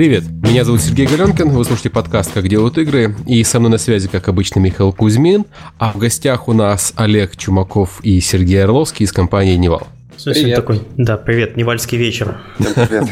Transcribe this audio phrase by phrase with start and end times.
[0.00, 3.76] Привет, меня зовут Сергей Галёнкин, вы слушаете подкаст «Как делают игры», и со мной на
[3.76, 5.44] связи, как обычно, Михаил Кузьмин,
[5.78, 9.88] а в гостях у нас Олег Чумаков и Сергей Орловский из компании «Nival».
[10.24, 10.56] Привет.
[10.56, 12.40] такой, да, привет, Нивальский вечер.
[12.56, 13.10] Привет.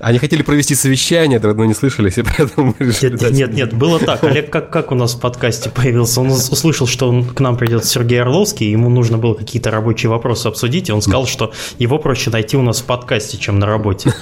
[0.00, 3.98] Они хотели провести совещание, давно не слышались, и поэтому мы решили нет, нет, нет, было
[3.98, 4.22] так.
[4.24, 6.20] Олег как, как у нас в подкасте появился?
[6.20, 10.46] Он услышал, что он, к нам придет Сергей Орловский, ему нужно было какие-то рабочие вопросы
[10.46, 14.14] обсудить, и он сказал, что его проще найти у нас в подкасте, чем на работе.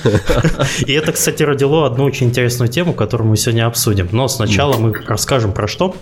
[0.86, 4.08] И это, кстати, родило одну очень интересную тему, которую мы сегодня обсудим.
[4.12, 5.94] Но сначала мы расскажем про что.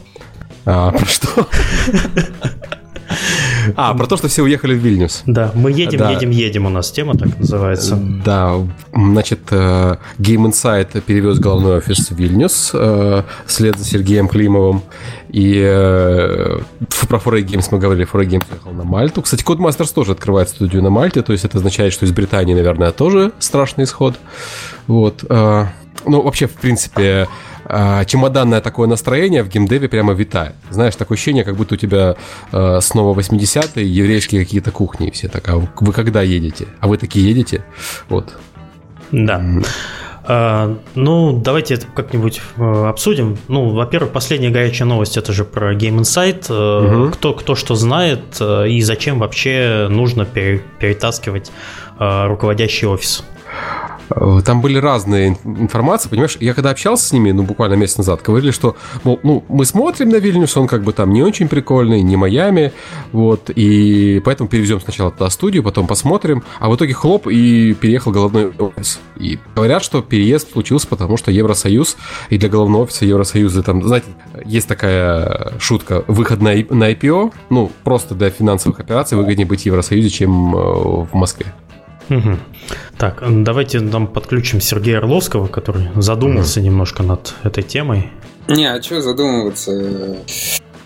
[0.65, 1.49] А, про что?
[3.77, 5.23] А, про то, что все уехали в Вильнюс.
[5.27, 6.11] Да, мы едем, да.
[6.11, 7.99] едем, едем, у нас тема так называется.
[8.25, 8.55] Да,
[8.93, 14.83] значит, э, Game Insight перевез головной офис в Вильнюс э, вслед за Сергеем Климовым.
[15.31, 16.61] И э,
[17.09, 19.23] про Foray Games мы говорили, Foray Games ехал на Мальту.
[19.23, 22.93] Кстати, Codemasters тоже открывает студию на Мальте, то есть это означает, что из Британии, наверное,
[22.93, 24.19] тоже страшный исход.
[24.87, 25.25] Вот.
[26.05, 27.29] Ну, вообще, в принципе,
[27.65, 30.55] э, чемоданное такое настроение в геймдеве прямо витает.
[30.71, 32.17] Знаешь, такое ощущение, как будто у тебя
[32.53, 35.49] э, снова 80-е, еврейские какие-то кухни все так.
[35.49, 36.67] А вы когда едете?
[36.81, 37.65] А вы такие едете?
[38.09, 38.37] Вот.
[39.11, 39.43] Да.
[40.25, 43.39] Uh, ну, давайте это как-нибудь обсудим.
[43.49, 46.47] Ну, во-первых, последняя горячая новость это же про Game Insight.
[46.47, 47.11] Угу.
[47.15, 51.51] кто, кто что знает и зачем вообще нужно перетаскивать
[51.99, 53.25] руководящий офис.
[54.15, 58.23] Э, там были разные информации, понимаешь, я когда общался с ними, ну, буквально месяц назад,
[58.23, 62.03] говорили, что, мол, ну, мы смотрим на Вильнюс, он как бы там не очень прикольный,
[62.03, 62.73] не Майами,
[63.13, 68.13] вот, и поэтому перевезем сначала туда студию, потом посмотрим, а в итоге хлоп, и переехал
[68.13, 69.01] головной офис.
[69.17, 71.97] И говорят, что переезд случился, потому что Евросоюз,
[72.31, 74.07] и для головного офиса Евросоюза, там, знаете,
[74.45, 79.67] есть такая шутка, выход на, на IPO, ну, просто для финансовых операций выгоднее быть в
[79.67, 81.47] Евросоюзе, чем э, в Москве.
[82.11, 82.39] Угу.
[82.99, 86.67] Так, давайте нам подключим Сергея Орловского, который задумался угу.
[86.67, 88.11] немножко над этой темой.
[88.49, 90.17] Не, а что задумываться?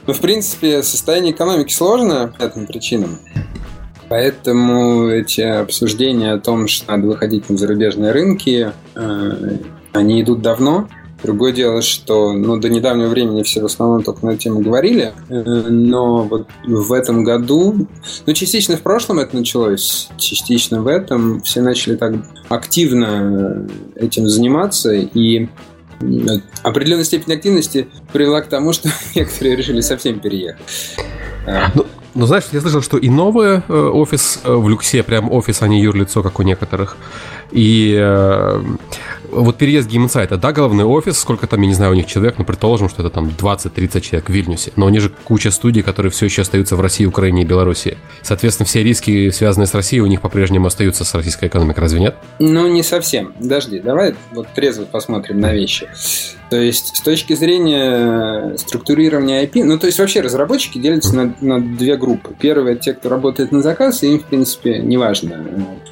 [0.07, 3.19] Ну, в принципе, состояние экономики сложно по этим причинам.
[4.09, 9.59] Поэтому эти обсуждения о том, что надо выходить на зарубежные рынки, э,
[9.93, 10.89] они идут давно.
[11.23, 15.15] Другое дело, что ну, до недавнего времени все в основном только на эту тему говорили,
[15.29, 17.89] э, но вот в этом году,
[18.27, 22.15] ну, частично в прошлом это началось, частично в этом все начали так
[22.49, 25.49] активно этим заниматься, и
[26.63, 30.63] определенная степень активности привела к тому, что некоторые решили совсем переехать.
[31.75, 35.61] Ну, ну, знаешь, я слышал, что и новый э, офис э, в Люксе, прям офис,
[35.61, 36.97] а не юрлицо, как у некоторых.
[37.53, 38.63] И э,
[39.31, 42.45] вот переезд Insight, да, головной офис, сколько там, я не знаю, у них человек, ну,
[42.45, 44.73] предположим, что это там 20-30 человек в Вильнюсе.
[44.77, 47.99] Но они же куча студий, которые все еще остаются в России, Украине и Беларуси.
[48.23, 52.17] Соответственно, все риски, связанные с Россией, у них по-прежнему остаются с российской экономикой, разве нет?
[52.39, 53.33] Ну, не совсем.
[53.39, 55.89] Подожди, давай вот трезво посмотрим на вещи.
[56.51, 61.61] То есть, с точки зрения структурирования IP, ну, то есть, вообще разработчики делятся на, на
[61.61, 62.35] две группы.
[62.39, 65.45] Первые– те, кто работает на заказ, и им, в принципе, неважно.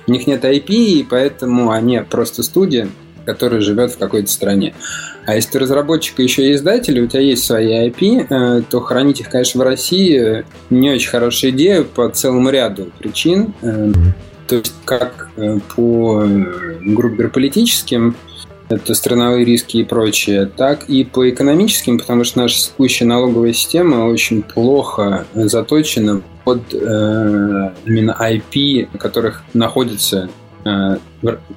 [0.07, 2.89] У них нет IP, и поэтому они просто студия,
[3.25, 4.75] которая живет в какой-то стране.
[5.27, 8.81] А если ты разработчик и еще и издатель, у тебя есть свои IP, э, то
[8.81, 13.55] хранить их, конечно, в России не очень хорошая идея по целому ряду причин.
[13.63, 13.93] Э,
[14.47, 16.23] то есть как э, по,
[16.81, 18.17] грубо говоря, политическим,
[18.69, 24.07] это страновые риски и прочее, так и по экономическим, потому что наша текущая налоговая система
[24.07, 26.77] очень плохо заточена под э,
[27.87, 30.31] именно IP, на которых находится
[30.65, 30.97] э,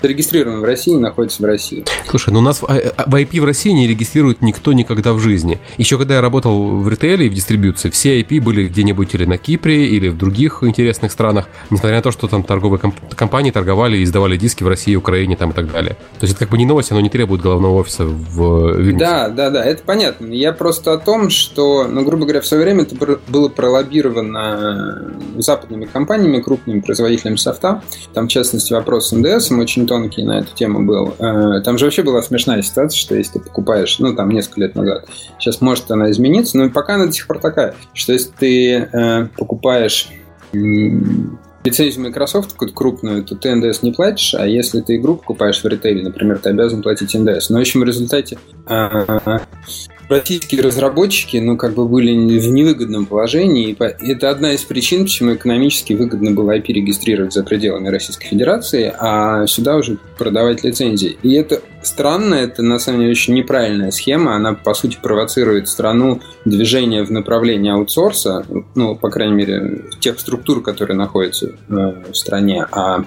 [0.01, 1.83] зарегистрирован в России находится в России.
[2.09, 5.59] Слушай, ну у нас в IP в России не регистрирует никто никогда в жизни.
[5.77, 9.37] Еще когда я работал в ритейле и в дистрибьюции, все IP были где-нибудь или на
[9.37, 13.97] Кипре, или в других интересных странах, несмотря на то, что там торговые комп- компании торговали
[13.97, 15.97] и издавали диски в России, Украине там и так далее.
[16.19, 19.05] То есть это как бы не новость, оно не требует головного офиса в Вильнюсе.
[19.05, 20.27] Да, да, да, это понятно.
[20.27, 22.95] Я просто о том, что, ну, грубо говоря, в свое время это
[23.27, 27.81] было пролоббировано западными компаниями, крупными производителями софта.
[28.13, 29.11] Там, в частности, вопрос с
[29.57, 31.15] НДС очень тонкий на эту тему был.
[31.19, 34.75] Э, там же вообще была смешная ситуация, что если ты покупаешь, ну, там, несколько лет
[34.75, 35.07] назад,
[35.39, 39.27] сейчас может она измениться, но пока она до сих пор такая, что если ты э,
[39.37, 40.09] покупаешь
[41.63, 45.67] лицензию Microsoft какую-то крупную, то ты НДС не платишь, а если ты игру покупаешь в
[45.67, 47.49] ритейле, например, ты обязан платить НДС.
[47.49, 48.37] Но, в общем, в результате
[48.67, 49.39] э,
[50.09, 53.75] российские разработчики, ну, как бы были в невыгодном положении.
[54.01, 58.93] И это одна из причин, почему экономически выгодно было IP регистрировать за пределами Российской Федерации,
[58.97, 61.17] а сюда уже продавать лицензии.
[61.23, 64.35] И это странно, это на самом деле очень неправильная схема.
[64.35, 68.45] Она, по сути, провоцирует страну движение в направлении аутсорса,
[68.75, 71.73] ну, по крайней мере, тех структур, которые находятся э,
[72.11, 72.65] в стране.
[72.71, 73.03] А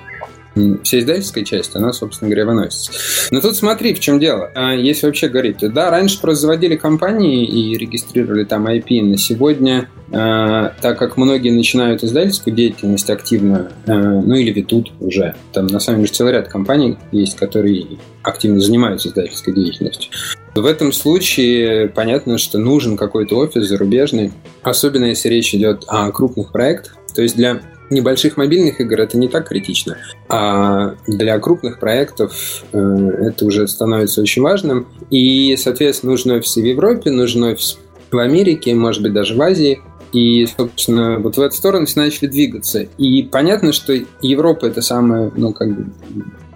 [0.83, 2.93] вся издательская часть, она, собственно говоря, выносится.
[3.31, 4.51] Но тут смотри, в чем дело.
[4.55, 9.03] А, если вообще говорить, да, раньше просто заводили компании и регистрировали там IP.
[9.03, 15.35] На сегодня, а, так как многие начинают издательскую деятельность активно, а, ну или ведут уже,
[15.53, 17.87] там на самом деле целый ряд компаний есть, которые
[18.23, 20.11] активно занимаются издательской деятельностью.
[20.55, 26.51] В этом случае понятно, что нужен какой-то офис зарубежный, особенно если речь идет о крупных
[26.51, 26.97] проектах.
[27.15, 29.99] То есть для небольших мобильных игр это не так критично,
[30.29, 34.87] а для крупных проектов э, это уже становится очень важным.
[35.11, 37.79] И, соответственно, нужен офис в Европе, нужен офис
[38.11, 39.81] в Америке, может быть, даже в Азии.
[40.13, 42.81] И, собственно, вот в эту сторону все начали двигаться.
[42.99, 45.93] И понятно, что Европа это самое, ну, как бы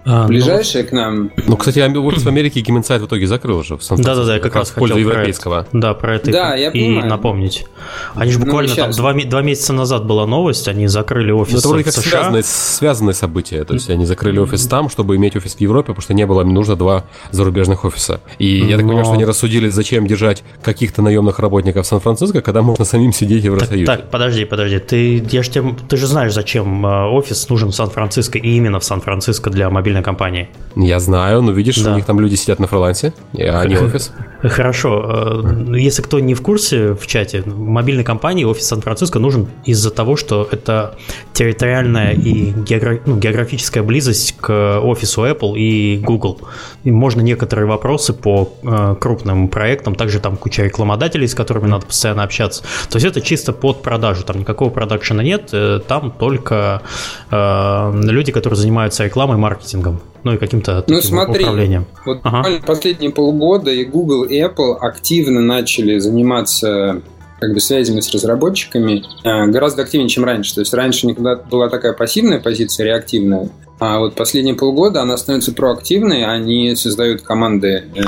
[0.04, 1.30] а, Ближайшие ну, к нам.
[1.46, 3.78] Ну, кстати, офис в Америке Insight в итоге закрыл уже.
[3.90, 5.62] Да-да-да, я как, раз хотел европейского.
[5.62, 7.66] Про это, да, про это да, и, я и напомнить.
[8.14, 11.60] Они же ну, буквально ну, там два, два месяца назад была новость, они закрыли офис
[11.60, 12.10] это вроде как США.
[12.10, 13.64] Связанные, связанные события.
[13.64, 16.44] То есть они закрыли офис там, чтобы иметь офис в Европе, потому что не было,
[16.44, 18.20] нужно два зарубежных офиса.
[18.38, 18.88] И я так Но...
[18.88, 23.42] понимаю, что они рассудили, зачем держать каких-то наемных работников в Сан-Франциско, когда можно самим сидеть
[23.42, 23.86] в Евросоюзе.
[23.86, 24.78] Так, так, подожди, подожди.
[24.78, 28.80] Ты, я ж тебе, ты же знаешь, зачем э, офис нужен в Сан-Франциско и именно
[28.80, 30.48] в Сан-Франциско для мобильной компании.
[30.76, 31.92] Я знаю, но видишь, да.
[31.92, 34.12] у них там люди сидят на фрилансе, а не офис.
[34.42, 35.42] Хорошо.
[35.72, 40.16] Э, если кто не в курсе в чате, мобильной компании офис Сан-Франциско нужен из-за того,
[40.16, 40.96] что это
[41.32, 43.00] территориальная и географ...
[43.06, 46.40] ну, географическая близость к офису Apple и Google.
[46.82, 51.86] И можно некоторые вопросы по э, крупным проектам, также там куча рекламодателей, с которыми надо
[51.86, 52.62] постоянно общаться.
[52.90, 56.82] То есть это чисто под продажу, там никакого продакшена нет, э, там только
[57.30, 59.40] э, люди, которые занимаются рекламой и
[59.84, 61.86] маркетингом ну и каким-то ну, смотри, управлением.
[62.06, 62.48] Вот ага.
[62.66, 67.02] последние полгода и Google, и Apple активно начали заниматься
[67.40, 70.54] как бы связями с разработчиками э, гораздо активнее, чем раньше.
[70.54, 75.52] То есть раньше никогда была такая пассивная позиция, реактивная, а вот последние полгода она становится
[75.52, 78.02] проактивной, они создают команды э,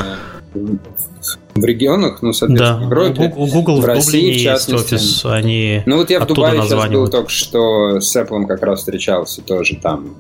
[1.55, 2.87] в регионах, ну, соответственно, да.
[2.87, 4.95] в Европе, Google в, в России, в частности.
[4.95, 8.81] Офис, они ну, вот я в Дубае сейчас был только что с Apple как раз
[8.81, 10.15] встречался тоже там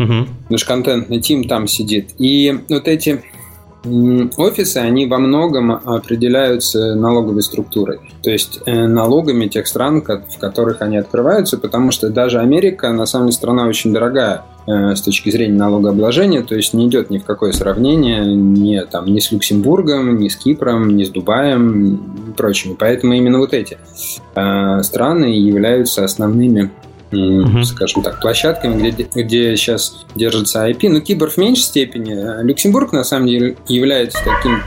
[0.00, 0.28] Угу.
[0.48, 2.10] Наш контентный тим там сидит.
[2.18, 3.22] И вот эти
[4.36, 8.00] офисы, они во многом определяются налоговой структурой.
[8.22, 13.06] То есть э, налогами тех стран, в которых они открываются, потому что даже Америка, на
[13.06, 17.18] самом деле, страна очень дорогая э, с точки зрения налогообложения, то есть не идет ни
[17.18, 21.94] в какое сравнение ни, там, ни с Люксембургом, ни с Кипром, ни с Дубаем
[22.28, 22.76] и прочими.
[22.78, 23.78] Поэтому именно вот эти
[24.34, 26.70] э, страны являются основными
[27.12, 27.64] угу.
[27.64, 30.88] скажем так, площадками, где, где сейчас держится IP.
[30.88, 32.42] Но Кибер в меньшей степени.
[32.42, 34.60] Люксембург, на самом деле, является таким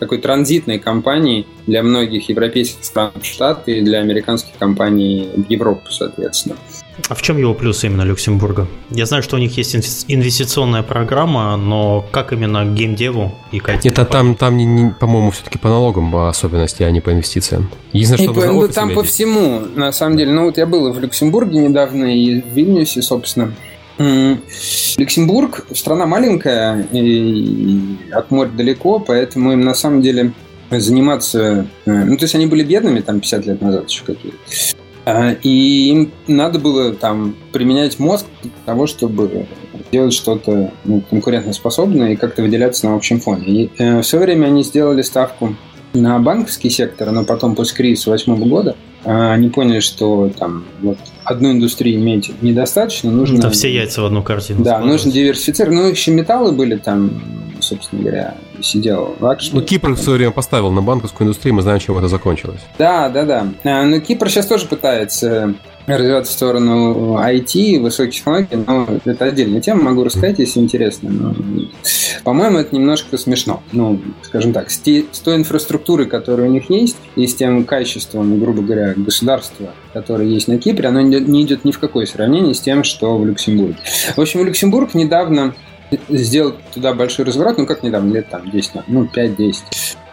[0.00, 6.56] такой транзитной компанией для многих европейских стран штат и для американских компаний в Европу, соответственно.
[7.08, 8.66] А в чем его плюс именно Люксембурга?
[8.90, 9.74] Я знаю, что у них есть
[10.08, 13.80] инвестиционная программа, но как именно геймдеву и к IT?
[13.84, 17.68] Это там, там не, не, по-моему, все-таки по налогам по особенности, а не по инвестициям.
[17.92, 20.32] Единственное, что по, ну, там по всему, на самом деле.
[20.32, 23.52] Ну вот я был в Люксембурге недавно и в Вильнюсе, собственно.
[23.98, 30.32] Люксембург страна маленькая и от моря далеко, поэтому им на самом деле
[30.70, 31.66] заниматься...
[31.86, 34.38] Э, ну, то есть они были бедными там 50 лет назад еще какие-то.
[35.04, 39.46] А, и им надо было там применять мозг для того, чтобы
[39.92, 43.44] делать что-то ну, конкурентоспособное и как-то выделяться на общем фоне.
[43.46, 45.56] И э, в свое время они сделали ставку
[45.92, 50.98] на банковский сектор, но потом после кризиса 2008 года э, они поняли, что там вот
[51.24, 53.40] одну индустрию иметь недостаточно, нужно...
[53.40, 54.64] Да все яйца в одну картину.
[54.64, 55.78] Да, нужно диверсифицировать.
[55.78, 57.20] Ну, еще металлы были там,
[57.64, 61.80] собственно говоря, сидел в Ну, Кипр в свое время поставил на банковскую индустрию, мы знаем,
[61.80, 62.60] чем это закончилось.
[62.78, 63.46] Да, да, да.
[63.64, 65.54] А, но Кипр сейчас тоже пытается
[65.86, 71.10] развиваться в сторону IT, высоких технологий, но это отдельная тема, могу рассказать, если интересно.
[71.10, 71.34] Но,
[72.22, 73.62] по-моему, это немножко смешно.
[73.72, 77.64] Ну, скажем так, с, те, с той инфраструктурой, которая у них есть, и с тем
[77.64, 82.54] качеством, грубо говоря, государства, которое есть на Кипре, оно не идет ни в какое сравнение
[82.54, 83.76] с тем, что в Люксембурге.
[84.16, 85.54] В общем, Люксембург недавно
[86.08, 89.54] сделал туда большой разворот, ну как недавно, лет там 10, ну 5-10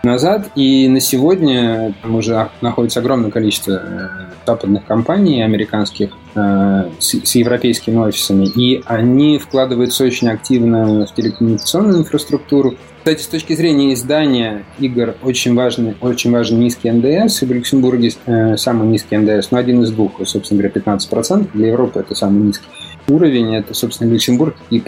[0.03, 4.07] назад, и на сегодня там уже находится огромное количество э,
[4.47, 11.99] западных компаний американских э, с, с европейскими офисами, и они вкладываются очень активно в телекоммуникационную
[11.99, 12.75] инфраструктуру.
[12.97, 18.57] Кстати, с точки зрения издания игр очень важный, очень важен низкий НДС, в Люксембурге э,
[18.57, 22.43] самый низкий НДС, но ну, один из двух, собственно говоря, 15%, для Европы это самый
[22.43, 22.65] низкий
[23.07, 24.79] уровень, это, собственно, Люксембург и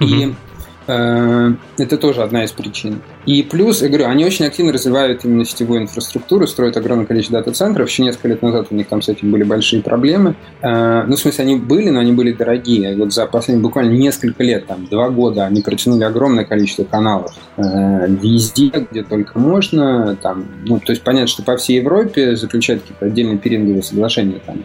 [0.00, 0.14] Кипр.
[0.16, 0.34] И
[0.90, 3.00] Э, это тоже одна из причин.
[3.24, 7.88] И плюс, я говорю, они очень активно развивают именно сетевую инфраструктуру, строят огромное количество дата-центров.
[7.88, 10.34] Еще несколько лет назад у них там с этим были большие проблемы.
[10.62, 12.96] Э, ну, в смысле, они были, но они были дорогие.
[12.96, 17.32] Вот за последние буквально несколько лет, там, два года, они протянули огромное количество каналов.
[17.56, 20.16] Э, везде, где только можно.
[20.16, 24.64] Там, ну, то есть понятно, что по всей Европе заключают какие-то отдельные пиринговые соглашения там,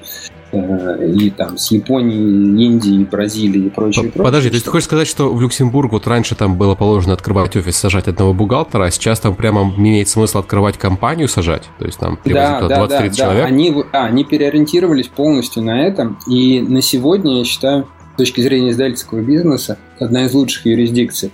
[0.55, 4.11] и там с Японией, Индией, Бразилией и прочее.
[4.11, 7.55] Подожди, то есть ты хочешь сказать, что в Люксембург вот раньше там было положено открывать
[7.55, 11.63] офис, сажать одного бухгалтера, а сейчас там прямо имеет смысл открывать компанию, сажать?
[11.79, 13.43] То есть там да, да, 20-30 да, человек?
[13.43, 13.47] Да.
[13.47, 18.71] Они, а, они переориентировались полностью на это, и на сегодня, я считаю, с точки зрения
[18.71, 21.31] издательского бизнеса, одна из лучших юрисдикций.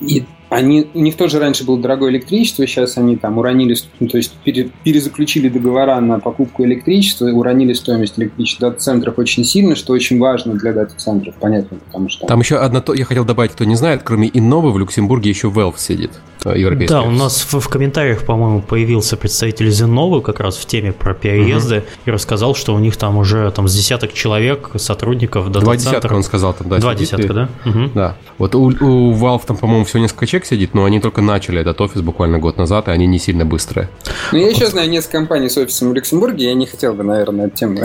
[0.00, 4.16] И они, у них тоже раньше было дорогое электричество, сейчас они там уронили, ну, то
[4.16, 10.18] есть пере, перезаключили договора на покупку электричества, уронили стоимость электричества дата-центров очень сильно, что очень
[10.18, 12.26] важно для дата-центров, понятно, потому что...
[12.26, 15.74] Там еще одна, я хотел добавить, кто не знает, кроме Инновы в Люксембурге еще Valve
[15.78, 16.12] сидит,
[16.44, 16.94] э, европейский.
[16.94, 21.14] Да, у нас в, в комментариях, по-моему, появился представитель Zenova как раз в теме про
[21.14, 21.86] переезды угу.
[22.06, 25.64] и рассказал, что у них там уже там с десяток человек, сотрудников дата-центров.
[25.64, 26.78] Два десятка он сказал там, да.
[26.78, 27.48] Два десятка, да?
[27.66, 27.90] Угу.
[27.94, 28.16] Да.
[28.38, 31.80] Вот у, у Valve там, по-моему, всего несколько человек сидит, но они только начали этот
[31.80, 33.88] офис буквально год назад, и они не сильно быстрые.
[34.32, 37.46] Ну, я еще знаю несколько компаний с офисом в Люксембурге, я не хотел бы, наверное,
[37.46, 37.74] эту тему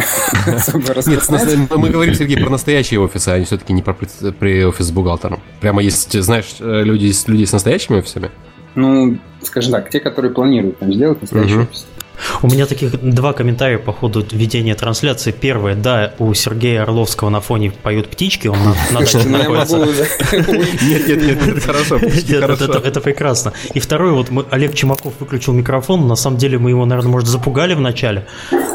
[1.08, 5.40] Нет, мы говорим, Сергей, про настоящие офисы, а все-таки не про офис с бухгалтером.
[5.62, 8.32] Прямо есть, знаешь, э, люди, люди с настоящими офисами?
[8.76, 11.88] Ну, скажем так, те, которые планируют там сделать настоящий офис.
[12.42, 15.32] У меня таких два комментария по ходу ведения трансляции.
[15.32, 19.78] Первое, да, у Сергея Орловского на фоне поют птички, он на, даче находится.
[20.82, 23.54] Нет, нет, нет, хорошо, Это прекрасно.
[23.74, 27.74] И второе, вот Олег Чемаков выключил микрофон, на самом деле мы его, наверное, может, запугали
[27.74, 28.26] в начале.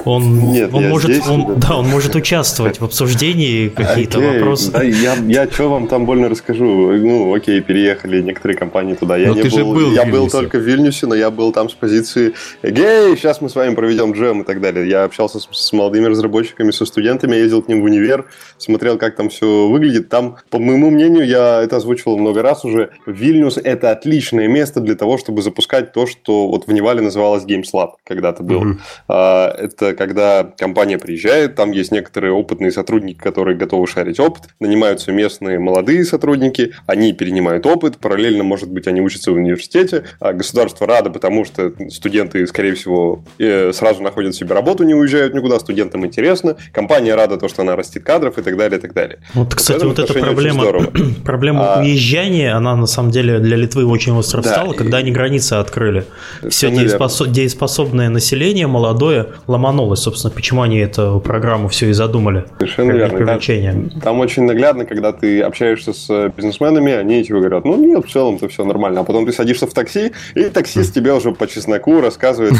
[0.04, 1.68] Он, Нет, он может, здесь, он, да.
[1.68, 4.70] да, он может участвовать в обсуждении какие-то окей, вопросы.
[4.70, 6.92] Да, я, я что вам там больно расскажу?
[6.92, 9.16] Ну, окей, переехали некоторые компании туда.
[9.16, 11.52] Я но не ты был, же был я был только в Вильнюсе, но я был
[11.52, 14.88] там с позиции «Гей, сейчас мы с вами проведем джем» и так далее.
[14.88, 18.26] Я общался с, с молодыми разработчиками, со студентами, ездил к ним в универ,
[18.58, 20.08] смотрел, как там все выглядит.
[20.08, 24.94] Там, по моему мнению, я это озвучивал много раз уже, Вильнюс– это отличное место для
[24.94, 28.62] того, чтобы запускать то, что вот в Невале называлось Games Lab когда-то был.
[28.62, 28.78] Mm-hmm.
[29.08, 35.12] А, это когда компания приезжает, там есть некоторые опытные сотрудники, которые готовы шарить опыт, нанимаются
[35.12, 40.86] местные молодые сотрудники, они перенимают опыт, параллельно, может быть, они учатся в университете, а государство
[40.86, 46.56] радо, потому что студенты, скорее всего, сразу находят себе работу, не уезжают никуда, студентам интересно,
[46.72, 49.18] компания рада то, что она растит кадров и так далее, и так далее.
[49.34, 50.64] Вот, кстати, вот эта проблема,
[51.24, 51.80] проблема а...
[51.80, 56.04] уезжания, она на самом деле для Литвы очень остро да, стала, когда они границы открыли.
[56.48, 62.44] Все дееспособное население молодое ломануло вернулось, собственно, почему они эту программу все и задумали.
[62.58, 63.18] Совершенно верно.
[63.18, 63.90] Привлечение.
[64.02, 68.48] Там, очень наглядно, когда ты общаешься с бизнесменами, они тебе говорят, ну нет, в целом-то
[68.48, 69.00] все нормально.
[69.00, 72.54] А потом ты садишься в такси, и таксист тебе уже по чесноку рассказывает,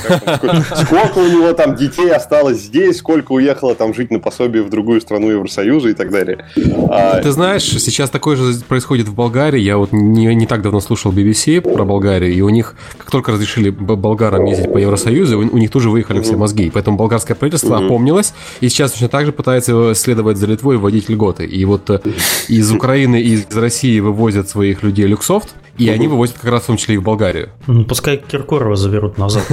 [0.75, 5.01] сколько у него там детей осталось здесь, сколько уехало там жить на пособие в другую
[5.01, 6.45] страну Евросоюза и так далее.
[6.91, 9.61] А ты знаешь, сейчас такое же происходит в Болгарии.
[9.61, 13.33] Я вот не, не так давно слушал BBC про Болгарию, и у них, как только
[13.33, 16.71] разрешили болгарам ездить по Евросоюзу, у, у них тоже выехали все мозги.
[16.73, 17.87] Поэтому болгар болгарское правительство угу.
[17.87, 21.45] опомнилось, и сейчас точно так же пытается следовать за Литвой и вводить льготы.
[21.45, 22.01] И вот э,
[22.49, 25.95] из Украины и из России вывозят своих людей Люксофт, и угу.
[25.95, 27.51] они вывозят как раз в том числе и в Болгарию.
[27.89, 29.45] Пускай Киркорова заберут назад.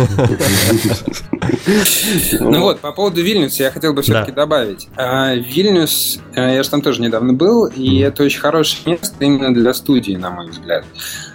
[2.39, 4.87] Ну вот, по поводу Вильнюса я хотел бы все-таки добавить.
[4.95, 9.53] А, Вильнюс, э, я же там тоже недавно был, и это очень хорошее место именно
[9.53, 10.85] для студии, на мой взгляд.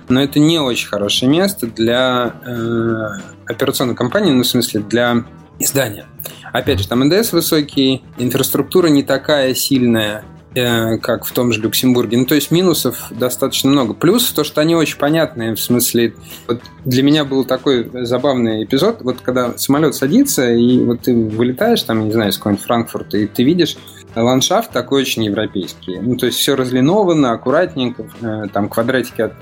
[0.08, 3.06] Но это не очень хорошее место для э,
[3.46, 5.24] операционной компании, ну, в смысле, для
[5.58, 6.06] издания.
[6.52, 10.24] Опять же, там НДС высокий, инфраструктура не такая сильная,
[10.56, 12.16] как в том же Люксембурге.
[12.16, 13.94] Ну, то есть минусов достаточно много.
[13.94, 16.14] Плюс то, что они очень понятные, в смысле,
[16.48, 21.82] вот для меня был такой забавный эпизод, вот когда самолет садится, и вот ты вылетаешь
[21.82, 23.76] там, не знаю, с какого-нибудь Франкфурта, и ты видишь
[24.22, 25.98] ландшафт такой очень европейский.
[25.98, 29.32] Ну, то есть все разлиновано, аккуратненько, э, там квадратики от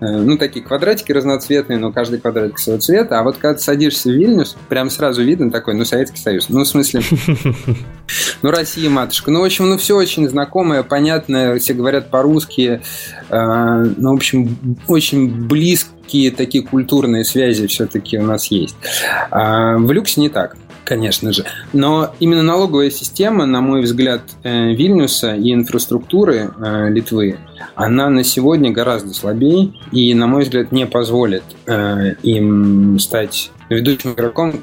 [0.00, 3.20] Э, ну, такие квадратики разноцветные, но каждый квадратик своего цвета.
[3.20, 6.48] А вот когда ты садишься в Вильнюс, прям сразу видно такой, ну, Советский Союз.
[6.48, 7.02] Ну, в смысле,
[8.42, 9.30] ну, Россия, матушка.
[9.30, 12.80] Ну, в общем, ну, все очень знакомое, понятное, все говорят по-русски.
[13.28, 14.56] Э, ну, в общем,
[14.88, 18.76] очень близкие такие культурные связи все-таки у нас есть.
[19.30, 21.44] А в люксе не так конечно же.
[21.72, 26.50] Но именно налоговая система, на мой взгляд, э, Вильнюса и инфраструктуры
[26.90, 27.38] Литвы–
[27.74, 34.12] она на сегодня гораздо слабее и, на мой взгляд, не позволит э, им стать ведущим
[34.12, 34.54] игроком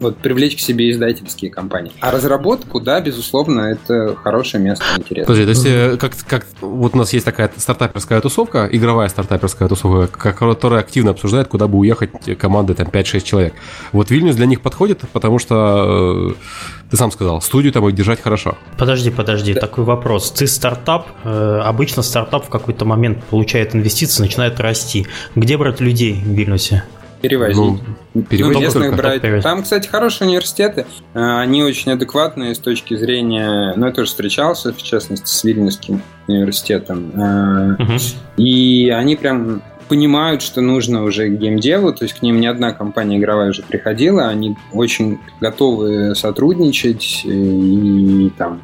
[0.00, 1.92] вот, привлечь к себе издательские компании.
[2.00, 5.32] А разработку, да, безусловно, это хорошее место интересно.
[5.32, 9.68] Подожди, то есть э, как, как вот у нас есть такая стартаперская тусовка, игровая стартаперская
[9.68, 13.54] тусовка, которая активно обсуждает, куда бы уехать команды там 5-6 человек.
[13.92, 18.56] Вот Вильнюс для них подходит, потому что э, ты сам сказал, студию там держать хорошо.
[18.78, 19.60] Подожди, подожди, да.
[19.60, 20.30] такой вопрос.
[20.30, 25.06] Ты стартап, э, обычно стартап в какой-то момент получает инвестиции, начинает расти.
[25.34, 26.84] Где брать людей в Вильнюсе?
[27.20, 27.56] Перевозить.
[27.56, 29.20] Ну, перевозить ну, брать.
[29.20, 29.42] Перевозить.
[29.42, 30.86] Там, кстати, хорошие университеты.
[31.14, 33.74] А, они очень адекватные с точки зрения...
[33.76, 37.76] Ну, я тоже встречался, в частности, с Вильнюсским университетом.
[37.78, 37.92] Угу.
[38.36, 43.18] И они прям понимают, что нужно уже геймдеву, то есть к ним ни одна компания
[43.18, 48.60] игровая уже приходила, они очень готовы сотрудничать и там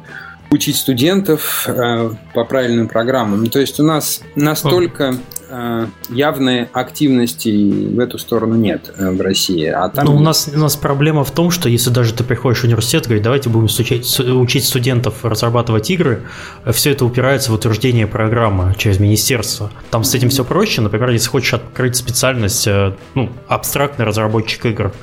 [0.55, 3.47] учить студентов э, по правильным программам.
[3.47, 5.15] То есть у нас настолько
[5.47, 7.49] Э, явной активности
[7.93, 9.65] в эту сторону нет э, в России.
[9.67, 10.05] А там...
[10.05, 13.05] Ну, у нас, у нас проблема в том, что если даже ты приходишь в университет,
[13.05, 16.23] говоришь, давайте будем учить, учить студентов разрабатывать игры,
[16.71, 19.71] все это упирается в утверждение программы через министерство.
[19.91, 20.81] Там с этим все проще.
[20.81, 24.93] Например, если хочешь открыть специальность, э, ну, абстрактный разработчик игр,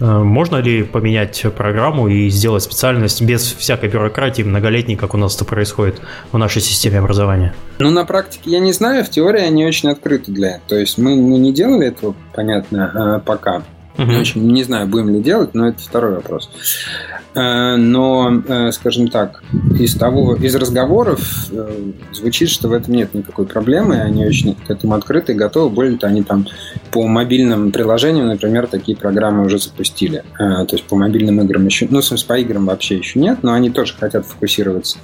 [0.00, 5.44] можно ли поменять программу и сделать специальность без всякой бюрократии многолетней, как у нас это
[5.44, 6.00] происходит
[6.32, 7.54] в нашей системе образования?
[7.78, 10.62] Ну, на практике я не знаю, в теории они очень открыты для этого.
[10.68, 13.62] То есть мы не делали этого, понятно, э, пока.
[13.98, 14.12] Угу.
[14.12, 16.50] Очень не знаю, будем ли делать, но это второй вопрос.
[17.34, 19.42] Э, но, э, скажем так,
[19.78, 24.70] из того, из разговоров э, звучит, что в этом нет никакой проблемы, они очень к
[24.70, 25.70] этому открыты и готовы.
[25.70, 26.46] Более того, они там
[26.90, 30.24] по мобильным приложениям, например, такие программы уже запустили.
[30.36, 33.54] То есть по мобильным играм еще, ну, в смысле, по играм вообще еще нет, но
[33.54, 34.98] они тоже хотят фокусироваться.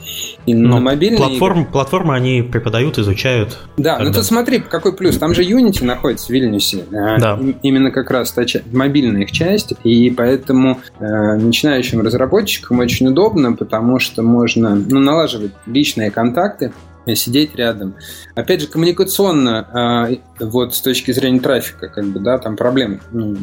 [0.44, 1.72] И но на мобильные платформ, игры...
[1.72, 3.58] платформы они преподают, изучают.
[3.76, 4.04] Да, тогда.
[4.04, 5.16] ну тут смотри, какой плюс.
[5.16, 6.84] Там же Unity находится в Вильнюсе.
[6.90, 7.38] Да.
[7.62, 8.32] Именно как раз
[8.78, 16.10] мобильная их часть, и поэтому начинающим разработчикам очень удобно, потому что можно ну, налаживать личные
[16.10, 16.72] контакты,
[17.14, 17.94] сидеть рядом.
[18.34, 20.08] Опять же, коммуникационно, а,
[20.40, 23.36] вот с точки зрения трафика, как бы, да, там проблем ну,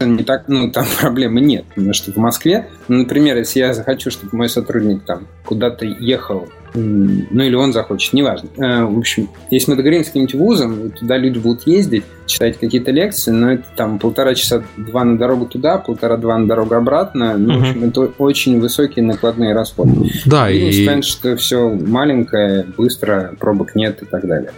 [0.00, 4.10] не так, ну, там проблемы нет, потому что в Москве, ну, например, если я захочу,
[4.10, 8.48] чтобы мой сотрудник там куда-то ехал ну или он захочет, неважно.
[8.56, 12.58] Э, в общем, если мы договоримся с каким-нибудь вузом, и туда люди будут ездить, читать
[12.58, 17.36] какие-то лекции, но это там полтора часа два на дорогу туда, полтора-два на дорогу обратно.
[17.36, 17.58] Ну, угу.
[17.58, 20.10] в общем, это очень высокие накладные расходы.
[20.24, 20.68] Да, и...
[20.68, 20.84] и...
[20.84, 24.52] станет, что все маленькое, быстро, пробок нет и так далее.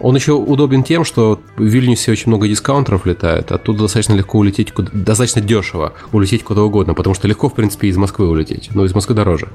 [0.00, 4.72] Он еще удобен тем, что в Вильнюсе очень много дискаунтеров летает, оттуда достаточно легко улететь,
[4.72, 8.84] куда, достаточно дешево улететь куда угодно, потому что легко, в принципе, из Москвы улететь, но
[8.84, 9.48] из Москвы дороже.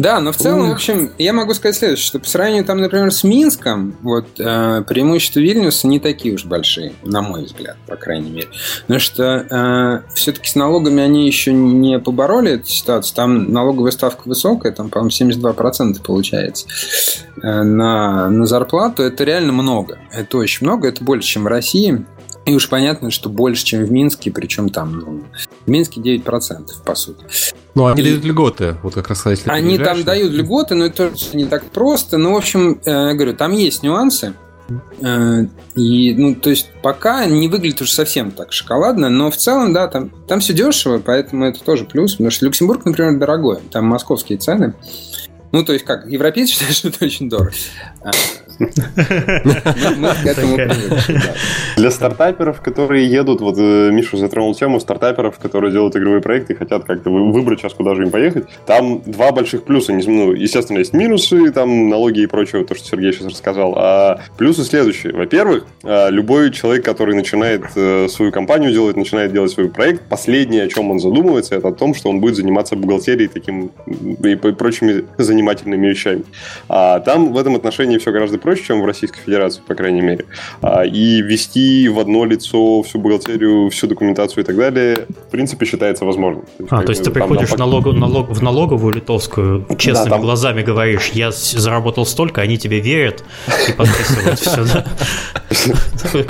[0.00, 3.12] Да, но в целом, в общем, я могу сказать следующее, что по сравнению там, например,
[3.12, 8.30] с Минском, вот э, преимущества Вильнюса не такие уж большие, на мой взгляд, по крайней
[8.30, 8.48] мере.
[8.82, 13.14] Потому что э, все-таки с налогами они еще не побороли эту ситуацию.
[13.14, 16.66] Там налоговая ставка высокая, там, по-моему, 72% получается
[17.42, 19.02] э, на, на зарплату.
[19.02, 19.89] Это реально много.
[20.12, 22.04] Это очень много, это больше, чем в России.
[22.46, 25.22] И уж понятно, что больше, чем в Минске, причем там ну,
[25.66, 27.24] в Минске 9%, по сути.
[27.74, 28.04] Ну, они и...
[28.04, 32.16] дают льготы, вот как раз если Они там дают льготы, но это не так просто.
[32.16, 34.34] Ну, в общем, э, я говорю, там есть нюансы.
[35.00, 39.72] Э, и, ну, то есть, пока не выглядит уж совсем так шоколадно, но в целом,
[39.72, 42.12] да, там, там все дешево, поэтому это тоже плюс.
[42.12, 43.58] Потому что Люксембург, например, дорогой.
[43.70, 44.74] Там московские цены.
[45.52, 47.52] Ну, то есть, как, европейцы считают, что это очень дорого.
[48.60, 50.58] Мы к этому
[51.76, 56.56] Для стартаперов, которые едут, вот э, Миша затронул тему стартаперов, которые делают игровые проекты и
[56.56, 58.44] хотят как-то выбрать сейчас, куда же им поехать.
[58.66, 59.92] Там два больших плюса.
[59.92, 63.74] Ну, естественно, есть минусы, там налоги и прочее, то, что Сергей сейчас рассказал.
[63.78, 65.14] А плюсы следующие.
[65.14, 70.64] Во-первых, э, любой человек, который начинает э, свою компанию делать, начинает делать свой проект, последнее,
[70.64, 73.70] о чем он задумывается, это о том, что он будет заниматься бухгалтерией таким
[74.22, 76.24] и прочими занимательными вещами.
[76.68, 80.00] А там в этом отношении все гораздо проще проще, чем в Российской Федерации, по крайней
[80.00, 80.24] мере.
[80.60, 85.66] А, и ввести в одно лицо всю бухгалтерию, всю документацию и так далее, в принципе,
[85.66, 86.42] считается возможным.
[86.42, 90.22] То есть, а, то есть ты приходишь налог, налог, в налоговую литовскую, честными да, там...
[90.22, 93.22] глазами говоришь, я заработал столько, они тебе верят
[93.68, 94.84] и подписывают все, да?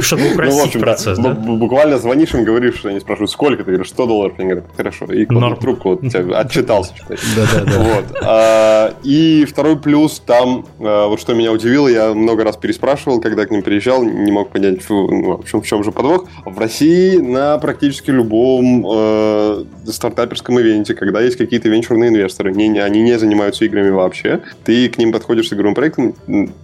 [0.00, 1.30] Чтобы ну, упростить процесс, да?
[1.30, 3.64] Буквально звонишь им, говоришь, что они спрашивают, сколько?
[3.64, 4.34] Ты говоришь, 100 долларов.
[4.38, 5.06] Они говорят, хорошо.
[5.06, 6.00] И трубку,
[6.34, 6.94] отчитался.
[7.08, 8.04] Да-да-да.
[8.22, 13.46] А, и второй плюс там, вот что меня удивило, я я много раз переспрашивал, когда
[13.46, 16.26] к ним приезжал, не мог понять, ну, в, чем, в чем же подвох.
[16.44, 22.80] В России на практически любом э, стартаперском ивенте, когда есть какие-то венчурные инвесторы, не, не,
[22.80, 26.14] они не занимаются играми вообще, ты к ним подходишь с игровым проектом,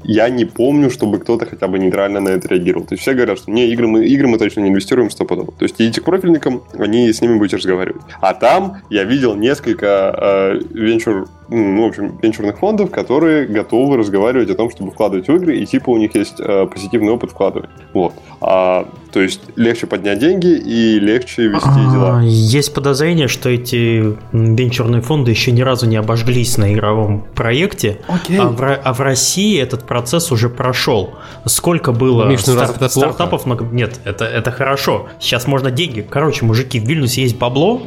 [0.04, 2.86] я не помню, чтобы кто-то хотя бы нейтрально на это реагировал.
[2.86, 5.52] То есть все говорят, что не, игры мы, игры мы точно не инвестируем стопудово.
[5.52, 8.02] То есть идите к профильникам, они с ними будете разговаривать.
[8.20, 14.50] А там я видел несколько э, венчур ну, в общем, венчурных фондов, которые готовы разговаривать
[14.50, 17.70] о том, чтобы вкладывать в игры, и типа у них есть э, позитивный опыт вкладывания.
[17.92, 18.14] Вот.
[18.40, 22.20] А, то есть легче поднять деньги и легче вести а, дела.
[22.20, 28.36] Есть подозрение, что эти венчурные фонды еще ни разу не обожглись на игровом проекте, okay.
[28.38, 31.14] а, в, а в России этот процесс уже прошел.
[31.46, 33.46] Сколько было Миш, ну, стар- стартапов?
[33.46, 33.64] Много...
[33.64, 35.08] Нет, это, это хорошо.
[35.18, 36.06] Сейчас можно деньги.
[36.06, 37.80] Короче, мужики, в Вильнюсе есть бабло.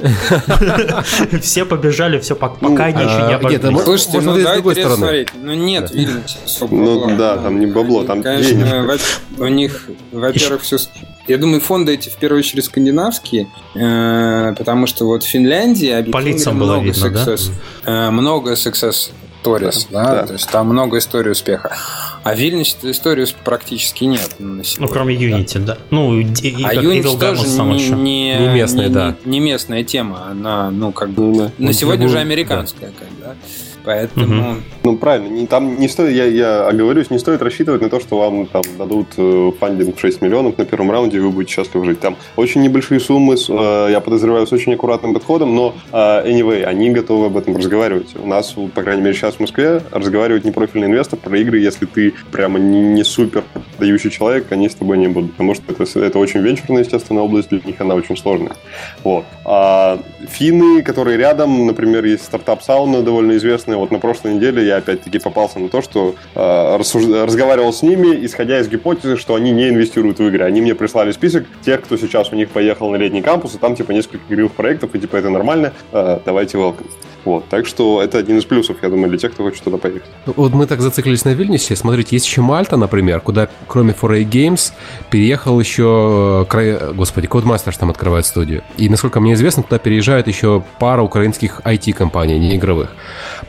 [1.44, 3.72] Все побежали, все пока ну, они еще не обожглись.
[3.72, 5.28] Нет, Слушайте, ну давайте смотреть.
[5.36, 6.40] Ну нет, видите,
[6.72, 8.98] Ну да, там не бабло, там Конечно,
[9.38, 10.78] у них, во-первых, все...
[11.30, 16.18] Я думаю, фонды эти в первую очередь скандинавские, э, потому что вот в Финляндии По
[16.18, 17.36] лицам было видно, да?
[17.86, 19.12] Э, много success
[19.44, 21.78] stories, да, да, то есть там много историй успеха.
[22.24, 24.36] А в Вильнюсе истории практически нет.
[24.40, 25.78] Ну, кроме Unity, да.
[25.92, 29.16] Ну, и, и, а Unity тоже не, не, не местная, не, да.
[29.24, 32.96] Не, не местная тема, она, ну, как бы, ну, на сегодня уже американская, да.
[32.98, 33.36] как, да.
[33.84, 34.52] Поэтому...
[34.52, 34.60] Угу.
[34.84, 38.18] Ну, правильно, не, там не стоит, я, я оговорюсь, не стоит рассчитывать на то, что
[38.18, 41.86] вам там дадут э, фандинг в 6 миллионов на первом раунде, и вы будете счастливы
[41.86, 42.00] жить.
[42.00, 46.92] Там очень небольшие суммы, э, я подозреваю, с очень аккуратным подходом, но э, anyway, они
[46.92, 48.16] готовы об этом разговаривать.
[48.22, 51.86] У нас, по крайней мере, сейчас в Москве разговаривать не профильный инвестор про игры, если
[51.86, 53.44] ты прямо не, не супер
[53.80, 57.50] дающий человек, они с тобой не будут, потому что это, это очень венчурная, естественно, область,
[57.50, 58.54] для них она очень сложная.
[59.04, 59.26] Вот.
[59.46, 64.78] А финны, которые рядом, например, есть стартап Сауна, довольно известный, вот на прошлой неделе я
[64.78, 67.06] опять-таки попался на то, что э, рассуж...
[67.08, 70.44] разговаривал с ними, исходя из гипотезы, что они не инвестируют в игры.
[70.44, 73.76] Они мне прислали список тех, кто сейчас у них поехал на летний кампус, и там
[73.76, 76.88] типа несколько игровых проектов, и типа это нормально, э, давайте welcome.
[77.26, 80.10] Вот, так что это один из плюсов, я думаю, для тех, кто хочет туда поехать.
[80.26, 81.76] Вот мы так зациклились на Вильнюсе.
[81.76, 84.72] Смотрите, есть еще Мальта, например, куда кроме 4A Games
[85.10, 86.48] переехал еще...
[86.52, 88.64] Э, господи, Codemasters там открывает студию.
[88.78, 92.90] И, насколько мне известно, туда переезжает еще пара украинских IT-компаний, не игровых.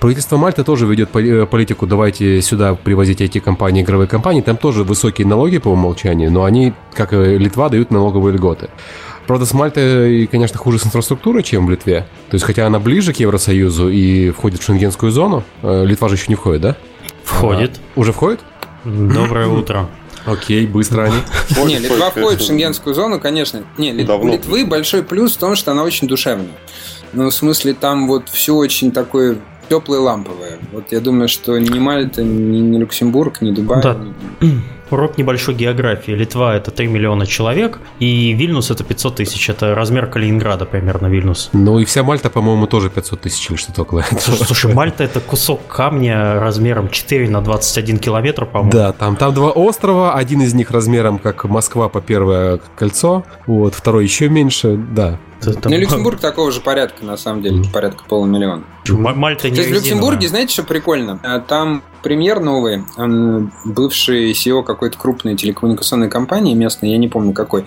[0.00, 4.42] Правительство Мальты тоже ведет э, политику, давайте сюда привозить IT-компании, игровые компании.
[4.42, 8.68] Там тоже высокие налоги по умолчанию, но они, как и Литва, дают налоговые льготы.
[9.30, 12.04] Правда, с Мальтой, конечно, хуже с инфраструктурой, чем в Литве.
[12.30, 16.16] То есть, хотя она ближе к Евросоюзу и входит в шенгенскую зону, э, Литва же
[16.16, 16.76] еще не входит, да?
[17.22, 17.78] Входит.
[17.94, 18.40] А, уже входит?
[18.84, 19.88] Доброе утро.
[20.26, 21.14] Окей, быстро они.
[21.64, 23.62] Не, Литва входит в шенгенскую зону, конечно.
[23.78, 26.50] Не, Литвы большой плюс в том, что она очень душевная.
[27.12, 29.38] Ну, в смысле, там вот все очень такое
[29.68, 30.58] теплое ламповое.
[30.72, 33.80] Вот я думаю, что ни Мальта, ни, ни Люксембург, ни Дубай.
[33.80, 33.96] Да.
[34.40, 34.60] Ни...
[34.90, 36.12] Урок небольшой географии.
[36.12, 39.48] Литва это 3 миллиона человек, и Вильнюс это 500 тысяч.
[39.48, 41.50] Это размер Калининграда примерно Вильнюс.
[41.52, 44.36] Ну и вся Мальта, по-моему, тоже 500 тысяч или что-то около этого.
[44.36, 48.72] Слушай, Мальта это кусок камня размером 4 на 21 километр, по-моему.
[48.72, 53.74] Да, там, там два острова, один из них размером как Москва по первое кольцо, вот,
[53.74, 55.18] второй еще меньше, да.
[55.42, 57.72] Это, ну, Люксембург такого же порядка, на самом деле, mm.
[57.72, 58.64] порядка полумиллиона.
[58.88, 61.18] Мальта не То есть в Люксембурге, знаете, что прикольно?
[61.22, 67.32] А, там премьер новый, он бывший SEO какой-то крупной телекоммуникационной компании местной, я не помню
[67.32, 67.64] какой.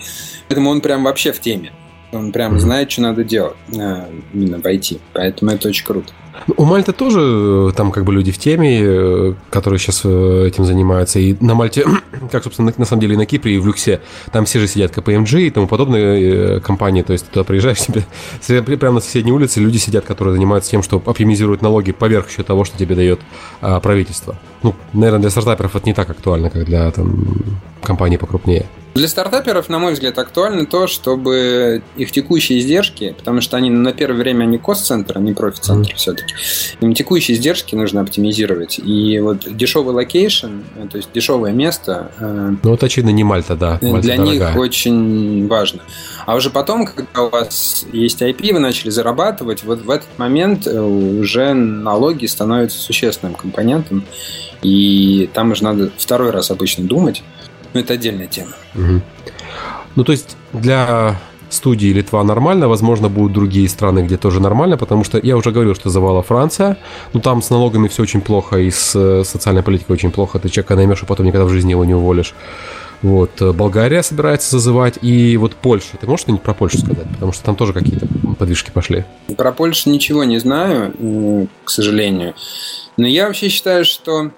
[0.47, 1.71] Поэтому он прям вообще в теме.
[2.11, 2.59] Он прям mm-hmm.
[2.59, 4.99] знает, что надо делать а, именно в IT.
[5.13, 6.13] Поэтому это очень круто.
[6.57, 10.65] У Мальты тоже э, там как бы люди в теме, э, которые сейчас э, этим
[10.65, 11.19] занимаются.
[11.19, 11.85] И на Мальте,
[12.31, 14.91] как, собственно, на самом деле и на Кипре, и в Люксе, там все же сидят
[14.91, 17.01] KPMG и тому подобные компании.
[17.01, 17.79] То есть ты туда приезжаешь
[18.41, 22.43] себе, прямо на соседней улице люди сидят, которые занимаются тем, что оптимизируют налоги поверх еще
[22.43, 23.19] того, что тебе дает
[23.61, 24.37] а, правительство.
[24.63, 28.65] Ну, наверное, для стартаперов это не так актуально, как для там, компаний покрупнее.
[28.95, 33.91] Для стартаперов, на мой взгляд, актуально то, чтобы их текущие издержки, потому что они на
[33.91, 35.95] первое время не cost center, они profit center мгм.
[35.95, 36.22] все-таки,
[36.81, 38.79] им текущие издержки нужно оптимизировать.
[38.79, 42.11] И вот дешевый location, э, то есть дешевое место...
[42.19, 43.79] Э, ну, вот очевидно, не Мальта, да.
[43.81, 44.49] Мальта для дорогая.
[44.49, 45.81] них очень важно.
[46.25, 50.67] А уже потом, когда у вас есть IP, вы начали зарабатывать, вот в этот момент
[50.67, 54.05] э, уже налоги становятся существенным компонентом,
[54.61, 57.23] и там уже надо второй раз обычно думать,
[57.73, 58.53] но это отдельная тема.
[58.75, 59.01] Угу.
[59.95, 61.19] Ну, то есть для
[61.53, 65.75] студии Литва нормально, возможно, будут другие страны, где тоже нормально, потому что я уже говорил,
[65.75, 66.77] что завала Франция,
[67.13, 70.39] но там с налогами все очень плохо, и с э, социальной политикой очень плохо.
[70.39, 72.33] Ты человека наймешь, и потом никогда в жизни его не уволишь.
[73.01, 75.97] Вот, э, Болгария собирается зазывать, и вот Польша.
[75.99, 77.07] Ты можешь что-нибудь про Польшу сказать?
[77.13, 78.07] Потому что там тоже какие-то
[78.39, 79.03] подвижки пошли.
[79.37, 82.33] Про Польшу ничего не знаю, к сожалению.
[82.95, 84.31] Но я вообще считаю, что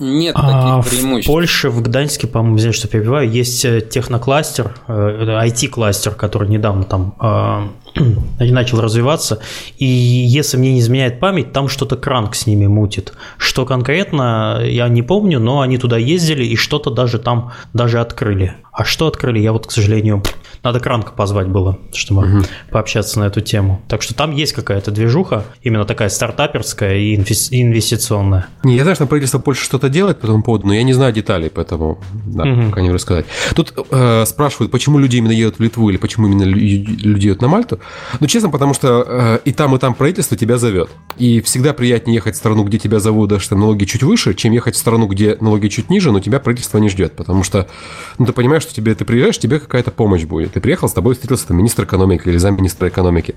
[0.00, 1.30] нет А, таких в преимуществ.
[1.30, 7.14] Польше, в Гданьске, по-моему, извиняюсь, что перебиваю, есть э, технокластер, э, IT-кластер, который недавно там
[7.20, 7.68] э,
[8.38, 9.40] начал развиваться.
[9.78, 13.12] И если мне не изменяет память, там что-то Кранк с ними мутит.
[13.38, 18.54] Что конкретно, я не помню, но они туда ездили и что-то даже там даже открыли.
[18.72, 20.22] А что открыли, я вот, к сожалению,
[20.62, 23.82] надо Кранка позвать было, чтобы пообщаться на эту тему.
[23.88, 28.46] Так что там есть какая-то движуха, именно такая стартаперская и инвес- и инвестиционная.
[28.62, 31.12] Не, я знаю, что правительство Польши что-то делает по этому поводу, но я не знаю
[31.12, 32.70] деталей, поэтому да, Мгм.
[32.70, 33.26] пока не рассказать.
[33.54, 37.42] Тут э, спрашивают, почему люди именно едут в Литву или почему именно лю- люди едут
[37.42, 37.79] на Мальту.
[38.20, 40.90] Ну, честно, потому что э, и там, и там правительство тебя зовет.
[41.16, 44.74] И всегда приятнее ехать в страну, где тебя зовут, что налоги чуть выше, чем ехать
[44.74, 47.14] в страну, где налоги чуть ниже, но тебя правительство не ждет.
[47.16, 47.68] Потому что,
[48.18, 50.52] ну, ты понимаешь, что тебе ты приезжаешь, тебе какая-то помощь будет.
[50.52, 53.34] Ты приехал, с тобой встретился там министр экономики или замминистра экономики.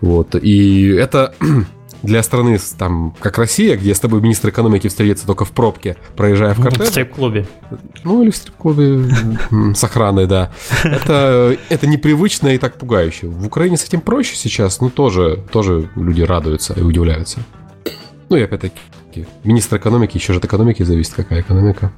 [0.00, 0.34] Вот.
[0.34, 1.34] И это
[2.02, 6.54] для страны, там, как Россия, где с тобой министр экономики встретится только в пробке, проезжая
[6.54, 7.46] в В кортеже, стрип-клубе.
[8.04, 9.04] ну или в стрип-клубе
[9.74, 10.52] с охраной, да.
[10.84, 13.26] Это, это непривычно и так пугающе.
[13.26, 17.40] В Украине с этим проще сейчас, ну тоже, тоже люди радуются и удивляются.
[18.28, 21.90] Ну и опять-таки, министр экономики, еще же от экономики зависит, какая экономика.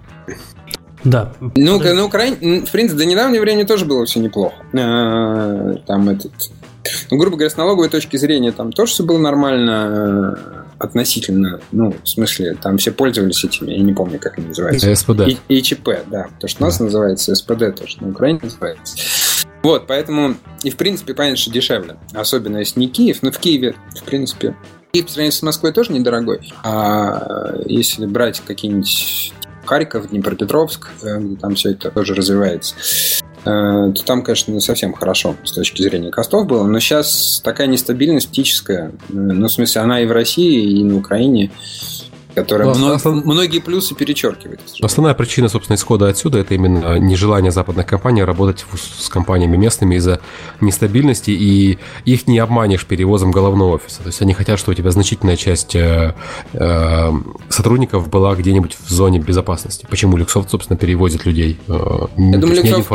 [1.04, 1.32] Да.
[1.40, 4.54] Ну, на Украине, в принципе, до недавнего времени тоже было все неплохо.
[4.74, 6.32] Э, Там этот...
[7.10, 11.94] Ну, грубо говоря, с налоговой точки зрения там тоже все было нормально э, относительно, ну,
[12.02, 14.94] в смысле, там все пользовались этими, я не помню, как они называются.
[14.94, 15.28] СПД.
[15.28, 16.28] И, и ЧП, да.
[16.40, 18.96] То, что у нас называется СПД, то, что на Украине называется.
[19.62, 21.96] Вот, поэтому, и в принципе, понятно, что дешевле.
[22.14, 24.56] Особенно если не Киев, но в Киеве, в принципе,
[24.92, 26.52] Киев по сравнению с Москвой тоже недорогой.
[26.62, 29.34] А если брать какие-нибудь
[29.66, 32.74] Харьков, Днепропетровск, э, где там все это тоже развивается,
[33.44, 36.66] то там, конечно, не совсем хорошо с точки зрения костов было.
[36.66, 38.88] Но сейчас такая нестабильность птическая.
[38.88, 41.50] э, Ну, в смысле, она и в России, и на Украине,
[42.42, 44.60] которая мно- основ- многие плюсы перечеркивает.
[44.82, 48.64] Основная причина, собственно, исхода отсюда это именно нежелание западных компаний работать
[49.00, 50.20] с компаниями местными из-за
[50.60, 54.02] нестабильности, и их не обманешь перевозом головного офиса.
[54.02, 56.14] То есть они хотят, чтобы у тебя значительная часть э,
[56.52, 57.10] э,
[57.48, 59.86] сотрудников была где-нибудь в зоне безопасности.
[59.90, 61.58] Почему Luxoft, собственно, перевозит людей?
[61.68, 61.72] э,
[62.16, 62.90] Я думаю, Luxoft,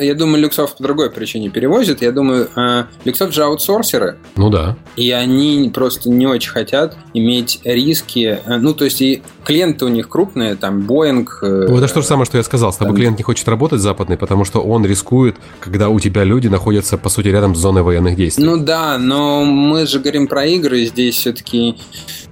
[0.00, 2.02] я думаю, Luxoft по другой причине перевозит.
[2.02, 4.76] Я думаю, э, Люксофт же аутсорсеры, Ну да.
[4.96, 8.38] и они просто не очень хотят иметь риски.
[8.44, 11.26] Э, Ну, то есть и клиенты у них крупные, там Boeing.
[11.42, 12.72] э, Ну, это же то же самое, что я сказал.
[12.72, 16.48] С тобой клиент не хочет работать западный, потому что он рискует, когда у тебя люди
[16.48, 18.44] находятся, по сути, рядом с зоной военных действий.
[18.44, 21.76] Ну да, но мы же говорим про игры, здесь все-таки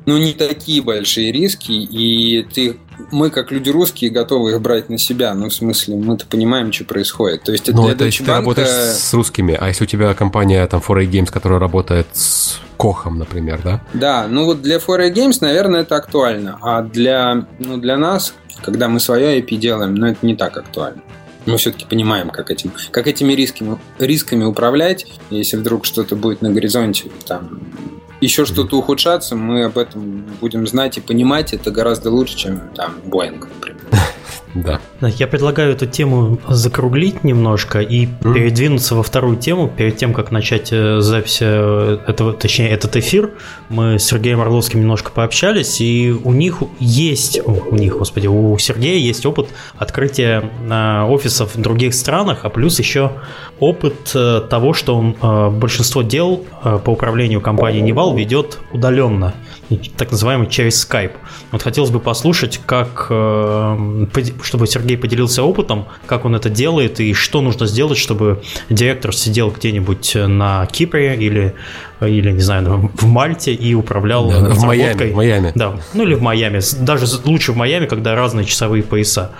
[0.06, 2.76] ну, не такие большие риски, и ты
[3.10, 5.34] мы, как люди русские, готовы их брать на себя.
[5.34, 7.42] Ну, в смысле, мы-то понимаем, что происходит.
[7.42, 9.84] То есть Ну, для это если ты Deutsche Bank, работаешь э, с русскими, а если
[9.84, 13.80] у тебя компания там 4A Games, которая работает с Кохом, например, да?
[13.92, 16.58] Да, ну вот для 4A Games, наверное, это актуально.
[16.62, 21.02] А для, ну, для нас, когда мы свое IP делаем, ну, это не так актуально.
[21.46, 25.06] Мы все-таки понимаем, как, этим, как этими рисками, рисками управлять.
[25.30, 27.60] Если вдруг что-то будет на горизонте, там,
[28.20, 32.96] еще что-то ухудшаться, мы об этом будем знать и понимать это гораздо лучше, чем там
[33.04, 33.77] Boeing, например.
[34.54, 34.80] Да.
[35.00, 38.34] Я предлагаю эту тему закруглить немножко и Мгм.
[38.34, 39.68] передвинуться во вторую тему.
[39.68, 43.30] Перед тем, как начать э, запись э, этого, точнее, этот эфир,
[43.68, 48.98] мы с Сергеем Орловским немножко пообщались, и у них есть, у них, господи, у Сергея
[48.98, 53.12] есть опыт открытия э, офисов в других странах, а плюс еще
[53.60, 55.16] опыт того, что он
[55.58, 59.34] большинство дел по управлению компанией Nival ведет удаленно,
[59.96, 61.12] так называемый через Skype.
[61.52, 64.06] Вот хотелось бы послушать, как, э,
[64.42, 69.50] чтобы Сергей поделился опытом, как он это делает и что нужно сделать, чтобы директор сидел
[69.50, 71.54] где-нибудь на Кипре или,
[72.00, 74.64] или не знаю, в Мальте и управлял Да, в.
[74.64, 75.52] Майами, в Майами.
[75.54, 76.60] Да, ну или в Майами.
[76.80, 79.32] Даже лучше в Майами, когда разные часовые пояса.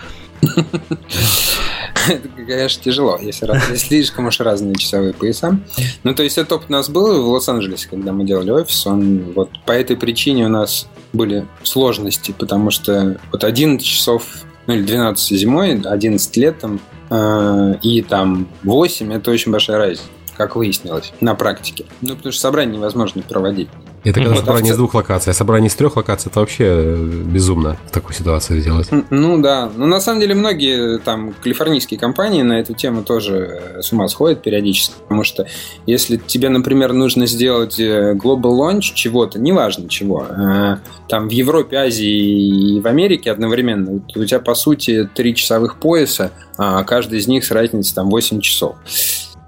[2.08, 5.58] Это, конечно, тяжело, если, если слишком уж разные часовые пояса.
[6.04, 8.86] Ну, то есть, этот опыт у нас был в Лос-Анджелесе, когда мы делали офис.
[8.86, 14.24] Он вот по этой причине у нас были сложности, потому что вот 11 часов,
[14.66, 20.02] ну или 12 зимой, 11 летом, э, и там 8 это очень большая разница
[20.38, 21.84] как выяснилось на практике.
[22.00, 23.68] Ну, потому что собрание невозможно проводить.
[24.04, 26.40] Это когда Вот, а собрание в из двух локаций, а собрание из трех локаций, это
[26.40, 28.88] вообще э, безумно в такой ситуации сделать.
[29.10, 33.82] Ну да, но на самом деле многие там калифорнийские компании на эту тему тоже э,
[33.82, 35.46] с ума сходят периодически, потому что
[35.84, 40.76] если тебе, например, нужно сделать э, global launch чего-то, неважно чего, э,
[41.08, 46.30] там в Европе, Азии и в Америке одновременно, у тебя по сути три часовых пояса,
[46.56, 48.76] а каждый из них с разницей там 8 часов.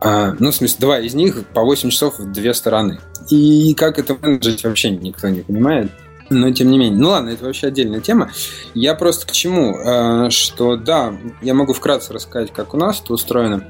[0.01, 3.01] А, ну, в смысле, два из них по 8 часов в две стороны.
[3.31, 5.91] И как это менеджить вообще никто не понимает.
[6.31, 6.99] но тем не менее.
[6.99, 8.31] Ну ладно, это вообще отдельная тема.
[8.75, 9.77] Я просто к чему?
[9.79, 13.65] Э, что да, я могу вкратце рассказать, как у нас это устроено.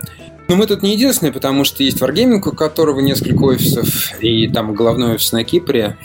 [0.47, 4.75] Но мы тут не единственные, потому что есть Wargaming, у которого несколько офисов, и там
[4.75, 5.97] головной офис на Кипре.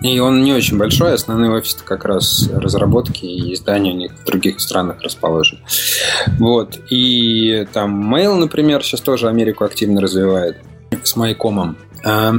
[0.00, 4.24] И он не очень большой, основной офис как раз разработки и издания у них в
[4.24, 5.60] других странах расположен.
[6.38, 6.78] Вот.
[6.90, 10.58] И там Mail, например, сейчас тоже Америку активно развивает
[11.02, 11.76] с Майкомом.
[12.04, 12.34] А,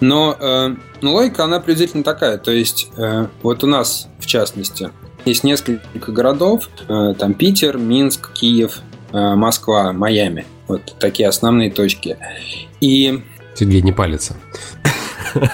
[0.00, 2.38] но э, ну, логика, она приблизительно такая.
[2.38, 4.90] То есть, э, вот у нас, в частности,
[5.24, 6.68] есть несколько городов.
[6.88, 8.80] Э, там Питер, Минск, Киев,
[9.12, 10.44] Москва, Майами.
[10.66, 12.16] Вот такие основные точки.
[12.80, 13.22] И...
[13.54, 14.36] Сергей не палится.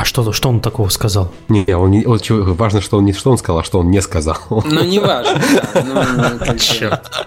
[0.00, 1.30] А что, что он такого сказал?
[1.50, 2.18] Не, он не, он,
[2.54, 4.38] важно, что он не что он сказал, а что он не сказал.
[4.48, 5.38] Ну, не важно,
[5.74, 5.84] да.
[5.84, 7.26] Ну, ну Черт.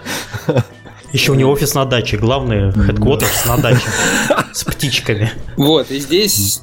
[1.12, 3.86] Еще у него офис на даче, главный headquarters на даче
[4.52, 5.30] с птичками.
[5.56, 6.62] Вот, и здесь...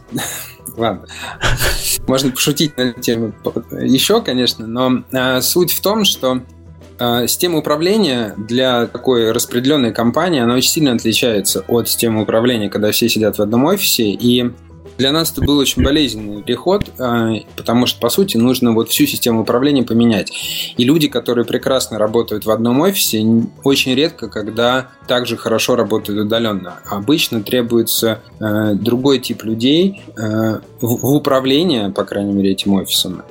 [0.75, 1.07] Ладно.
[2.07, 3.33] Можно пошутить на тему
[3.81, 6.41] еще, конечно, но а, суть в том, что
[6.99, 12.91] а, система управления для такой распределенной компании, она очень сильно отличается от системы управления, когда
[12.91, 14.51] все сидят в одном офисе, и
[15.01, 19.07] для нас это был очень болезненный переход, а, потому что, по сути, нужно вот всю
[19.07, 20.31] систему управления поменять.
[20.77, 23.25] И люди, которые прекрасно работают в одном офисе,
[23.63, 26.81] очень редко, когда также хорошо работают удаленно.
[26.85, 33.23] Обычно требуется э, другой тип людей э, в, управлении, по крайней мере, этим офисом.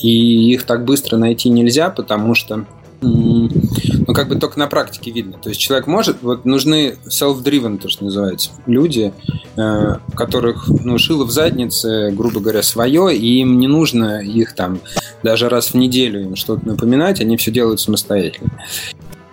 [0.00, 2.66] И их так быстро найти нельзя, потому что
[3.06, 5.38] ну, как бы только на практике видно.
[5.38, 9.12] То есть человек может, вот нужны self-driven, то, что называется, люди,
[9.56, 14.80] э, которых, ну, шило в заднице, грубо говоря, свое, и им не нужно их там
[15.22, 18.50] даже раз в неделю им что-то напоминать, они все делают самостоятельно.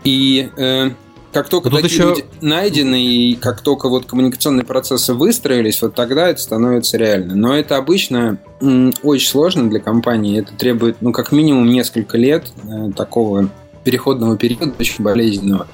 [0.03, 0.89] И э,
[1.33, 2.09] как только Но такие еще...
[2.09, 7.35] люди найдены, и как только вот коммуникационные процессы выстроились, вот тогда это становится реально.
[7.35, 10.39] Но это обычно очень сложно для компании.
[10.39, 13.49] Это требует, ну, как минимум несколько лет э, такого
[13.83, 15.67] переходного периода, очень болезненного.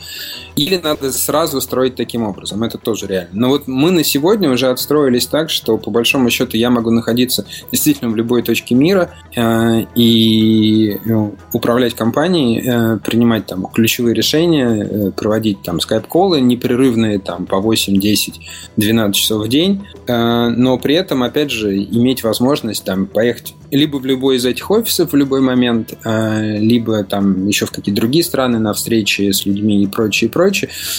[0.60, 2.64] Или надо сразу строить таким образом.
[2.64, 3.30] Это тоже реально.
[3.32, 7.46] Но вот мы на сегодня уже отстроились так, что по большому счету я могу находиться
[7.72, 14.68] действительно в любой точке мира э, и ну, управлять компанией, э, принимать там ключевые решения,
[14.68, 18.42] э, проводить там скайп-колы непрерывные там по 8, 10,
[18.76, 23.98] 12 часов в день, э, но при этом, опять же, иметь возможность там поехать либо
[23.98, 28.24] в любой из этих офисов в любой момент, э, либо там еще в какие-то другие
[28.24, 30.49] страны на встречи с людьми и прочее, и прочее.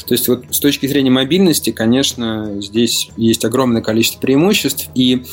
[0.06, 5.24] То есть вот с точки зрения мобильности, конечно, здесь есть огромное количество преимуществ, и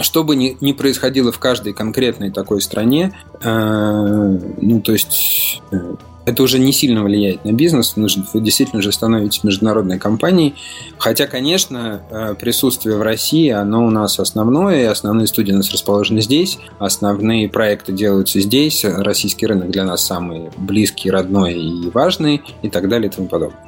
[0.00, 5.94] что бы ни, ни происходило в каждой конкретной такой стране, э, ну, то есть э,
[6.26, 10.54] это уже не сильно влияет на бизнес, нужно, вы действительно же становитесь международной компанией.
[10.98, 16.20] Хотя, конечно, э, присутствие в России, оно у нас основное, основные студии у нас расположены
[16.20, 22.68] здесь, основные проекты делаются здесь, российский рынок для нас самый близкий, родной и важный, и
[22.68, 23.58] так далее и тому подобное.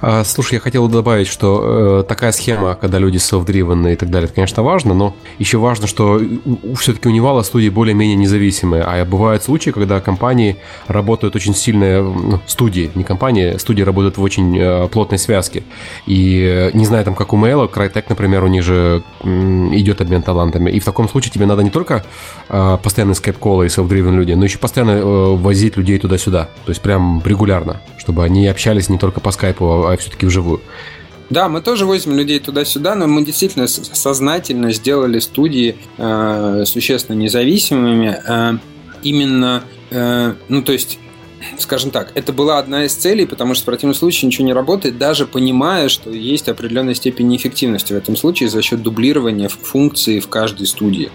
[0.00, 4.26] А, слушай, я хотел добавить, что э, такая схема, когда люди self-driven и так далее,
[4.26, 6.20] это, конечно, важно, но еще важно, что
[6.78, 10.56] все-таки у Невала студии более-менее независимые, а бывают случаи, когда компании
[10.88, 15.64] работают очень сильные, ну, студии, не компании, студии работают в очень э, плотной связке.
[16.06, 20.00] И э, не знаю, там, как у Mail, Crytek, например, у них же э, идет
[20.00, 20.70] обмен талантами.
[20.70, 22.04] И в таком случае тебе надо не только
[22.48, 26.48] э, постоянно скайп-колы и self-driven люди, но еще постоянно э, возить людей туда-сюда.
[26.64, 30.60] То есть прям регулярно, чтобы они общались не только по скайпу, а все-таки вживую.
[31.30, 38.18] Да, мы тоже возим людей туда-сюда, но мы действительно сознательно сделали студии э, существенно независимыми.
[38.26, 38.58] Э,
[39.02, 40.98] именно, э, ну то есть
[41.58, 44.98] скажем так, это была одна из целей, потому что в противном случае ничего не работает,
[44.98, 50.28] даже понимая, что есть определенная степень неэффективности в этом случае за счет дублирования функций в
[50.28, 51.10] каждой студии.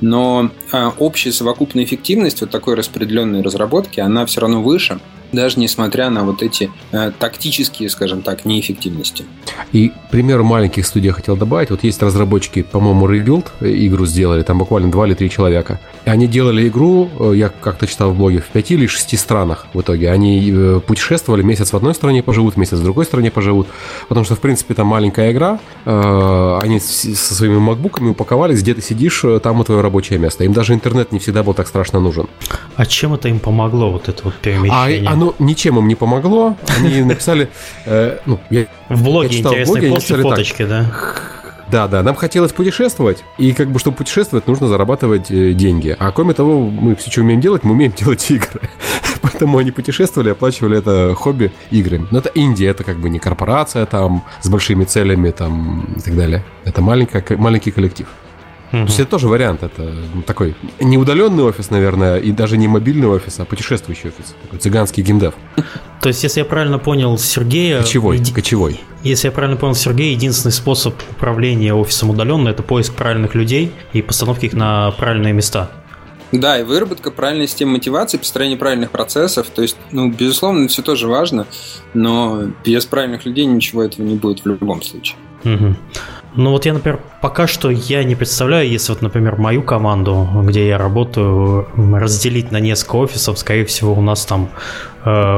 [0.00, 5.00] Но а, общая совокупная эффективность вот такой распределенной разработки, она все равно выше,
[5.32, 9.24] даже несмотря на вот эти э, тактические, скажем так, неэффективности.
[9.72, 11.70] И пример маленьких студий я хотел добавить.
[11.70, 15.80] Вот есть разработчики, по-моему, Rebuild игру сделали, там буквально два или три человека.
[16.04, 19.66] И они делали игру, э, я как-то читал в блоге, в пяти или шести странах
[19.74, 20.10] в итоге.
[20.10, 23.68] Они э, путешествовали, месяц в одной стране поживут, месяц в другой стране поживут.
[24.08, 28.82] Потому что, в принципе, там маленькая игра, э, они со своими макбуками упаковались, где ты
[28.82, 30.44] сидишь, э, там и твое рабочее место.
[30.44, 32.28] Им даже интернет не всегда был так страшно нужен.
[32.76, 35.08] А чем это им помогло, вот это вот перемещение?
[35.08, 36.56] А, оно ничем им не помогло.
[36.78, 37.48] Они написали...
[37.86, 40.68] Э, ну, я, в блоге я читал интересный в блоге, пост и фоточки, так.
[40.68, 40.86] да?
[41.68, 45.96] Да, да, нам хотелось путешествовать, и как бы, чтобы путешествовать, нужно зарабатывать э, деньги.
[45.98, 48.60] А кроме того, мы все, что умеем делать, мы умеем делать игры.
[49.22, 52.06] Поэтому они путешествовали, оплачивали это хобби играми.
[52.12, 56.14] Но это Индия, это как бы не корпорация там с большими целями там и так
[56.14, 56.44] далее.
[56.64, 58.06] Это маленькая, маленький коллектив.
[58.70, 59.62] То есть это тоже вариант.
[59.62, 59.94] Это
[60.26, 64.34] такой не удаленный офис, наверное, и даже не мобильный офис, а путешествующий офис.
[64.42, 65.34] Такой цыганский геймдев.
[66.00, 67.80] То есть, если я правильно понял Сергея...
[67.80, 68.80] Кочевой, еди- кочевой.
[69.02, 74.02] Если я правильно понял Сергея, единственный способ управления офисом удаленно– это поиск правильных людей и
[74.02, 75.70] постановка их на правильные места.
[76.32, 79.46] Да, и выработка правильной системы мотивации, построение правильных процессов.
[79.48, 81.46] То есть, ну, безусловно, все тоже важно,
[81.94, 85.16] но без правильных людей ничего этого не будет в любом случае.
[85.44, 85.76] Мгм.
[86.36, 90.68] Ну вот я, например, пока что я не представляю, если вот, например, мою команду, где
[90.68, 94.50] я работаю, разделить на несколько офисов, скорее всего, у нас там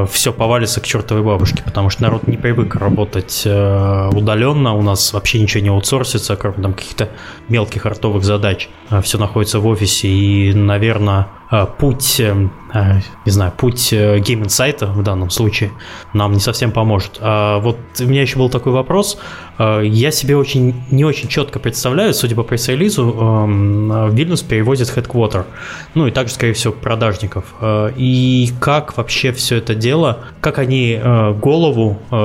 [0.09, 5.13] все повалится к чертовой бабушке, потому что народ не привык работать э, удаленно, у нас
[5.13, 7.09] вообще ничего не аутсорсится, кроме там каких-то
[7.49, 8.69] мелких артовых задач.
[9.03, 12.93] все находится в офисе, и, наверное, э, путь, э, э,
[13.25, 15.71] не знаю, путь э, Insight в данном случае
[16.13, 17.17] нам не совсем поможет.
[17.21, 19.19] А вот у меня еще был такой вопрос.
[19.59, 25.45] Э, Я себе очень не очень четко представляю, судя по пресс-релизу, в Вильнюс перевозят headquarter,
[25.93, 27.45] ну и также, скорее всего, продажников.
[27.61, 32.15] Э, И как вообще все это дело, как они э, голову э,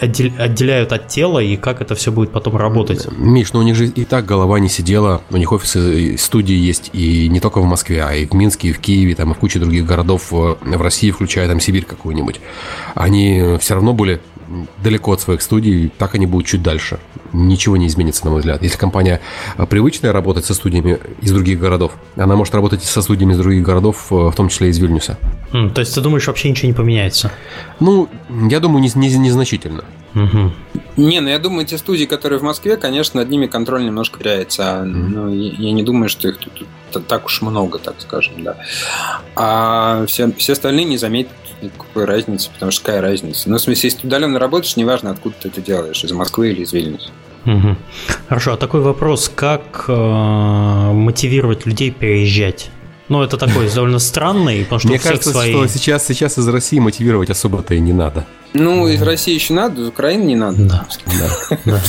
[0.00, 3.06] отдел- отделяют от тела и как это все будет потом работать?
[3.16, 6.56] Миш, ну у них же и так голова не сидела, у них офисы и студии
[6.56, 9.34] есть и не только в Москве, а и в Минске, и в Киеве, там и
[9.34, 12.40] в куче других городов э, в России, включая там Сибирь какую-нибудь.
[12.94, 14.20] Они все равно были
[14.82, 16.98] далеко от своих студий, так они будут чуть дальше.
[17.32, 18.62] Ничего не изменится, на мой взгляд.
[18.62, 19.20] Если компания
[19.58, 23.38] э, привычная работать со студиями из других городов, она может работать и со студиями из
[23.38, 25.18] других городов, э, в том числе из Вильнюса.
[25.52, 27.32] М, То есть ты думаешь, вообще ничего не поменяется?
[27.80, 28.08] Ну,
[28.50, 29.84] я думаю, не, не- незначительно.
[30.14, 30.54] Мгм.
[30.96, 34.80] Не, ну я думаю, те студии, которые в Москве, конечно, над ними контроль немножко теряется.
[34.80, 36.52] А, ну, я, я не думаю, что их тут,
[36.92, 38.56] тут так уж много, так скажем, да.
[39.34, 41.32] А все, все остальные не заметят
[41.62, 43.48] никакой разницы, потому что какая разница?
[43.48, 46.62] Ну, в смысле, если ты удаленно работаешь, неважно, откуда ты это делаешь, из Москвы или
[46.62, 47.10] из Вильнюса.
[47.44, 47.76] Мгм.
[48.28, 52.70] Хорошо, а такой вопрос, как э, мотивировать людей переезжать?
[53.08, 55.52] Ну, это такой довольно странный, потому что Мне кажется, свои...
[55.52, 58.26] что сейчас, сейчас из России мотивировать особо-то и не надо.
[58.56, 60.56] Ну, из России еще надо, из Украины не надо.
[60.64, 60.86] Да,
[61.64, 61.80] да.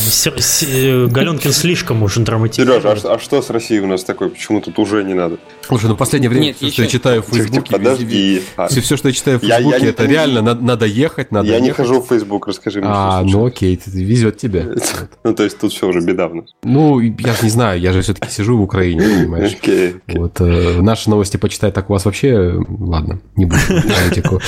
[0.68, 2.82] Э, Галенкин слишком уж драматизирует.
[2.82, 4.30] Сереж, а, а что с Россией у нас такое?
[4.30, 5.38] Почему тут уже не надо?
[5.61, 8.41] Слушай, ну в последнее время Нет, все, что еще- я читаю в Фейсбуке, подожди.
[8.57, 10.86] А, все, все, что я читаю в Я- я Фейсбуке, это не- реально надо, надо
[10.88, 14.76] ехать, надо Я не хожу в Facebook, расскажи мне, А, что ну окей, везет тебе.
[15.24, 16.45] Ну, то есть тут все уже беда у нас.
[16.63, 19.53] Ну, я же не знаю, я же все-таки сижу в Украине, понимаешь.
[19.61, 19.95] Окей.
[20.07, 23.61] Вот э, наши новости почитать так у вас вообще, ладно, не буду.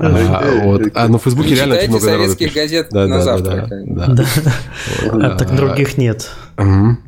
[0.00, 0.82] А, вот.
[0.94, 3.68] А, ну в Фейсбуке реально очень много советских газет Да, на да, завтрак.
[3.68, 4.52] да, да, да.
[5.12, 6.30] Вот, А так других нет.
[6.56, 6.98] Мгм.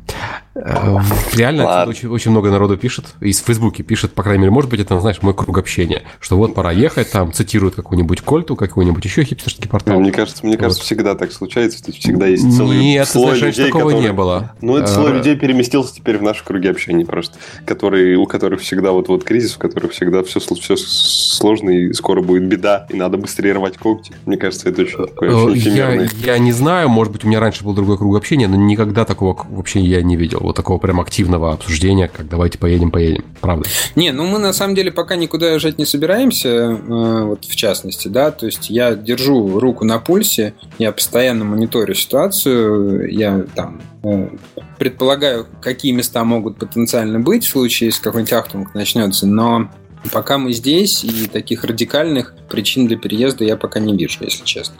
[0.55, 0.97] Э,
[1.33, 1.89] Реально Ладно.
[1.91, 5.21] очень, очень много народу пишет, из Фейсбуке пишет, по крайней мере, может быть, это, знаешь,
[5.21, 9.69] мой круг общения, что вот пора ехать, там цитируют какую-нибудь Кольту, какой-нибудь еще хипстерский Ну,
[9.69, 9.99] портал.
[9.99, 10.85] Мне кажется, мне кажется, Вот.
[10.85, 14.07] всегда так случается, что всегда есть целый Нет, ты слой знаешь, людей, такого которые...
[14.07, 14.53] не было.
[14.61, 18.61] Ну, этот слой Э, людей переместился теперь в наши круги общения просто, которые, у которых
[18.61, 22.95] всегда вот вот кризис, в которых всегда все, все сложно и скоро будет беда, и
[22.95, 24.13] надо быстрее рвать когти.
[24.25, 27.39] Мне кажется, это очень такое Э, очень Я, я не знаю, может быть, у меня
[27.41, 30.44] раньше был другой круг общения, но никогда такого вообще я не видел.
[30.45, 33.25] Вот такого прям активного обсуждения, как давайте поедем, поедем.
[33.41, 33.67] Правда.
[33.95, 38.09] Не, ну мы на самом деле пока никуда уезжать не собираемся, э, вот в частности,
[38.09, 44.29] да, то есть я держу руку на пульсе, я постоянно мониторю ситуацию, я там э,
[44.77, 49.71] предполагаю, какие места могут потенциально быть в случае, если какой-нибудь ахтунг начнется, но
[50.11, 54.75] пока мы здесь, и таких радикальных причин для переезда я пока не вижу, если честно.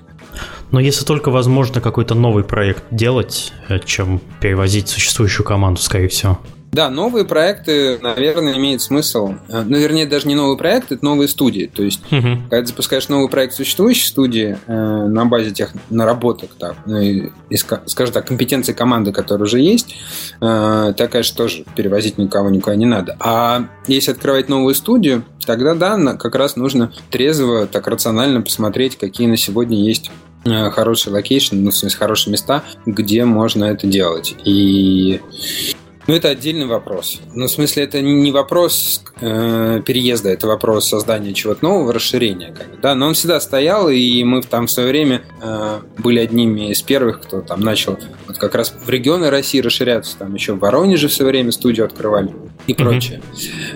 [0.71, 6.39] Но если только возможно какой-то новый проект делать, э, чем перевозить существующую команду, скорее всего.
[6.75, 9.35] Да, новые проекты, наверное, имеет смысл.
[9.47, 11.71] э, Ну, вернее, даже не новый проект, это новые студии.
[11.73, 12.41] То есть Мгм.
[12.49, 14.73] Когда ты запускаешь новый проект существующей студии э,
[15.07, 19.59] на базе тех наработок, так, ну, и, и, ска- скажем так, компетенции команды, которая уже
[19.61, 19.95] есть,
[20.41, 23.15] э, так, конечно, тоже перевозить никого никуда не надо.
[23.21, 29.27] А если открывать новую студию, тогда, да, как раз нужно трезво, так рационально посмотреть, какие
[29.27, 30.11] на сегодня есть
[30.43, 34.35] э, хорошие location, ну, в смысле, хорошие места, где можно это делать.
[34.43, 35.21] И
[36.07, 37.19] ну, это отдельный вопрос.
[37.33, 42.53] Ну, в смысле, это не вопрос э, переезда, это вопрос создания чего-то нового, расширения.
[42.53, 42.95] Как бы, да?
[42.95, 47.21] Но он всегда стоял, и мы там в свое время э, были одними из первых,
[47.21, 47.97] кто там начал
[48.27, 50.17] вот как раз в регионы России расширяться.
[50.17, 52.33] Там еще в Воронеже в свое время студию открывали
[52.67, 52.83] и Мгм.
[52.83, 53.21] прочее.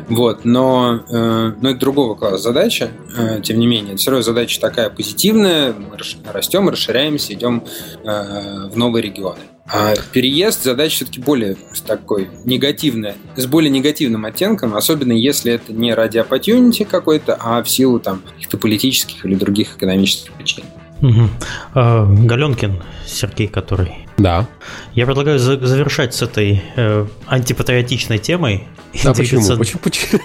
[0.07, 2.89] Вот, но, э, но это другого класса задача.
[3.17, 5.73] Э, тем не менее, все равно задача такая позитивная.
[5.73, 7.63] Мы рас- растем, расширяемся, идем
[8.03, 9.39] э, в новые регионы.
[9.71, 11.55] А переезд задача все-таки более
[11.85, 17.69] такой негативная, с более негативным оттенком, особенно если это не ради opportunity какой-то, а в
[17.69, 20.63] силу там каких-то политических или других экономических причин.
[21.01, 21.29] Мгм.
[21.73, 24.45] А, Галенкин Сергей, который Да.
[24.93, 28.67] Я предлагаю за- завершать с этой э, антипатриотичной темой.
[29.05, 29.41] А почему?
[29.57, 29.79] Почему?
[29.83, 30.19] почему?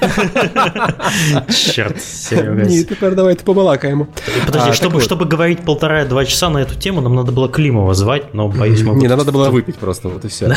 [1.53, 2.65] Черт, Серега.
[2.65, 4.09] Нет, теперь давай ты побалакаем.
[4.47, 8.49] Подожди, А, чтобы, говорить полтора-два часа на эту тему, нам надо было Климова звать, но,
[8.49, 8.95] боюсь, мы...
[8.97, 10.55] Не, надо было выпить просто, вот и все.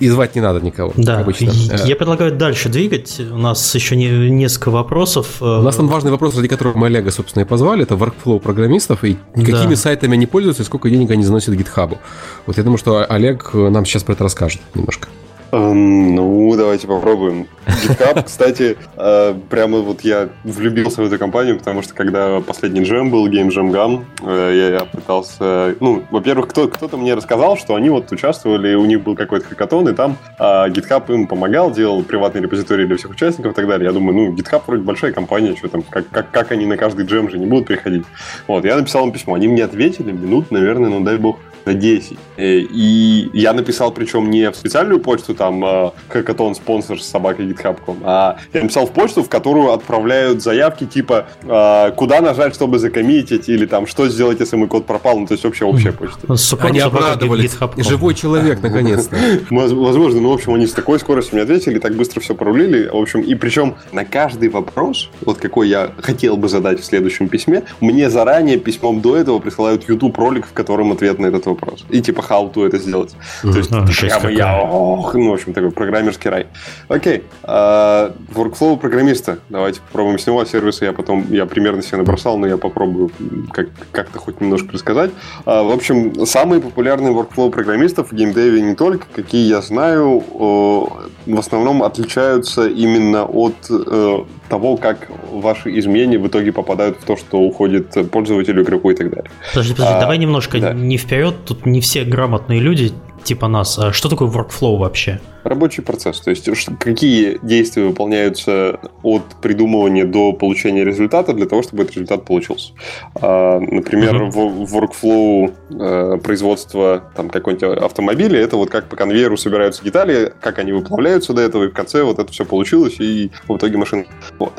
[0.00, 1.50] И звать не надо никого, Да, обычно.
[1.70, 3.20] Э, я предлагаю дальше двигать.
[3.20, 5.42] У нас еще не, несколько вопросов.
[5.42, 9.04] У нас там важный вопрос, ради которого мы Олега, собственно, и позвали, это workflow программистов
[9.04, 9.76] и какими Да.
[9.76, 11.98] сайтами они пользуются и сколько денег они заносят гитхабу.
[12.46, 15.08] Вот я думаю, что Олег нам сейчас про это расскажет немножко.
[15.52, 17.46] Эм, ну, давайте попробуем.
[17.66, 23.10] GitHub, кстати, э, прямо вот я влюбился в эту компанию, потому что когда последний джем
[23.10, 25.74] был, Game Jam Gun, э, я, я пытался...
[25.80, 29.86] Ну, во-первых, кто, кто-то мне рассказал, что они вот участвовали, у них был какой-то хакатон,
[29.88, 33.88] и там э, GitHub им помогал, делал приватный репозиторий для всех участников и так далее.
[33.88, 37.04] Я думаю, ну, GitHub вроде большая компания, что там, как, как, как они на каждый
[37.04, 38.06] джем же не будут приходить.
[38.46, 42.18] Вот, я написал им письмо, они мне ответили минут, наверное, ну, дай бог, на 10.
[42.36, 47.46] Э, И я написал, причем не в специальную почту, там, э, хакатон спонсор с собакой
[47.46, 52.78] GitHub.com, а я написал в почту, в которую отправляют заявки, типа, э, куда нажать, чтобы
[52.78, 56.20] закоммитить, или там, что сделать, если мой код пропал, ну, то есть вообще общая почта.
[56.68, 57.56] Они обрадовались.
[57.88, 59.16] Живой человек, наконец-то.
[59.50, 62.88] Воз- Возможно, ну, в общем, они с такой скоростью мне ответили, так быстро все порулили.
[62.88, 67.28] В общем, и причем на каждый вопрос, вот какой я хотел бы задать в следующем
[67.28, 71.84] письме, мне заранее письмом до этого присылают YouTube ролик, в котором ответ на этот вопрос.
[71.90, 73.10] И типа how to это сделать.
[73.42, 73.70] То есть
[74.08, 76.46] прямо я, ох, ну, в общем, такой программерский рай.
[76.88, 77.24] Окей.
[77.42, 79.38] а, Workflow программиста.
[79.48, 80.84] Давайте попробуем с него сервисы.
[80.84, 83.10] Я потом, я примерно себе набросал, но я попробую
[83.52, 85.10] как, как-то хоть немножко рассказать.
[85.44, 91.38] А, В общем, самые популярные workflow программистов в геймдеве не только, какие я знаю, в
[91.38, 94.18] основном отличаются именно от э,
[94.48, 99.10] того, как ваши изменения в итоге попадают в то, что уходит пользователю, игроку и так
[99.10, 99.30] далее.
[99.52, 100.72] Подожди, подожди, А, давай немножко да.
[100.72, 101.34] не вперед.
[101.46, 102.92] Тут не все грамотные люди,
[103.24, 103.78] типа нас.
[103.78, 105.20] А что такое workflow вообще?
[105.44, 106.48] Рабочий процесс, то есть
[106.78, 112.72] какие действия выполняются от придумывания до получения результата для того, чтобы этот результат получился.
[113.20, 114.30] А, Например, Мгм.
[114.30, 120.58] в, workflow э, производства там, какой-нибудь автомобиля, это вот как по конвейеру собираются детали, как
[120.58, 124.04] они выплавляются до этого, и в конце вот это все получилось, и в итоге машина...
[124.38, 124.52] Вот.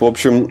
[0.00, 0.48] В общем,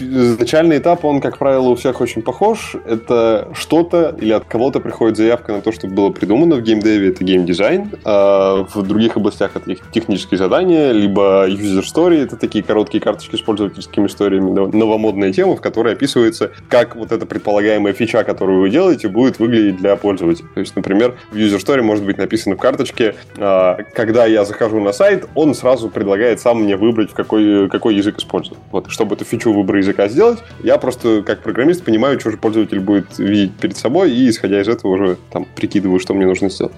[0.00, 2.74] Начальный этап, он, как правило, у всех очень похож.
[2.84, 7.22] Это что-то или от кого-то приходит заявка на то, чтобы было придумано в геймдеве, это
[7.22, 7.90] геймдизайн.
[8.04, 13.36] А в других областях это тех- технические задания, либо user story, это такие короткие карточки
[13.36, 18.62] с пользовательскими историями, нов- новомодная тема, в которой описывается, как вот эта предполагаемая фича, которую
[18.62, 20.48] вы делаете, будет выглядеть для пользователя.
[20.54, 24.80] То есть, например, в user story может быть написано в карточке, а, когда я захожу
[24.80, 28.58] на сайт, он сразу предлагает сам мне выбрать, в какой, какой язык использовать.
[28.72, 32.80] Вот, чтобы эту фичу выбора языка сделать, я просто как программист понимаю, что же пользователь
[32.80, 36.74] будет видеть перед собой, и исходя из этого уже там прикидываю, что мне нужно сделать.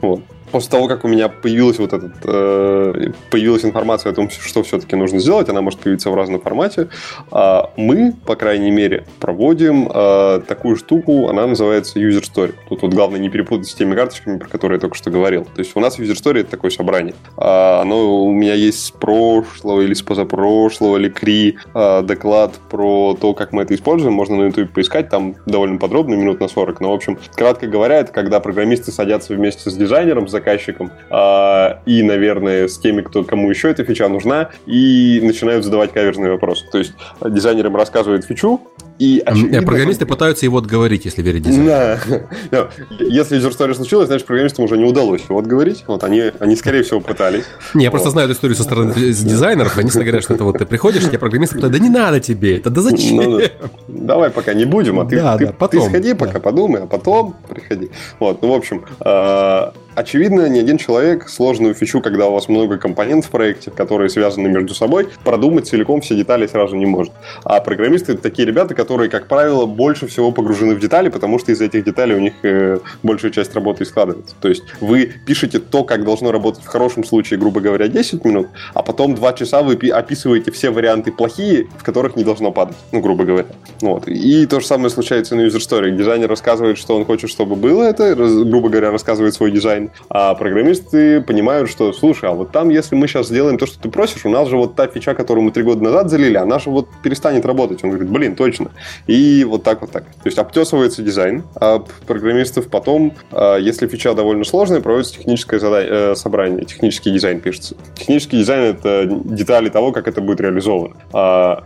[0.00, 0.22] Вот.
[0.52, 4.96] После того, как у меня появилась вот этот, э, появилась информация о том, что все-таки
[4.96, 6.88] нужно сделать, она может появиться в разном формате,
[7.30, 12.54] а мы, по крайней мере, проводим э, такую штуку, она называется user story.
[12.68, 15.44] Тут вот главное не перепутать с теми карточками, про которые я только что говорил.
[15.44, 17.14] То есть у нас user story это такое собрание.
[17.36, 23.16] А, оно у меня есть с прошлого или с позапрошлого или кри э, доклад про
[23.20, 24.14] то, как мы это используем.
[24.14, 26.80] Можно на YouTube поискать, там довольно подробно, минут на 40.
[26.80, 31.80] Но, в общем, кратко говоря, это когда программисты садятся вместе с дизайнером, с заказчиком а,
[31.86, 36.64] и, наверное, с теми, кто, кому еще эта фича нужна, и начинают задавать каверзные вопросы.
[36.72, 38.60] То есть э, дизайнер им рассказывает фичу,
[38.98, 41.68] и А, очевидно, Программисты он- пытаются его отговорить, если верить дизайну.
[42.50, 42.68] Да.
[42.98, 45.84] Если user story случилось, значит, программистам уже не удалось его отговорить.
[45.86, 47.44] Вот они, они скорее всего, пытались.
[47.74, 49.78] Не, я просто знаю эту историю со стороны дизайнеров.
[49.78, 52.56] Они всегда говорят, что это вот ты приходишь, тебе программисты говорят, да не надо тебе
[52.58, 53.16] это, да зачем?
[53.16, 53.44] Ну, да.
[53.88, 56.16] Давай пока не будем, а ты, Да, ты, да, потом, ты сходи, да.
[56.26, 57.90] пока подумай, а потом приходи.
[58.18, 62.78] Вот, ну, в общем, э, очевидно, ни один человек сложную фичу, когда у вас много
[62.78, 67.12] компонентов в проекте, которые связаны между собой, продумать целиком все детали сразу не может.
[67.44, 71.52] А программисты это такие ребята, которые, как правило, больше всего погружены в детали, потому что
[71.52, 74.34] из этих деталей у них э, большая часть работы и складывается.
[74.40, 78.48] То есть вы пишете то, как должно работать в хорошем случае, грубо говоря, 10 минут,
[78.74, 82.76] а потом 2 часа вы пи- описываете все варианты плохие, в которых не должно падать,
[82.92, 83.46] ну, грубо говоря.
[83.80, 84.08] Вот.
[84.08, 85.90] И то же самое случается на story.
[85.90, 91.20] Дизайнер рассказывает, что он хочет, чтобы было это, грубо говоря, рассказывает свой дизайн, А программисты
[91.20, 94.30] понимают, что, слушай, а вот там, если мы сейчас сделаем то, что ты просишь, у
[94.30, 97.46] нас же вот та фича, которую мы три года назад залили, она же вот перестанет
[97.46, 97.82] работать.
[97.84, 98.70] Он говорит, блин, точно.
[99.06, 100.04] И вот так вот так.
[100.04, 105.90] То есть обтесывается дизайн, а программистов потом, а, если фича довольно сложная, проводится техническое задание,
[105.90, 107.76] э, собрание, технический дизайн пишется.
[107.94, 110.96] Технический дизайн— это детали того, как это будет реализовано.
[111.12, 111.64] А,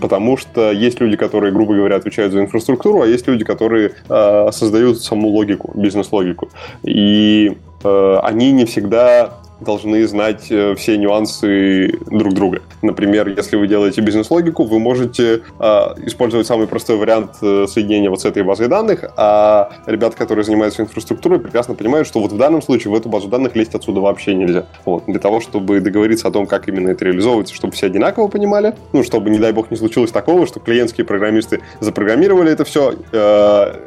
[0.00, 4.50] потому что есть люди, которые, грубо говоря, отвечают за инфраструктуру, а есть люди, которые а,
[4.52, 6.50] создают саму логику, бизнес-логику.
[6.82, 7.23] И
[7.82, 12.62] э, они не всегда должны знать э, все нюансы друг друга.
[12.82, 15.66] Например, если вы делаете бизнес-логику, вы можете э,
[16.06, 20.82] использовать самый простой вариант э, соединения вот с этой базой данных, а ребята, которые занимаются
[20.82, 24.34] инфраструктурой, прекрасно понимают, что вот в данном случае в эту базу данных лезть отсюда вообще
[24.34, 24.66] нельзя.
[24.84, 25.04] Вот.
[25.06, 29.02] Для того, чтобы договориться о том, как именно это реализовывается, чтобы все одинаково понимали, ну,
[29.02, 33.16] чтобы, не дай бог, не случилось такого, что клиентские программисты запрограммировали это все, э,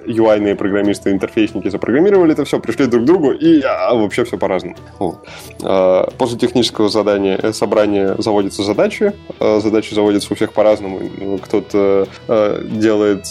[0.05, 4.75] UI-ные программисты, интерфейсники запрограммировали это все, пришли друг к другу, и а, вообще все по-разному.
[4.99, 5.19] Вот.
[5.67, 9.11] Э, после технического задания, э, собрания заводятся задачи.
[9.39, 11.01] Э, задачи заводятся у всех по-разному.
[11.43, 12.07] Кто-то
[12.63, 13.25] делает...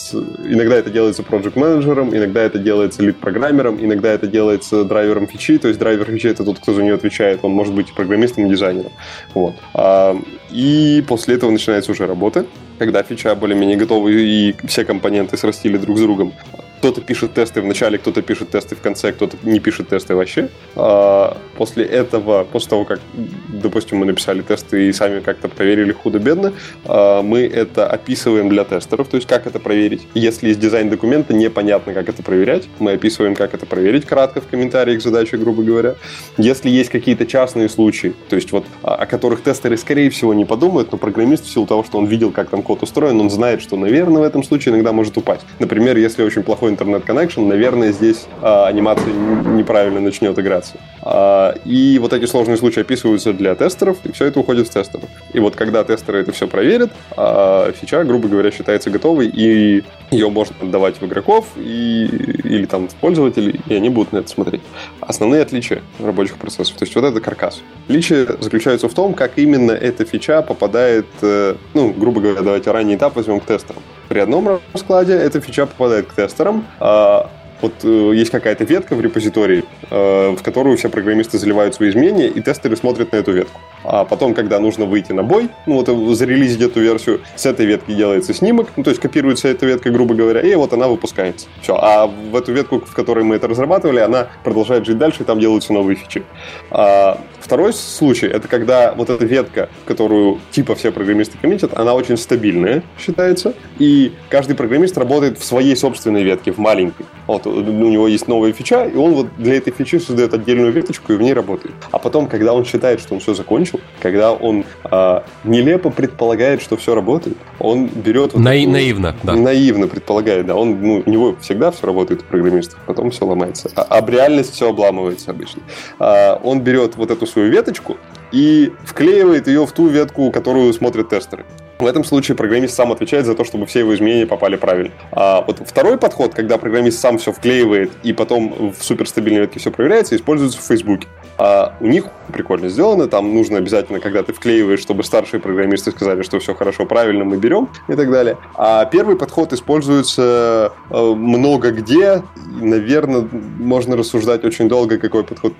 [0.44, 5.58] Иногда это делается проект менеджером иногда это делается лид-программером, иногда это делается драйвером фичи.
[5.58, 7.40] То есть драйвер фичи— это тот, кто за нее отвечает.
[7.42, 8.92] Он может быть и программистом, и дизайнером.
[9.34, 9.54] Вот.
[9.74, 10.16] А,
[10.50, 12.46] и после этого начинается уже работа
[12.78, 16.32] когда фича более-менее готова и все компоненты срастили друг с другом
[16.78, 20.48] кто-то пишет тесты в начале, кто-то пишет тесты в конце, кто-то не пишет тесты вообще.
[20.74, 23.00] А после этого, после того, как,
[23.48, 26.52] допустим, мы написали тесты и сами как-то проверили худо-бедно,
[26.84, 30.06] а, мы это описываем для тестеров, то есть как это проверить.
[30.14, 35.02] Если из дизайн-документа непонятно, как это проверять, мы описываем, как это проверить кратко в комментариях
[35.02, 35.94] задачи, грубо говоря.
[36.36, 40.92] Если есть какие-то частные случаи, то есть вот о которых тестеры, скорее всего, не подумают,
[40.92, 43.76] но программист в силу того, что он видел, как там код устроен, он знает, что,
[43.76, 45.46] наверное, в этом случае иногда может упасть.
[45.58, 50.74] Например, если очень плохой плохой интернет-коннекшн, наверное, здесь а, анимация неправильно начнет играться.
[51.02, 55.08] А, и вот эти сложные случаи описываются для тестеров, и все это уходит в тестеров.
[55.32, 60.30] И вот когда тестеры это все проверят, а, фича, грубо говоря, считается готовой, и ее
[60.30, 62.06] можно отдавать в игроков и,
[62.44, 64.62] или там в пользователей, и они будут на это смотреть.
[65.00, 66.76] Основные отличия рабочих процессов.
[66.76, 67.62] То есть вот это каркас.
[67.88, 72.96] Отличие заключается в том, как именно эта фича попадает, э, ну, грубо говоря, давайте ранний
[72.96, 73.82] этап возьмем к тестерам.
[74.08, 77.30] При одном раскладе эта фича попадает к тестерам, а
[77.60, 82.28] вот э, есть какая-то ветка в репозитории, э, в которую все программисты заливают свои изменения,
[82.28, 83.60] и тестеры смотрят на эту ветку.
[83.86, 87.66] А потом, когда нужно выйти на бой, ну вот э, зарелизить эту версию, с этой
[87.66, 91.46] ветки делается снимок, ну то есть копируется эта ветка, грубо говоря, и вот она выпускается.
[91.62, 91.76] Все.
[91.76, 95.38] А в эту ветку, в которой мы это разрабатывали, она продолжает жить дальше, и там
[95.38, 96.24] делаются новые фичи.
[96.70, 102.16] А второй случай, это когда вот эта ветка, которую типа все программисты коммитят, она очень
[102.16, 107.06] стабильная, считается, и каждый программист работает в своей собственной ветке, в маленькой.
[107.28, 111.12] Вот у него есть новая фича, и он вот для этой фичи создает отдельную веточку
[111.12, 111.74] и в ней работает.
[111.92, 116.76] А потом, когда он считает, что он все закончил, когда он а, нелепо предполагает, что
[116.76, 118.32] все работает, он берет...
[118.32, 119.34] Вот Наи- такую, наивно, да.
[119.34, 120.54] Наивно предполагает, да.
[120.54, 123.70] Он, ну, у него всегда все работает у программистов, потом все ломается.
[123.74, 125.62] А, об реальность все обламывается обычно.
[125.98, 127.96] А, он берет вот эту свою веточку
[128.32, 131.44] и вклеивает ее в ту ветку, которую смотрят тестеры.
[131.78, 134.92] В этом случае программист сам отвечает за то, чтобы все его изменения попали правильно.
[135.12, 139.70] А вот второй подход, когда программист сам все вклеивает и потом в суперстабильной ветке все
[139.70, 141.06] проверяется, используется в Фейсбуке.
[141.38, 146.22] А у них прикольно сделано, там нужно обязательно, когда ты вклеиваешь, чтобы старшие программисты сказали,
[146.22, 148.38] что все хорошо, правильно, мы берем и так далее.
[148.54, 152.22] А первый подход используется э, много где,
[152.58, 155.52] наверное, можно рассуждать очень долго, какой подход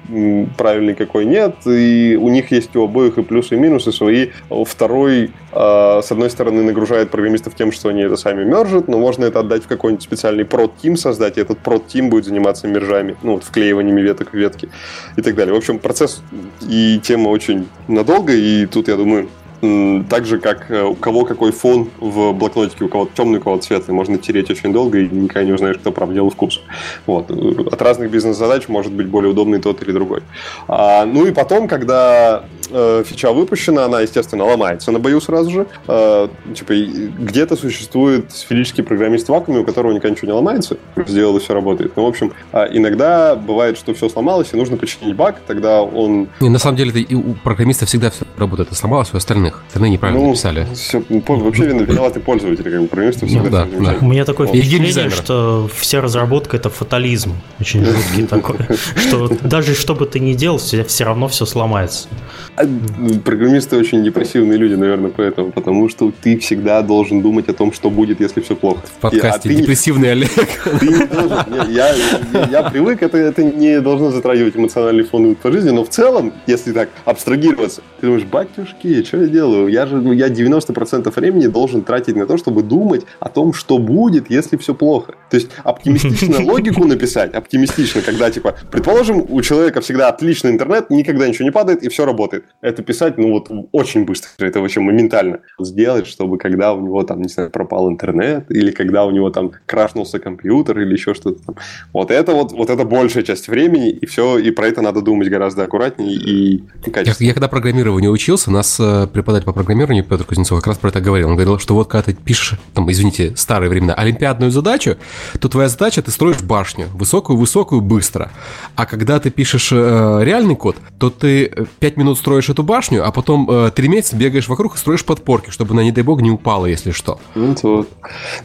[0.56, 4.30] правильный, какой нет, и у них есть у обоих и плюсы, и минусы свои.
[4.48, 9.24] Второй э, с одной стороны, нагружает программистов тем, что они это сами мержат, но можно
[9.24, 13.44] это отдать в какой-нибудь специальный прод-тим создать, и этот прод-тим будет заниматься мержами, ну, вот
[13.44, 14.68] вклеиваниями веток в ветки
[15.16, 15.54] и так далее.
[15.54, 16.22] В общем, процесс
[16.62, 19.28] и тема очень надолго, и тут, я думаю,
[19.60, 23.60] так же, как э, у кого какой фон в блокнотике, у кого темный, у кого
[23.60, 26.60] светлый, можно тереть очень долго и никогда не узнаешь, кто прав делал вкус.
[27.06, 27.30] Вот.
[27.30, 30.22] От разных бизнес-задач может быть более удобный тот или другой.
[30.68, 35.66] А, ну и потом, когда э, фича выпущена, она, естественно, ломается на бою сразу же.
[35.88, 40.76] Э, типа, где-то существует сферический программист в вакууме, у которого никогда ничего не ломается,
[41.06, 41.92] сделал и все работает.
[41.96, 46.28] Ну, в общем, э, иногда бывает, что все сломалось, и нужно починить баг, тогда он...
[46.40, 49.66] И на самом деле, это и у программиста всегда все работает, сломалось у остальных остальных.
[49.68, 50.66] Остальные неправильно ну, написали.
[50.74, 53.98] Все, ну, вообще виноваты пользователи, как бы программисты всегда ну, да, да.
[54.00, 57.34] У меня такое впечатление, что вся разработка это фатализм.
[57.60, 58.56] Очень жуткий такой.
[58.96, 62.08] Что даже что бы ты ни делал, все равно все сломается.
[62.56, 65.52] А, ну, программисты очень депрессивные люди, наверное, поэтому.
[65.52, 68.80] Потому что ты всегда должен думать о том, что будет, если все плохо.
[68.86, 70.30] В подкасте а депрессивный Олег.
[70.80, 71.44] Ты не должен.
[71.48, 75.84] Не, Я, я, я привык, это, это не должно затрагивать эмоциональный фон по жизни, но
[75.84, 79.68] в целом, если так абстрагироваться, ты думаешь, батюшки, что я делаю?
[79.68, 83.78] Я же ну, я 90% времени должен тратить на то, чтобы думать о том, что
[83.78, 85.14] будет, если все плохо.
[85.30, 91.28] То есть оптимистично логику написать, оптимистично, когда типа, предположим, у человека всегда отличный интернет, никогда
[91.28, 92.44] ничего не падает и все работает.
[92.62, 95.40] Это писать, ну вот очень быстро, это вообще моментально.
[95.58, 99.52] Сделать, чтобы когда у него там, не знаю, пропал интернет, или когда у него там
[99.66, 101.56] крашнулся компьютер, или еще что-то там.
[101.92, 105.28] Вот это вот, вот это большая часть времени, и все, и про это надо думать
[105.28, 107.28] гораздо аккуратнее и Я, качественнее.
[107.28, 111.00] я когда программированию учился, нас э, преподаватель по программированию Петр Кузнецов как раз про это
[111.00, 111.28] говорил.
[111.28, 114.96] Он говорил, что вот когда ты пишешь, там, извините, старые времена, олимпиадную задачу,
[115.40, 118.30] то твоя задача, ты строишь башню, высокую-высокую, быстро.
[118.76, 123.10] А когда ты пишешь э, реальный код, то ты 5 минут строишь эту башню, а
[123.10, 126.30] потом э, 3 месяца бегаешь вокруг и строишь подпорки, чтобы она, не дай бог, не
[126.30, 127.18] упала, если что.
[127.34, 127.88] Ну, Вот, вот.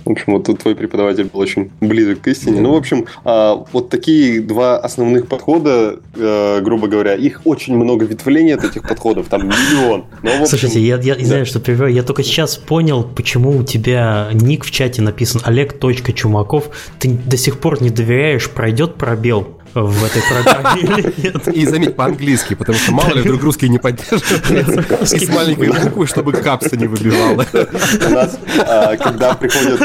[0.06, 2.60] В общем, вот тут твой преподаватель был очень близок к истине.
[2.60, 8.06] Ну, в общем, а, вот такие два основных подхода, э, грубо говоря, их очень много
[8.06, 10.06] ветвлений от этих подходов, там миллион.
[10.24, 11.22] Но, в общем, Слушайте, я, я да.
[11.22, 16.70] извиняюсь, что перебиваю, я только сейчас понял, почему у тебя ник в чате написан Олег.чумаков.
[17.00, 21.48] Ты до сих пор не доверяешь, пройдет пробел в этой программе или нет?
[21.48, 25.12] И заметь, по-английски, потому что мало ли вдруг русский не поддерживает.
[25.14, 27.46] И с маленькой буквы, чтобы капса не выбивала.
[27.54, 29.82] у нас, а, когда приходят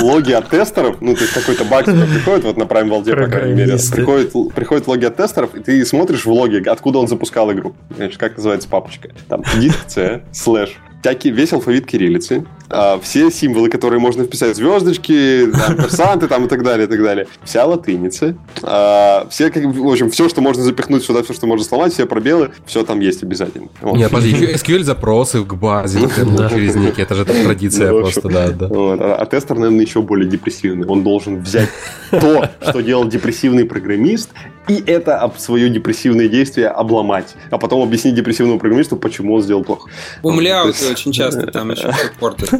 [0.00, 3.54] логи от тестеров, ну, то есть какой-то баг приходит, вот на Prime Valve, по крайней
[3.54, 7.74] мере, приходит, приходят логи от тестеров, и ты смотришь в логе, откуда он запускал игру.
[7.96, 9.10] Значит, как называется папочка?
[9.28, 9.44] Там,
[9.86, 16.28] C, слэш, всякий, весь алфавит кириллицы, а, все символы, которые можно вписать, звездочки, там, персанты
[16.28, 17.26] там, и так далее, и так далее.
[17.42, 21.64] Вся латыница, а, все, как, в общем, все, что можно запихнуть сюда, все, что можно
[21.64, 23.68] сломать, все пробелы, все там есть обязательно.
[23.80, 23.96] Вот.
[23.96, 27.00] Не, подожди, еще SQL-запросы к базе, через ники.
[27.00, 28.68] Это же традиция Ну, просто, да, да.
[28.70, 30.86] А, а тестер, наверное, еще более депрессивный.
[30.86, 31.68] Он должен взять
[32.10, 34.30] то, что делал депрессивный программист,
[34.70, 37.34] и это свое депрессивное действие обломать.
[37.50, 39.90] А потом объяснить депрессивному программисту, почему он сделал плохо.
[40.22, 42.50] Умляуты То есть- очень часто там еще портят.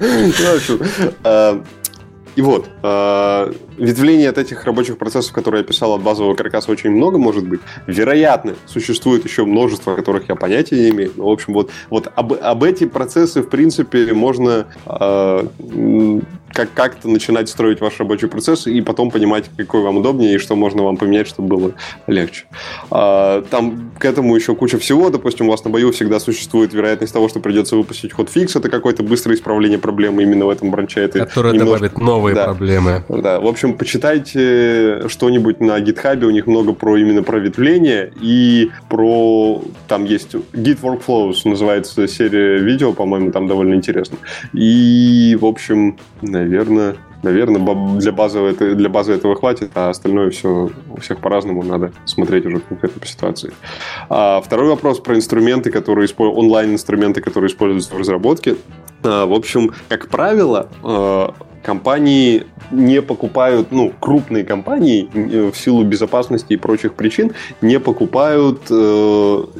[0.00, 0.78] Ну,
[1.24, 1.60] э,
[2.36, 6.90] И вот, э, ветвлений от этих рабочих процессов, которые я писал от базового каркаса, очень
[6.90, 7.60] много может быть.
[7.88, 11.10] Вероятно, существует еще множество, о которых я понятия не имею.
[11.16, 15.48] Но, в общем, вот, вот об, об эти процессы, в принципе, можно э,
[16.52, 20.56] как- как-то начинать строить ваш рабочий процесс и потом понимать, какой вам удобнее и что
[20.56, 21.72] можно вам поменять, чтобы было
[22.06, 22.44] легче.
[22.90, 25.10] А, Там к этому еще куча всего.
[25.10, 28.56] Допустим, у вас на бою всегда существует вероятность того, что придется выпустить хотфикс.
[28.56, 31.00] Это какое-то быстрое исправление проблемы именно в этом бранче.
[31.00, 32.44] Это Которая немножко- добавит новые Да.
[32.44, 33.04] проблемы.
[33.08, 38.70] Да, в общем, почитайте что-нибудь на GitHub, у них много про именно про ветвление и
[38.88, 39.62] про...
[39.86, 44.18] Там есть Git Workflows, называется серия видео, по-моему, там довольно интересно.
[44.52, 45.98] И, в общем,
[46.38, 47.60] наверное, наверное,
[47.98, 48.12] для
[48.46, 53.00] это- для базы этого хватит, а остальное все у всех по-разному, надо смотреть уже конкретно
[53.00, 53.52] по ситуации.
[54.08, 58.56] А второй вопрос про инструменты, которые онлайн-инструменты, которые используются в разработке.
[59.02, 61.28] А, В общем, как правило, э,
[61.62, 68.62] компании не покупают, ну, крупные компании э, в силу безопасности и прочих причин не покупают
[68.70, 68.74] э,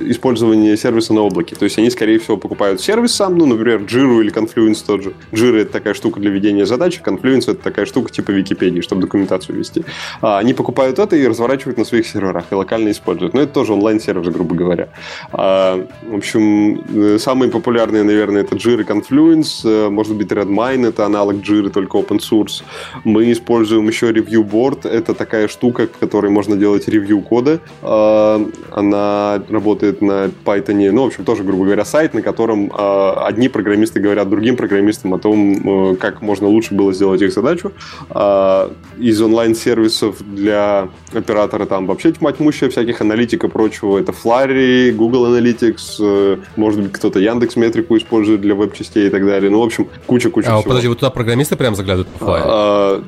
[0.01, 1.55] использование сервиса на облаке.
[1.57, 5.13] То есть они, скорее всего, покупают сервис сам, ну, например, Jira или Confluence тот же.
[5.33, 9.03] Jira— это такая штука для ведения задач, а Confluence— это такая штука типа Википедии, чтобы
[9.03, 9.85] документацию вести.
[10.21, 13.35] А они покупают это и разворачивают на своих серверах, и локально используют.
[13.35, 14.89] Но это тоже онлайн-сервис, грубо говоря.
[15.33, 19.28] А, в общем, э, самые популярные, наверное, это Jira Confluence,
[19.65, 22.63] э, может быть, Redmine, это аналог Jira, только open source.
[23.05, 27.61] Мы используем еще Review Board, это такая штука, в которой можно делать ревью кода.
[27.83, 33.25] А, Она работает на Python, ну, в общем, тоже, грубо говоря, сайт, на котором а,
[33.27, 37.73] одни программисты говорят другим программистам о том, э, как можно лучше было сделать их задачу.
[38.11, 43.99] А, Из онлайн-сервисов для оператора там вообще тьма тьмущая всяких аналитик и прочего.
[43.99, 49.18] Это Flurry, Google Analytics, э, может быть, кто-то Яндекс Метрику использует для веб-частей и так
[49.27, 49.51] далее.
[49.51, 50.63] Ну, в общем, куча-куча А, всего.
[50.71, 52.49] подожди, вот туда программисты прям заглядывают по флайеру?
[52.51, 53.03] А,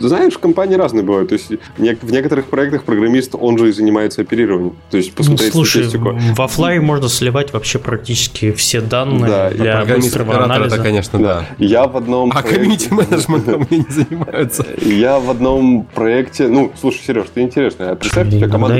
[0.00, 1.28] Знаешь, компании разные бывают.
[1.30, 4.74] То есть не- в некоторых проектах программист, он же и занимается оперированием.
[4.90, 6.16] То есть Ну, посмотреть слушай, статистику.
[6.36, 10.76] во Fly можно сливать вообще практически все данные Да, для быстрого анализа.
[10.76, 11.46] это, конечно, да.
[11.58, 14.66] Я в одном А проекте- комьюнити-менеджментом не занимаются.
[14.82, 16.48] Я в одном проекте...
[16.48, 17.90] Ну, слушай, Сереж, ты интересный.
[17.90, 18.76] А представь, у тебя Да команда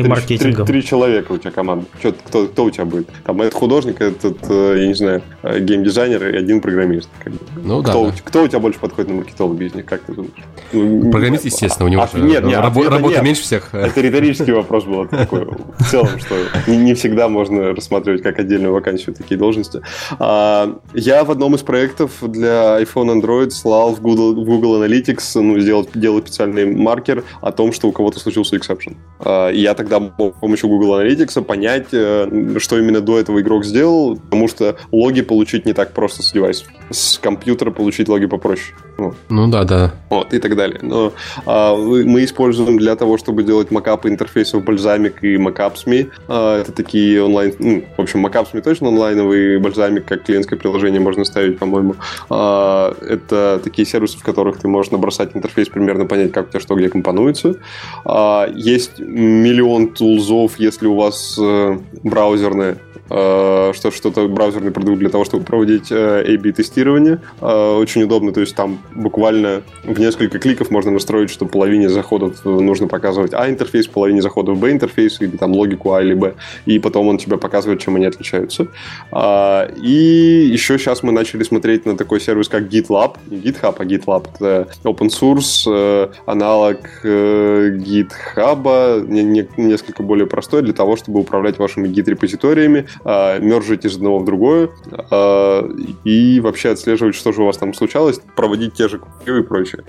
[0.67, 1.87] три- человека у тебя команда.
[2.03, 3.09] Кто у тебя будет?
[3.25, 7.09] Там этот художник, этот, э, я не знаю, э, геймдизайнер и один программист.
[7.23, 7.39] Как бы.
[7.63, 7.99] Ну кто, да.
[7.99, 10.33] у- кто у тебя больше подходит на маркетолога из них, как ты думаешь?
[10.73, 13.23] Ну, Программист, естественно, у него а, нет, нет, рабо- работы нет.
[13.23, 13.75] меньше всех.
[13.75, 15.47] Это риторический вопрос был такой,
[15.79, 16.35] в целом, что
[16.67, 19.81] не, не всегда можно рассматривать как отдельную вакансию такие должности.
[20.19, 25.41] А, я в одном из проектов для iPhone Android слал в Google, в Google Analytics,
[25.41, 28.97] ну, сделать, делать специальный маркер о том, что у кого-то случился exception.
[29.21, 33.41] А, и я тогда мог с помощью Google Analytics понять, э, что именно до этого
[33.41, 36.69] игрок сделал, потому что логи получить не так просто с девайсов.
[36.91, 38.75] С компьютера получить логи попроще.
[38.97, 39.17] Вот.
[39.29, 39.95] Ну да, да.
[40.09, 40.79] Вот, и так далее.
[40.83, 41.13] Но
[41.45, 46.11] а, мы используем для того, чтобы делать макапы интерфейсов Balsamic и Macapsme.
[46.29, 47.55] А, это такие онлайн...
[47.59, 51.97] Ну, в общем, Macapsme точно онлайновый, Balsamic как клиентское приложение можно ставить, по-моему.
[52.31, 56.61] А, это такие сервисы, в которых ты можешь набросать интерфейс, примерно понять, как у тебя
[56.61, 57.57] что где компонуется.
[58.05, 65.09] А, есть миллион тулзов, если у вас э, браузерное э, что что-то браузерный продукт для
[65.09, 67.21] того, чтобы проводить э, A/B тестирование.
[67.41, 72.45] Э, очень удобно, то есть там буквально в несколько кликов можно настроить, что половине заходов
[72.45, 76.35] нужно показывать А интерфейс, половине заходов Б интерфейс или там логику А или Б,
[76.67, 78.69] и потом он тебе показывает, чем они отличаются.
[79.13, 83.85] А, и еще сейчас мы начали смотреть на такой сервис, как GitLab, не GitHub, а
[83.85, 84.29] GitLab.
[84.35, 91.21] Это open source э, аналог э, GitHub, не, не, несколько более простой для того, чтобы
[91.21, 94.71] управлять вашими Git-репозиториями, э, мержить из одного в другое
[95.11, 95.71] э,
[96.05, 99.85] и вообще отслеживать, что же у вас там случалось, проводить те же купивы и прочее.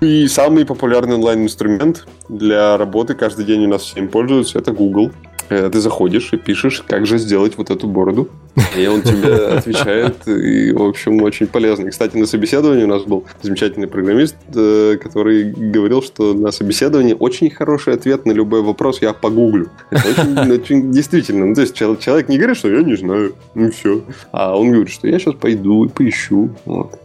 [0.00, 5.10] И самый популярный онлайн-инструмент для работы, каждый день у нас всем пользуются, это Google.
[5.48, 8.28] Э, Ты заходишь и пишешь, как же сделать вот эту бороду.
[8.76, 11.88] И он тебе отвечает, и, в общем, очень полезно.
[11.88, 17.16] И, кстати, на собеседовании у нас был замечательный программист, э, который говорил, что на собеседовании
[17.18, 19.70] очень хороший ответ на любой вопрос я погуглю.
[19.90, 21.46] Это очень, очень действительно.
[21.46, 24.02] Ну, то есть человек, человек не говорит, что я не знаю, ну все.
[24.32, 26.50] А он говорит, что я сейчас пойду и поищу.
[26.64, 26.98] Вот.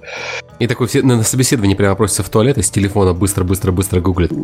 [0.60, 4.32] И такой все на собеседовании прямо просится в туалет и с телефона быстро-быстро-быстро гуглит.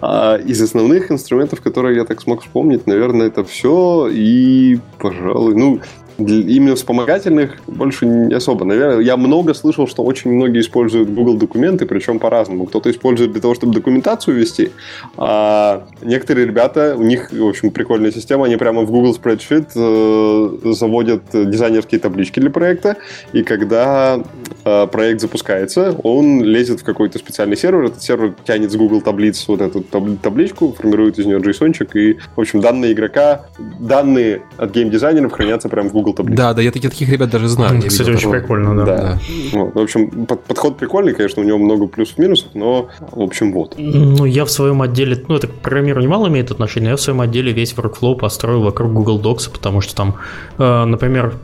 [0.00, 4.08] А Из основных инструментов, которые я так смог вспомнить, наверное, это все.
[4.10, 5.80] И, пожалуй, ну,
[6.18, 8.64] именно вспомогательных больше не особо.
[8.64, 12.66] Наверное, я много слышал, что очень многие используют Google документы, причем по-разному.
[12.66, 14.72] Кто-то использует для того, чтобы документацию вести,
[15.16, 20.72] а некоторые ребята, у них, в общем, прикольная система, они прямо в Google Spreadsheet э,
[20.72, 22.96] заводят дизайнерские таблички для проекта,
[23.32, 24.20] и когда
[24.64, 29.44] э, проект запускается, он лезет в какой-то специальный сервер, этот сервер тянет с Google таблиц
[29.46, 33.46] вот эту табличку, формирует из нее JSON, и, в общем, данные игрока,
[33.78, 36.36] данные от геймдизайнеров хранятся прямо в Google таблице.
[36.36, 37.74] Да, да, я таких, таких ребят даже знаю.
[37.80, 38.38] Я Кстати, видел очень такого.
[38.40, 38.84] прикольно, да.
[38.86, 39.18] Да.
[39.52, 43.74] Вот, в общем, под- подход прикольный, конечно, у него много плюсов-минусов, но, в общем, вот.
[43.76, 47.20] Ну, я в своем отделе, ну, это к программированию мало имеет отношение, я в своем
[47.20, 50.14] отделе весь workflow построил вокруг Google Docs, потому что там,
[50.58, 51.34] э, например,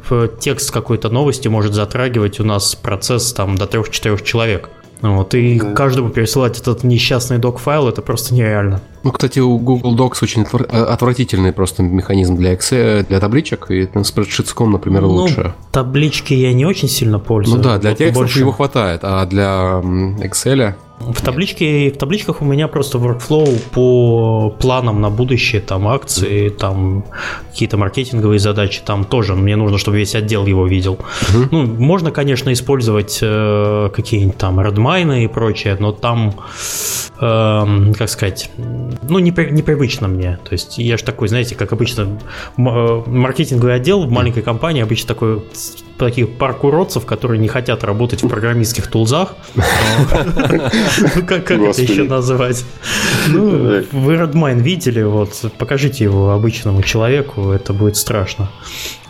[0.40, 4.70] текст какой-то новости может затрагивать у нас процесс там до 3-4 человек.
[5.12, 5.72] Вот, и Да.
[5.72, 8.80] каждому пересылать этот несчастный док-файл, это просто нереально.
[9.02, 13.88] Ну, кстати, у Google Docs очень э, отвратительный просто механизм для Excel, для табличек, и
[13.92, 15.52] на Spreadsheet.com, например, Ну, лучше.
[15.72, 17.58] Таблички я не очень сильно пользуюсь.
[17.58, 19.80] Ну да, для текстов больше- его хватает, а для
[20.26, 20.74] Excel...
[21.00, 27.04] В табличке, в табличках у меня просто workflow по планам на будущее, там акции, там
[27.50, 30.98] какие-то маркетинговые задачи, там тоже мне нужно, чтобы весь отдел его видел.
[31.50, 36.34] Ну, можно, конечно, использовать э, какие-нибудь там Redmine и прочее, но там,
[37.20, 40.38] эм, как сказать, ну, непри- непривычно мне.
[40.44, 42.18] То есть я же такой, знаете, как обычно,
[42.56, 45.44] э, маркетинговый отдел в маленькой компании обычно такой
[45.98, 49.34] таких парк уродцев, которые не хотят работать в программистских тулзах.
[51.00, 52.64] Ну, как, как это еще назвать?
[53.28, 58.50] Ну, вы Redmine видели, вот, покажите его обычному человеку, это будет страшно.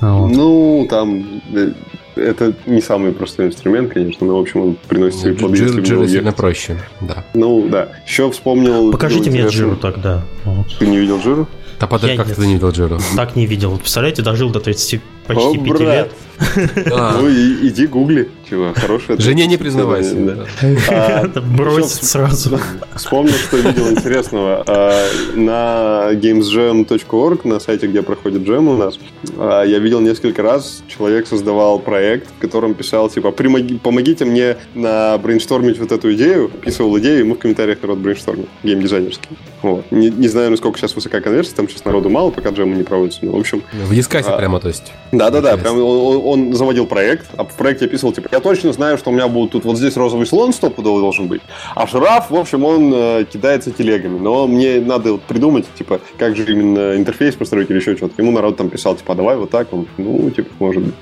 [0.00, 0.28] Вот.
[0.30, 1.72] Ну, там э,
[2.16, 6.32] это не самый простой инструмент, конечно, но, в общем, он приносит свои плоды, если сильно
[6.32, 7.24] проще, да.
[7.34, 7.88] Ну, да.
[8.06, 8.92] Еще вспомнил...
[8.92, 10.22] Покажите мне интересно- Джиру тогда.
[10.44, 10.66] Вот.
[10.78, 11.48] Ты не видел Джиру?
[11.80, 12.36] Да подожди, как нет.
[12.36, 12.98] ты не видел Джиру?
[13.16, 13.76] Так не видел.
[13.78, 15.80] Представляете, дожил до 30, почти О, 5 брат.
[15.80, 16.12] лет.
[16.86, 17.12] Да.
[17.20, 19.18] Ну, и, иди гугли, чего, хорошее.
[19.20, 20.14] Жене не признавайся.
[20.16, 20.44] Да.
[20.88, 22.58] А, ещё сразу.
[22.96, 24.64] Вспомнил, что видел интересного.
[24.66, 28.98] А, На gamesjam.org, на сайте, где проходит джем у нас,
[29.38, 34.56] а, я видел несколько раз, человек создавал проект, в котором писал, типа, «Примоги- помогите мне
[34.74, 39.28] набрейнштормить вот эту идею, описывал идею, ему в комментариях народ брейнштормил, геймдизайнерский.
[39.62, 39.84] Вот.
[39.90, 43.20] Не, не знаю, насколько сейчас высока конверсия, там сейчас народу мало, пока джемы не проводятся,
[43.24, 44.36] но, в общем, В Дискасе А.
[44.36, 44.92] прямо, то есть.
[45.18, 49.10] Да-да-да, прям он, он заводил проект, а в проекте описывал, типа, я точно знаю, что
[49.10, 51.42] у меня будет тут вот здесь розовый слон стопудово должен быть,
[51.74, 56.36] а жираф, в общем, он э, кидается телегами, но мне надо вот придумать, типа, как
[56.36, 58.20] же именно интерфейс построить или еще что-то.
[58.20, 60.94] Ему народ там писал, типа, а давай вот так, он, ну, типа, может быть.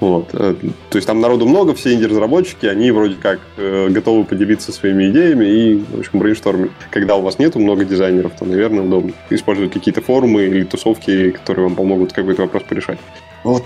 [0.00, 0.28] Вот.
[0.32, 0.54] Э,
[0.90, 5.44] то есть там народу много, все инди-разработчики, они вроде как э, готовы поделиться своими идеями
[5.44, 6.72] и, в общем, брейнштормить.
[6.90, 11.66] Когда у вас нету много дизайнеров, то, наверное, удобно использовать какие-то форумы или тусовки, которые
[11.66, 12.98] вам помогут какой-то вопрос порешать.
[13.44, 13.64] Вот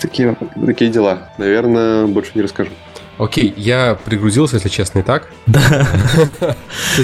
[0.00, 1.30] такие, такие дела.
[1.38, 2.70] Наверное, больше не расскажу.
[3.18, 5.28] Окей, я пригрузился, если честно, и так.
[5.46, 5.86] Да.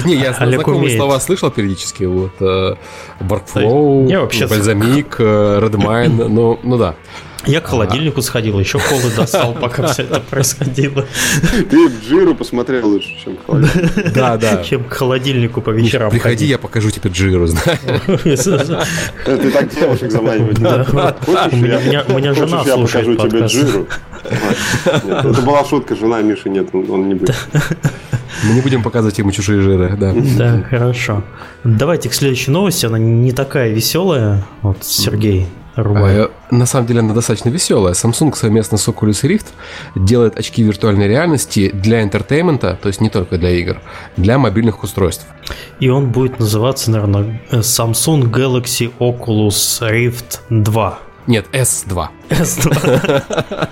[0.03, 2.05] Не, я знакомые слова слышал периодически.
[2.05, 2.75] Вот э,
[3.19, 6.95] Workflow, Бальзамик, Redmine, ну, ну да.
[7.47, 11.05] Я к холодильнику сходил, еще колы достал, пока все это происходило.
[11.69, 14.11] Ты в джиру посмотрел лучше, чем к холодильнику.
[14.13, 14.63] Да, да.
[14.63, 16.11] Чем к холодильнику по вечерам.
[16.11, 17.79] Приходи, я покажу тебе джиру, знаешь.
[19.25, 20.59] Ты так девушек заманивать.
[20.59, 23.87] У меня жена я покажу тебе джиру?
[24.23, 27.35] Это была шутка, жена Миши нет, он не будет.
[28.43, 30.13] Мы не будем показывать ему чужие джиры, да.
[30.37, 31.23] Да, хорошо.
[31.63, 32.85] Давайте к следующей новости.
[32.85, 34.43] Она не такая веселая.
[34.61, 36.23] Вот, Сергей, врубай.
[36.23, 37.93] А, на самом деле она достаточно веселая.
[37.93, 39.47] Samsung совместно с Oculus Rift
[39.95, 43.79] делает очки виртуальной реальности для entertainment а, то есть не только для игр,
[44.17, 45.25] для мобильных устройств.
[45.79, 50.99] И он будет называться, наверное, Samsung Galaxy Oculus Rift 2.
[51.27, 52.07] Нет, S2.
[52.29, 53.67] S2.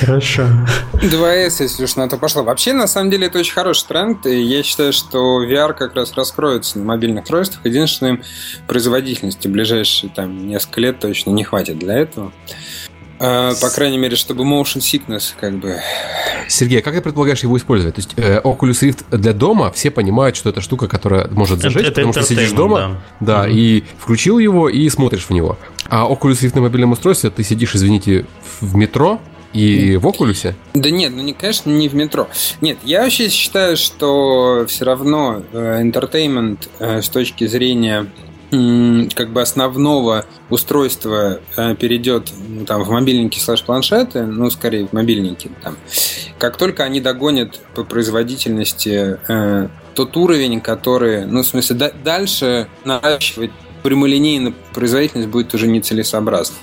[0.00, 0.46] Хорошо.
[0.94, 2.42] 2S, если уж на то пошло.
[2.42, 6.12] Вообще, на самом деле, это очень хороший тренд, и я считаю, что VR как раз
[6.14, 7.64] раскроется на мобильных устройствах.
[7.64, 8.20] Единственное,
[8.66, 12.32] производительности в ближайшие там, несколько лет точно не хватит для этого.
[13.20, 15.80] А, по крайней мере, чтобы motion sickness как бы...
[16.48, 17.96] Сергей, а как ты предполагаешь его использовать?
[17.96, 21.82] То есть э, Oculus Rift для дома, все понимают, что это штука, которая может зажечь,
[21.82, 23.52] это, потому что сидишь дома, да, да mm-hmm.
[23.52, 25.58] и включил его и смотришь в него.
[25.88, 28.26] А Oculus Rift на мобильном устройстве, ты сидишь, извините,
[28.60, 29.20] в метро,
[29.52, 30.54] и в Окулюсе?
[30.74, 32.28] Да нет, ну не, конечно, не в метро.
[32.60, 38.06] Нет, я вообще считаю, что все равно э, entertainment э, с точки зрения
[38.50, 45.50] как бы основного устройства э, перейдет ну, там, в мобильники слэш-планшеты, ну, скорее в мобильники,
[45.62, 45.76] там,
[46.38, 52.68] как только они догонят по производительности э, тот уровень, который, ну, в смысле, да, дальше
[52.84, 53.50] наращивать
[53.82, 56.56] прямолинейно производительность будет уже нецелесообразно.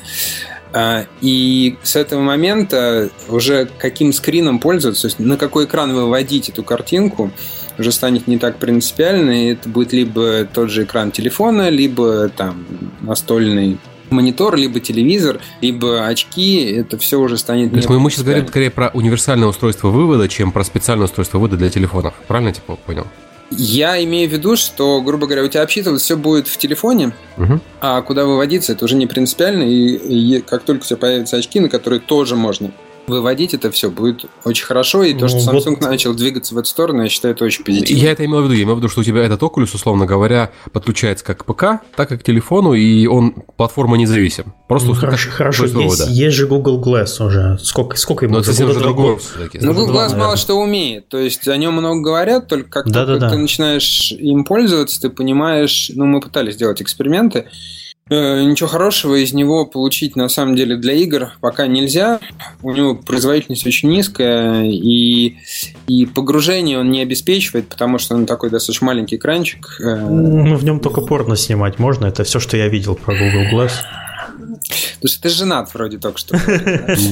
[0.74, 6.50] Э, и с этого момента уже каким скрином пользоваться, то есть на какой экран выводить
[6.50, 7.32] эту картинку,
[7.78, 12.66] уже станет не так принципиально, и это будет либо тот же экран телефона, либо там
[13.02, 13.78] настольный
[14.10, 17.72] монитор, либо телевизор, либо очки, это все уже станет...
[17.72, 21.38] То есть мы, мы сейчас говорим скорее про универсальное устройство вывода, чем про специальное устройство
[21.38, 22.14] вывода для телефонов.
[22.28, 23.08] Правильно я типа понял?
[23.52, 27.60] Я имею в виду, что, грубо говоря, у тебя обсчитывать все будет в телефоне, угу.
[27.80, 29.64] а куда выводиться, это уже не принципиально.
[29.64, 32.72] И, и как только у тебя появятся очки, на которые тоже можно
[33.08, 35.04] выводить это все будет очень хорошо.
[35.04, 35.82] И то, что ну, Samsung вот...
[35.82, 38.02] начал двигаться в эту сторону, я считаю, это очень позитивно.
[38.02, 38.54] Я это имел в виду.
[38.54, 41.86] Я имел в виду, что у тебя этот Oculus, условно говоря, подключается как к ПК,
[41.96, 44.54] так и к телефону, и он платформа независим.
[44.68, 45.66] Просто ну, хорошо, хорошо.
[45.66, 47.58] Есть, есть же Google Glass уже.
[47.60, 48.36] Сколько, сколько ему?
[48.36, 49.18] Но это уже другой.
[49.54, 50.20] Ну, Google Glass наверное.
[50.20, 51.08] мало что умеет.
[51.10, 53.34] То есть о нем много говорят, только как да, только да, да.
[53.34, 57.48] ты начинаешь им пользоваться, ты понимаешь, ну, мы пытались сделать эксперименты,
[58.08, 62.20] ничего хорошего из него получить на самом деле для игр пока нельзя.
[62.62, 65.38] У него производительность очень низкая, и,
[65.88, 69.78] и погружение он не обеспечивает, потому что он такой достаточно маленький экранчик.
[69.80, 69.96] Э.
[69.96, 72.06] Ну, в нем только порно снимать можно.
[72.06, 73.72] Это все, что я видел про Google Glass.
[75.00, 76.36] Слушай, ты женат вроде только что.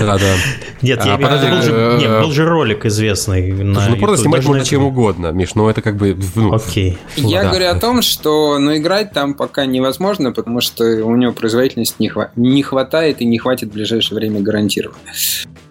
[0.04, 0.36] Да, да.
[0.82, 3.52] Нет, я а, был же ролик известный.
[3.52, 6.18] Ну, просто снимать можно чем угодно, Миш, ну это как бы...
[6.36, 6.98] Ну, Окей.
[7.16, 11.96] Я говорю о том, что ну, играть там пока невозможно, потому что у него производительность
[12.00, 15.00] не хватает и не хватит в ближайшее время гарантированно.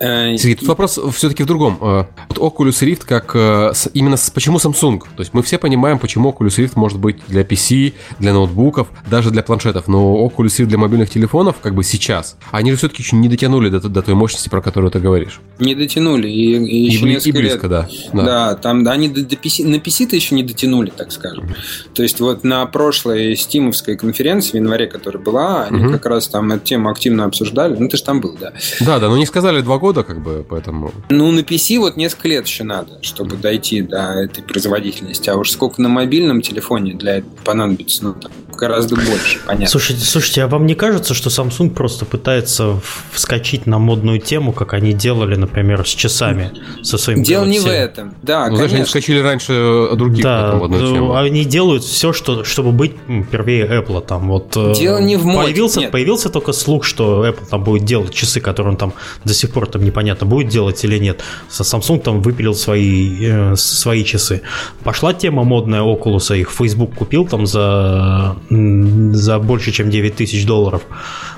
[0.03, 1.79] Э, Сергей, тут вопрос все-таки в другом.
[1.81, 5.01] Э, вот Oculus Rift как э, именно почему Samsung?
[5.01, 9.31] То есть мы все понимаем, почему Oculus Rift может быть для PC, для ноутбуков, даже
[9.31, 12.36] для планшетов, но Oculus Rift для мобильных телефонов как бы сейчас.
[12.50, 15.40] Они же все-таки еще не дотянули до, до той мощности, про которую ты говоришь.
[15.59, 16.28] Не дотянули.
[16.28, 17.70] И, и, еще и, и близко, лет.
[17.70, 17.88] да.
[18.12, 21.44] Да, да там они до, до PC, на PC-то еще не дотянули, так скажем.
[21.44, 21.94] Mm-hmm.
[21.94, 25.92] То есть вот на прошлой стимовской конференции в январе, которая была, они mm-hmm.
[25.92, 27.76] как раз там эту тему активно обсуждали.
[27.78, 28.53] Ну ты же там был, да.
[28.80, 30.92] Да, да, но не сказали два года года, как бы, поэтому...
[31.11, 35.30] Ну, на PC вот несколько лет еще надо, чтобы дойти до этой производительности.
[35.30, 39.66] А уж сколько на мобильном телефоне для этого понадобится, ну, там, гораздо больше, понятно.
[39.68, 42.80] Слушайте, слушайте, а вам не кажется, что Samsung просто пытается
[43.12, 47.48] вскочить на модную тему, как они делали, например, с часами со своим Дело Galaxy?
[47.48, 51.14] не в этом, да, ну, Знаешь, они вскочили раньше других да, на модную тему.
[51.16, 52.92] они делают все, что, чтобы быть
[53.30, 54.05] первее Apple.
[54.07, 55.90] Там, вот, э, Дело не в моде, появился, нет.
[55.90, 58.94] появился только слух, что Apple там будет делать часы, которые он там
[59.24, 61.22] до сих пор там непонятно, будет делать или нет.
[61.50, 64.42] Samsung там выпилил свои, э, свои часы.
[64.82, 70.82] Пошла тема модная Oculus, их Facebook купил там за за больше, чем 9 тысяч долларов.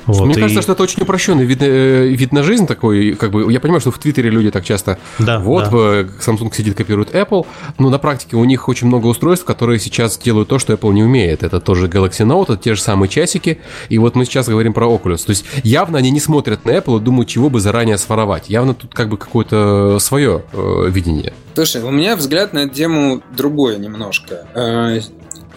[0.06, 0.40] Вот, Мне и...
[0.40, 3.14] кажется, что это очень упрощенный вид, э, вид на жизнь такой.
[3.14, 4.98] Как бы, я понимаю, что в Твиттере люди так часто...
[5.18, 6.02] Да, вот, да.
[6.20, 7.46] Samsung сидит, копирует Apple.
[7.78, 11.02] Но на практике у них очень много устройств, которые сейчас делают то, что Apple не
[11.02, 11.42] умеет.
[11.42, 13.60] Это тоже Galaxy Note, это те же самые часики.
[13.88, 15.24] И вот мы сейчас говорим про Oculus.
[15.24, 18.50] То есть явно они не смотрят на Apple и думают, чего бы заранее своровать.
[18.50, 21.32] Явно тут как бы какое-то свое э, видение.
[21.54, 24.46] Слушай, у меня взгляд на эту тему другой немножко.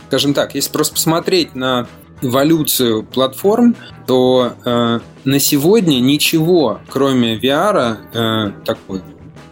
[0.07, 1.87] Скажем так, если просто посмотреть на
[2.21, 3.75] эволюцию платформ,
[4.07, 9.01] то э, на сегодня ничего, кроме VR, э, такой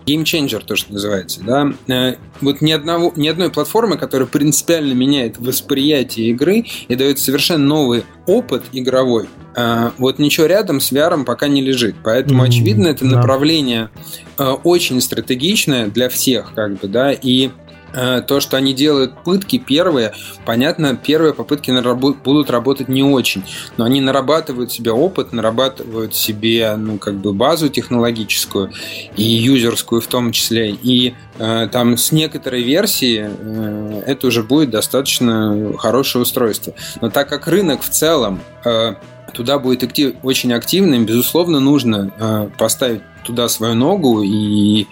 [0.06, 5.38] геймченджер то, что называется, да, э, вот ни, одного, ни одной платформы, которая принципиально меняет
[5.38, 11.48] восприятие игры и дает совершенно новый опыт игровой, э, вот ничего рядом с VR пока
[11.48, 11.96] не лежит.
[12.04, 13.18] Поэтому, mm-hmm, очевидно, это да.
[13.18, 13.90] направление
[14.38, 17.50] э, очень стратегичное для всех, как бы, да, и
[18.28, 20.14] то, что они делают пытки первые,
[20.46, 21.72] понятно, первые попытки
[22.24, 23.44] будут работать не очень,
[23.78, 28.72] но они нарабатывают себе опыт, нарабатывают себе, ну, как бы базу технологическую
[29.16, 34.70] и юзерскую в том числе, и э, там с некоторой версии э, это уже будет
[34.70, 36.74] достаточно хорошее устройство.
[37.02, 38.96] Но так как рынок в целом э,
[39.34, 44.86] туда будет актив, очень активным, безусловно, нужно э, поставить туда свою ногу и,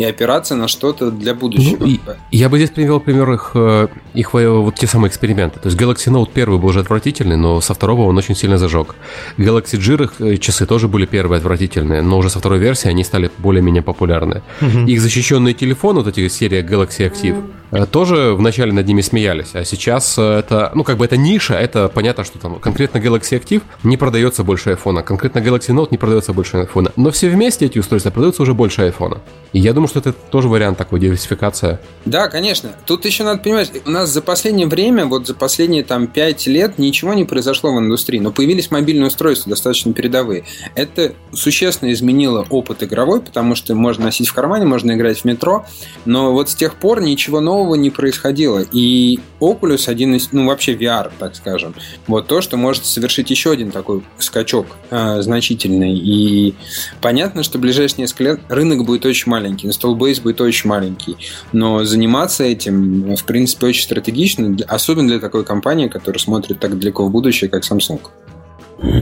[0.00, 1.84] и опираться на что-то для будущего.
[1.84, 1.98] Ну,
[2.30, 5.60] я бы здесь привел пример их, э, их вот те самые эксперименты.
[5.60, 8.94] То есть Galaxy Note первый был уже отвратительный, но со второго он очень сильно зажег.
[9.36, 13.30] Galaxy их э, часы тоже были первые отвратительные, но уже со второй версии они стали
[13.36, 14.40] более-менее популярны.
[14.62, 14.86] Угу.
[14.86, 17.44] Их защищенные телефоны, вот эти серия Galaxy Active,
[17.90, 22.24] тоже вначале над ними смеялись, а сейчас это, ну как бы это ниша, это понятно,
[22.24, 26.56] что там конкретно Galaxy Active не продается больше iPhone, конкретно Galaxy Note не продается больше
[26.58, 26.92] iPhone.
[26.96, 29.18] Но все вместе эти устройства продаются уже больше айфона.
[29.52, 31.80] И я думаю, что это тоже вариант такой диверсификация.
[32.04, 32.70] Да, конечно.
[32.86, 36.78] Тут еще надо понимать, у нас за последнее время, вот за последние там 5 лет
[36.78, 40.44] ничего не произошло в индустрии, но появились мобильные устройства достаточно передовые.
[40.74, 45.66] Это существенно изменило опыт игровой, потому что можно носить в кармане, можно играть в метро,
[46.04, 48.64] но вот с тех пор ничего нового не происходило.
[48.72, 51.74] И Oculus один из, ну вообще VR, так скажем,
[52.06, 55.96] вот то, что может совершить еще один такой скачок э, значительный.
[55.96, 56.54] И
[57.00, 61.16] понятно, что ближайшие несколько лет рынок будет очень маленький, base будет очень маленький,
[61.52, 67.06] но заниматься этим, в принципе, очень стратегично, особенно для такой компании, которая смотрит так далеко
[67.06, 68.00] в будущее, как Samsung.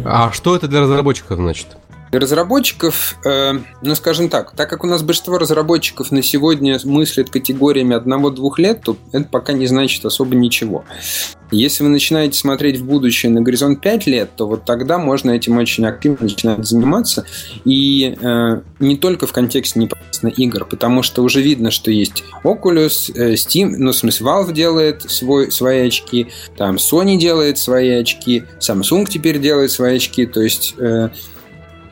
[0.04, 1.66] А что это для разработчиков значит?
[2.10, 3.52] Для разработчиков, э,
[3.82, 8.82] ну скажем так, так как у нас большинство разработчиков на сегодня мыслят категориями одного-двух лет,
[8.82, 10.84] то это пока не значит особо ничего.
[11.50, 15.56] Если вы начинаете смотреть в будущее на горизонт 5 лет, то вот тогда можно этим
[15.56, 17.24] очень активно начинать заниматься.
[17.64, 23.12] И э, не только в контексте непосредственно игр, потому что уже видно, что есть Oculus,
[23.14, 28.44] э, Steam, ну, в смысле, Valve делает свой, свои очки, там Sony делает свои очки,
[28.60, 30.74] Samsung теперь делает свои очки, то есть...
[30.78, 31.08] Э,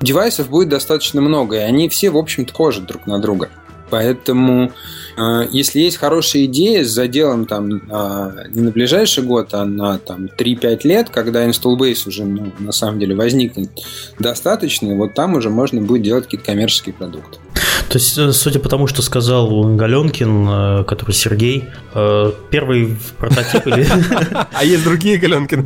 [0.00, 3.50] девайсов будет достаточно много, и они все, в общем-то, похожи друг на друга.
[3.88, 4.72] Поэтому,
[5.16, 9.98] э, если есть хорошая идея с заделом там, э, не на ближайший год, а на
[9.98, 13.70] там, 3-5 лет, когда base уже ну, на самом деле возникнет
[14.18, 17.38] достаточный, вот там уже можно будет делать какие-то коммерческие продукты.
[17.88, 23.66] То есть, э, судя по тому, что сказал Галенкин, э, который Сергей, э, первый прототип
[23.66, 23.86] или...
[24.52, 25.64] А есть другие Галенкины?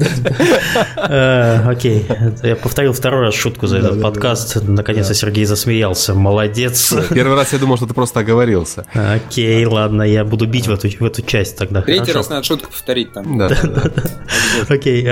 [1.67, 2.07] Окей.
[2.43, 4.63] Я повторил второй раз шутку за этот подкаст.
[4.63, 6.15] Наконец-то Сергей засмеялся.
[6.15, 6.95] Молодец.
[7.11, 8.85] Первый раз я думал, что ты просто оговорился.
[8.93, 11.83] Окей, ладно, я буду бить в эту, в эту часть тогда.
[11.83, 13.39] Третий раз надо шутку повторить там.
[13.39, 13.49] Да,
[14.69, 15.03] Окей.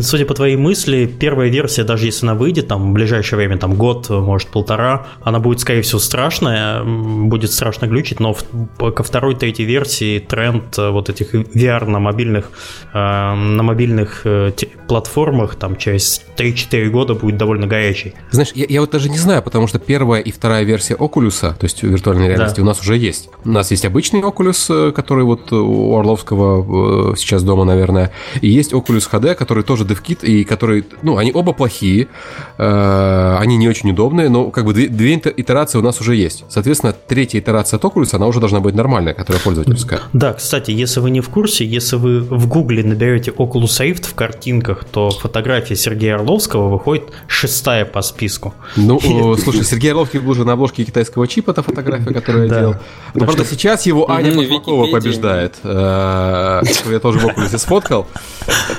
[0.00, 3.74] Судя по твоей мысли, первая версия, даже если она выйдет, там, в ближайшее время, там,
[3.74, 8.36] год, может, полтора, она будет, скорее всего, страшное, будет страшно глючить, но
[8.78, 12.50] ко второй, третьей версии тренд э, вот этих VR на мобильных,
[12.92, 14.52] э, на мобильных э,
[14.88, 18.14] платформах там через 3-4 года будет довольно горячий.
[18.30, 21.64] Знаешь, я, я вот даже не знаю, потому что первая и вторая версия Oculus, то
[21.64, 22.62] есть виртуальной реальности, да.
[22.62, 23.28] у нас уже есть.
[23.44, 29.10] У нас есть обычный Oculus, который вот у Орловского сейчас дома, наверное, и есть Oculus
[29.10, 32.08] HD, который тоже DevKit, и который, ну, они оба плохие,
[32.56, 36.44] они не очень удобные, но как бы две, две итерации у нас уже есть.
[36.48, 40.00] Соответственно, третья итерация от Oculus, она уже должна быть нормальная, которая пользовательская.
[40.12, 44.14] Да, кстати, если вы не в курсе, если вы в Гугле наберете Oculus Rift в
[44.14, 48.54] картинках, то фотография Сергея Орловского выходит шестая по списку.
[48.76, 49.00] Ну,
[49.42, 52.74] слушай, Сергей Орловский был уже на обложке китайского чипа, эта фотография, которую я делал.
[53.14, 55.56] Но, правда, сейчас его Аня Башмакова побеждает.
[55.62, 58.06] Э, я тоже в Oculus сфоткал.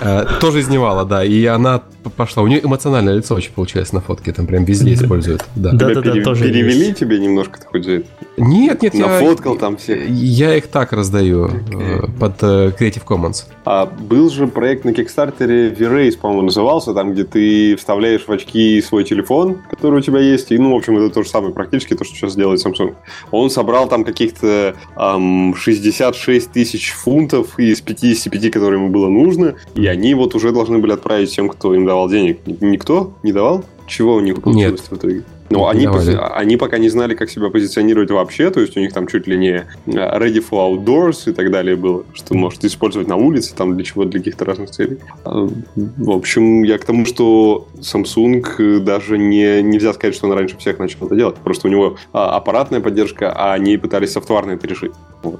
[0.01, 1.23] Э, тоже изневала, да.
[1.23, 1.81] И она
[2.15, 2.43] пошла.
[2.43, 4.31] У нее эмоциональное лицо очень получилось на фотке.
[4.31, 5.45] Там прям везде используют.
[5.55, 8.07] Да, да, да, тоже Перевели тебе немножко хоть за это?
[8.37, 9.07] Нет, нет, я...
[9.07, 10.07] Нафоткал там всех?
[10.09, 13.45] Я их так раздаю э, под Creative Commons.
[13.65, 18.81] А был же проект на Кикстартере V-Race, по-моему, назывался, там, где ты вставляешь в очки
[18.81, 21.95] свой телефон, который у тебя есть, и, ну, в общем, это то же самое практически,
[21.95, 22.95] то, что сейчас делает Samsung.
[23.31, 29.85] Он собрал там каких-то эм, 66 тысяч фунтов из 55, которые ему было нужно, и
[29.87, 32.39] они вот уже должны были отправить тем, кто им давал денег.
[32.61, 33.63] Никто не давал?
[33.87, 34.91] Чего у них получилось Нет.
[34.91, 35.23] в итоге?
[35.49, 36.15] Но они, пози...
[36.15, 39.37] они пока не знали, как себя позиционировать вообще, то есть у них там чуть ли
[39.37, 43.75] не э, ready for outdoors и так далее было, что может использовать на улице, там
[43.75, 44.99] для чего, для каких-то разных целей.
[45.25, 50.33] А, в общем, я к тому, что Samsung э, даже не, нельзя сказать, что он
[50.33, 51.35] раньше всех начал это делать.
[51.37, 54.91] Просто у него а, аппаратная поддержка, а они пытались софтварно это решить.
[55.23, 55.39] Вот.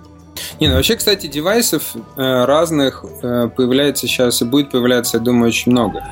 [0.60, 5.50] Не, ну вообще, кстати, девайсов э, разных э, появляется сейчас и будет появляться, я думаю,
[5.50, 6.04] очень много.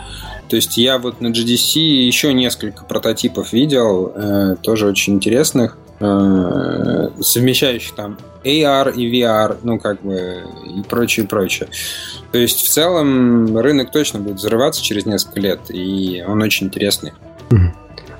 [0.49, 7.10] То есть я вот на GDC еще несколько прототипов видел, э, тоже очень интересных, э,
[7.19, 11.69] совмещающих там AR и VR, ну как бы и прочее, и прочее.
[12.32, 17.14] То есть в целом рынок точно будет взрываться через несколько лет, и он очень интересный.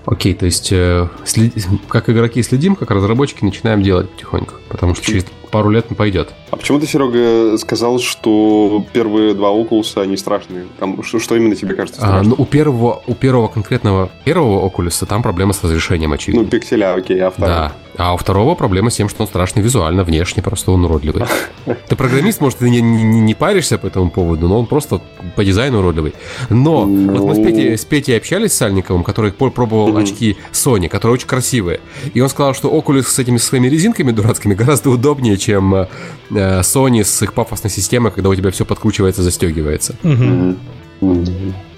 [0.05, 1.53] Окей, то есть э, след...
[1.89, 6.33] как игроки следим, как разработчики начинаем делать потихоньку, потому что через пару лет пойдет.
[6.51, 10.65] А почему ты, Серега, сказал, что первые два Oculus, они страшные?
[10.79, 12.33] Там, что, что именно тебе кажется страшным?
[12.33, 16.43] А, ну, у первого, у первого конкретного первого Oculus там проблема с разрешением, очевидно.
[16.43, 17.53] Ну, пикселя, окей, а второго?
[17.53, 17.73] Да.
[17.97, 21.23] А у второго проблема с тем, что он страшный визуально, внешне, просто он уродливый.
[21.87, 25.01] Ты программист, может, ты не, не, не паришься по этому поводу, но он просто
[25.35, 26.13] по дизайну уродливый.
[26.49, 27.11] Но ну...
[27.11, 30.03] вот мы с Петей, с Петей общались с Сальниковым, который пробовал mm-hmm.
[30.03, 31.79] очки Sony, которые очень красивые.
[32.13, 35.88] И он сказал, что Oculus с этими своими резинками дурацкими гораздо удобнее, чем э,
[36.30, 39.95] Sony с их пафосной системой, когда у тебя все подкручивается, застегивается.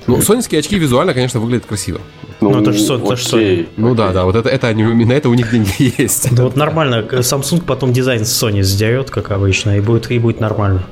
[0.07, 2.01] Ну, сонинские очки визуально, конечно, выглядят красиво.
[2.41, 3.03] Ну, ну это же Sony.
[3.13, 3.67] Sony.
[3.77, 6.33] Ну да, да, вот это, это они, на это у них деньги есть.
[6.33, 10.39] Да вот нормально, Samsung потом дизайн с Sony сдерет, как обычно, и будет, и будет
[10.39, 10.83] нормально.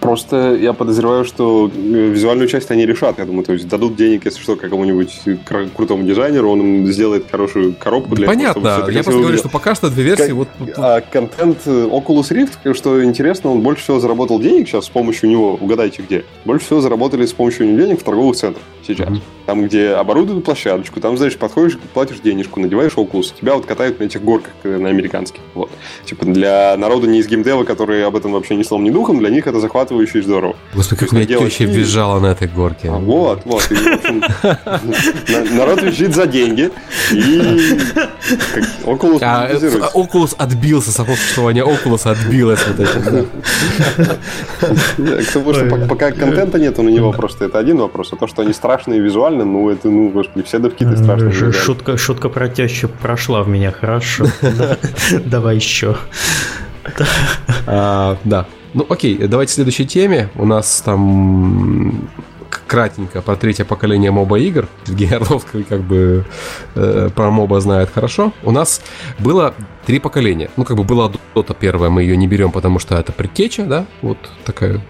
[0.00, 3.44] Просто я подозреваю, что э, визуальную часть они решат, я думаю.
[3.44, 5.20] То есть дадут денег, если что, какому-нибудь
[5.76, 9.74] крутому дизайнеру, он им сделает хорошую коробку для Понятно, этого, я просто говорю, что пока
[9.74, 10.28] что две версии.
[10.28, 10.48] Как, вот...
[10.76, 15.28] А контент э, Oculus Rift, что интересно, он больше всего заработал денег сейчас с помощью
[15.28, 16.24] него, угадайте где.
[16.44, 19.08] Больше всего заработали с помощью него денег в торговых центрах сейчас.
[19.08, 19.20] Mm-hmm.
[19.46, 24.04] Там, где оборудуют площадочку, там, знаешь, подходишь, платишь денежку, надеваешь Oculus, тебя вот катают на
[24.04, 25.40] этих горках э, на американских.
[25.54, 25.70] Вот.
[26.04, 29.30] Типа для народа не из геймдева, которые об этом вообще ни словом, ни духом, для
[29.30, 29.60] них это
[29.90, 30.56] захватывающе и здорово.
[30.74, 32.88] Господи, как меня теща визжала на этой горке.
[32.88, 33.70] А, вот, вот.
[33.70, 36.70] И, общем, народ визжит за деньги,
[37.12, 37.40] и
[38.84, 39.50] Oculus а,
[39.94, 43.28] Oculus отбился, само существование Oculus отбилось вот этим.
[45.26, 48.52] Потому что пока контента нет, у него просто это один вопрос, а то, что они
[48.52, 51.52] страшные визуально, ну, это, ну, господи, все девкиты страшные.
[51.52, 54.26] Шутка, шутка про тещу прошла в меня, хорошо.
[55.24, 55.96] Давай еще.
[57.66, 58.46] А, да.
[58.74, 60.28] Ну, окей, давайте к следующей теме.
[60.36, 62.08] У нас там
[62.66, 64.68] кратенько про третье поколение моба игр.
[65.12, 66.24] Орловский как бы
[66.76, 68.32] э, про моба знает хорошо.
[68.44, 68.80] У нас
[69.18, 69.54] было
[69.86, 70.50] три поколения.
[70.56, 73.86] Ну, как бы была Dota первая, мы ее не берем, потому что это предтеча, да,
[74.02, 74.80] вот такая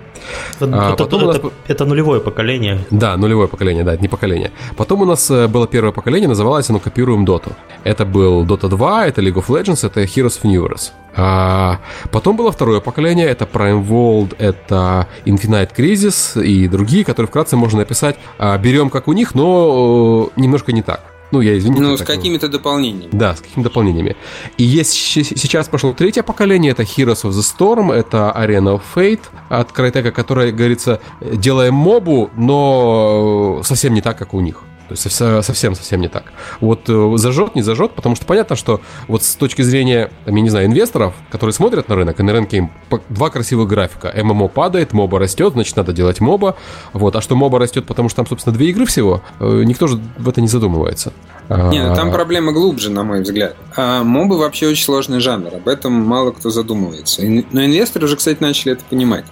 [0.60, 1.52] а, это, потом это, нас...
[1.68, 2.78] это нулевое поколение.
[2.90, 4.50] Да, нулевое поколение, да, это не поколение.
[4.76, 7.52] Потом у нас э, было первое поколение, называлось оно «Копируем Доту».
[7.84, 10.92] Это был Dota 2, это League of Legends, это Heroes of Universe.
[11.16, 11.80] А
[12.12, 17.80] потом было второе поколение, это Prime World, это Infinite Crisis и другие, которые вкратце можно
[17.80, 18.16] написать.
[18.38, 21.00] А, берем как у них, но э, немножко не так.
[21.30, 21.82] Ну, я извините.
[21.82, 23.10] Ну, с какими-то дополнениями.
[23.12, 24.16] Да, с какими-то дополнениями.
[24.56, 29.22] И есть сейчас пошло третье поколение, это Heroes of the Storm, это Arena of Fate
[29.48, 34.62] от Crytek, которая, говорится, делаем мобу, но совсем не так, как у них.
[34.90, 36.24] То есть совсем-совсем не так.
[36.60, 40.50] Вот э, зажжет, не зажжет, потому что понятно, что вот с точки зрения, я не
[40.50, 42.72] знаю, инвесторов, которые смотрят на рынок, и на рынке им
[43.08, 44.12] два красивых графика.
[44.20, 46.56] ММО падает, моба растет, значит, надо делать моба.
[46.92, 47.14] Вот.
[47.14, 50.28] А что моба растет, потому что там, собственно, две игры всего, э, никто же в
[50.28, 51.12] это не задумывается.
[51.48, 53.56] Не, ну там проблема глубже, на мой взгляд.
[53.76, 57.22] А мобы вообще очень сложный жанр, об этом мало кто задумывается.
[57.22, 59.24] Но инвесторы уже, кстати, начали это понимать.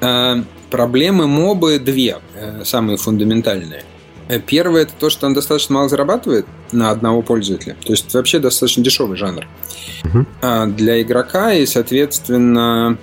[0.00, 3.84] А, проблемы мобы две, э, самые фундаментальные.
[4.38, 7.76] Первое это то, что он достаточно мало зарабатывает на одного пользователя.
[7.84, 9.46] То есть вообще достаточно дешевый жанр
[10.04, 10.26] угу.
[10.68, 12.98] для игрока и, соответственно,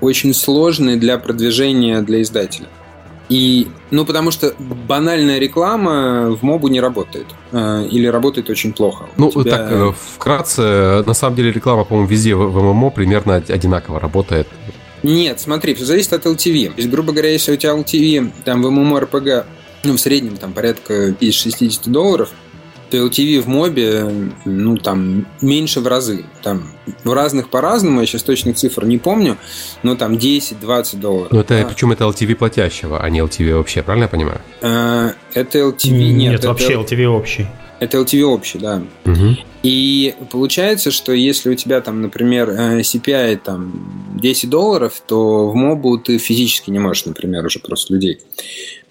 [0.00, 2.68] очень сложный для продвижения для издателя.
[3.30, 7.26] И, ну, потому что банальная реклама в мобу не работает.
[7.52, 9.06] Э, или работает очень плохо.
[9.16, 9.56] Ну, тебя...
[9.56, 14.48] так, э, вкратце, на самом деле реклама, по-моему, везде в ММО примерно одинаково работает.
[15.04, 16.70] Нет, смотри, все зависит от LTV.
[16.70, 19.44] То есть, грубо говоря, если у тебя LTV там в MMORPG
[19.84, 22.30] ну, в среднем там порядка 50-60 долларов,
[22.90, 26.24] то LTV в мобе, ну, там, меньше в разы.
[26.42, 26.72] Там,
[27.04, 29.36] в разных по-разному, я сейчас точных цифр не помню,
[29.82, 31.28] но там 10-20 долларов.
[31.30, 31.66] Ну, это, да.
[31.66, 34.40] причем это LTV платящего, а не LTV вообще, правильно я понимаю?
[34.60, 36.16] А, это LTV, нет.
[36.16, 37.46] Нет, это вообще LTV общий.
[37.78, 38.82] Это LTV общий, да.
[39.06, 39.36] Угу.
[39.62, 45.54] И получается, что если у тебя там, например, э, CPI там 10 долларов, то в
[45.54, 48.20] мобу ты физически не можешь, например, уже просто людей.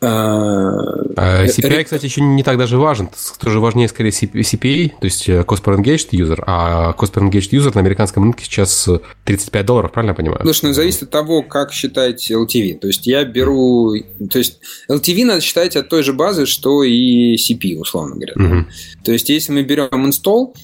[0.01, 3.09] А CPI, кстати, еще не так даже важен.
[3.39, 6.41] Тоже важнее, скорее, CPA, то есть э, Cost per Engaged User.
[6.45, 8.87] А Cost per Engaged User на американском рынке сейчас
[9.25, 10.41] 35 долларов, правильно я понимаю?
[10.43, 12.79] Слушай, ну зависит от того, как считать LTV.
[12.79, 13.93] То есть я беру...
[14.31, 14.59] То есть
[14.89, 18.33] LTV надо считать от той же базы, что и CP, условно говоря.
[18.35, 18.65] Угу.
[19.03, 20.58] То есть если мы берем install, э,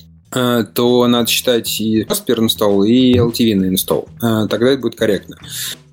[0.73, 4.05] то надо считать и per install, и LTV на.
[4.21, 5.37] Э, тогда это будет корректно.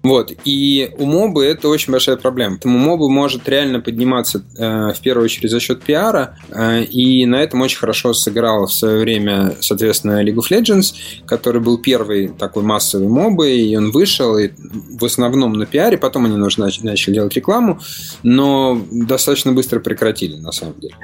[0.03, 0.33] Вот.
[0.45, 2.57] И у мобы это очень большая проблема.
[2.57, 7.37] Поэтому мобы может реально подниматься э, в первую очередь за счет пиара, э, и на
[7.37, 10.95] этом очень хорошо сыграл в свое время, соответственно, League of Legends,
[11.25, 14.51] который был первый такой массовый мобы, и он вышел и
[14.99, 17.81] в основном на пиаре, потом они нужно начали делать рекламу,
[18.25, 20.97] но достаточно быстро прекратили, на самом деле.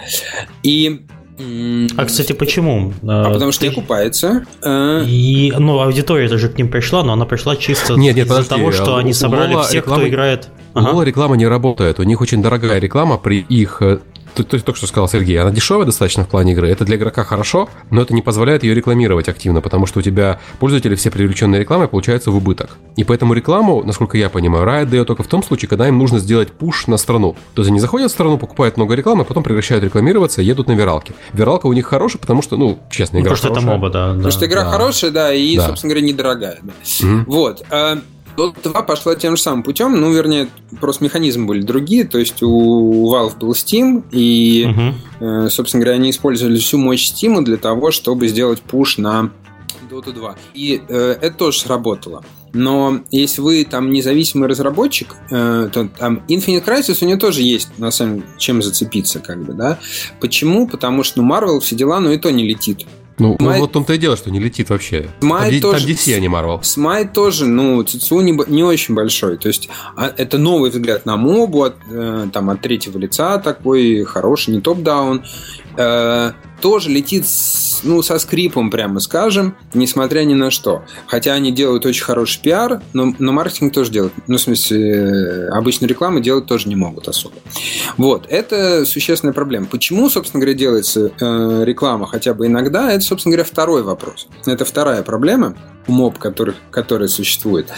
[0.64, 1.02] И
[1.96, 2.92] а, кстати, почему?
[3.06, 3.70] А потому что Ты...
[3.70, 4.44] окупается.
[4.62, 5.02] А.
[5.06, 8.72] И, ну, аудитория тоже к ним пришла, но она пришла чисто нет, нет, из-за того,
[8.72, 10.02] что они собрали всех, реклама...
[10.02, 10.48] кто играет.
[10.74, 11.02] Ага.
[11.04, 11.98] реклама не работает.
[11.98, 13.82] У них очень дорогая реклама при их
[14.34, 16.68] то, то, только что сказал Сергей, она дешевая достаточно в плане игры.
[16.68, 20.40] Это для игрока хорошо, но это не позволяет ее рекламировать активно, потому что у тебя
[20.58, 22.76] пользователи все привлеченные рекламой получаются в убыток.
[22.96, 26.18] И поэтому рекламу, насколько я понимаю, Riot дает только в том случае, когда им нужно
[26.18, 27.36] сделать пуш на страну.
[27.54, 30.72] То есть они заходят в страну, покупают много рекламы, потом прекращают рекламироваться и едут на
[30.72, 31.14] виралки.
[31.32, 33.78] Виралка у них хорошая, потому что, ну, честно, игра ну, потому хорошая.
[33.78, 34.06] Потому что это моба, да.
[34.08, 34.70] Потому да, что игра да.
[34.70, 35.66] хорошая, да, и, да.
[35.66, 36.58] собственно говоря, недорогая.
[36.62, 36.72] Да.
[36.82, 37.24] Mm-hmm.
[37.26, 37.64] Вот.
[38.38, 40.48] Dota 2 пошла тем же самым путем, ну, вернее,
[40.80, 44.64] просто механизмы были другие, то есть у Valve был Steam, и,
[45.20, 45.50] uh-huh.
[45.50, 49.32] собственно говоря, они использовали всю мощь Steam для того, чтобы сделать пуш на
[49.90, 50.36] Dota 2.
[50.54, 52.22] И э, это тоже сработало.
[52.52, 57.78] Но если вы там независимый разработчик, э, то там Infinite Crisis у нее тоже есть,
[57.78, 59.78] на самом деле, чем зацепиться, как бы, да.
[60.20, 60.66] Почему?
[60.68, 62.86] Потому что, ну, Marvel все дела, но и то не летит.
[63.18, 63.56] Ну, Смайт...
[63.56, 65.08] ну вот том-то и дело, что не летит вообще.
[65.20, 65.86] Смайт там, тоже...
[65.86, 66.62] там DC, а не Marvel.
[66.62, 69.36] Смайт тоже, ну, ЦЦУ не, не очень большой.
[69.38, 74.04] То есть а, это новый взгляд на мобу, от, э, там, от третьего лица такой,
[74.04, 75.24] хороший, не топ-даун.
[75.76, 77.24] Э, тоже летит
[77.82, 80.84] ну, со скрипом, прямо скажем, несмотря ни на что.
[81.06, 84.12] Хотя они делают очень хороший пиар, но, но маркетинг тоже делают.
[84.26, 87.36] Ну, в смысле, э, обычную рекламу делать тоже не могут особо.
[87.96, 89.66] Вот, это существенная проблема.
[89.66, 94.28] Почему, собственно говоря, делается э, реклама хотя бы иногда, это, собственно говоря, второй вопрос.
[94.46, 95.56] Это вторая проблема
[95.86, 97.68] моб, который, который существует.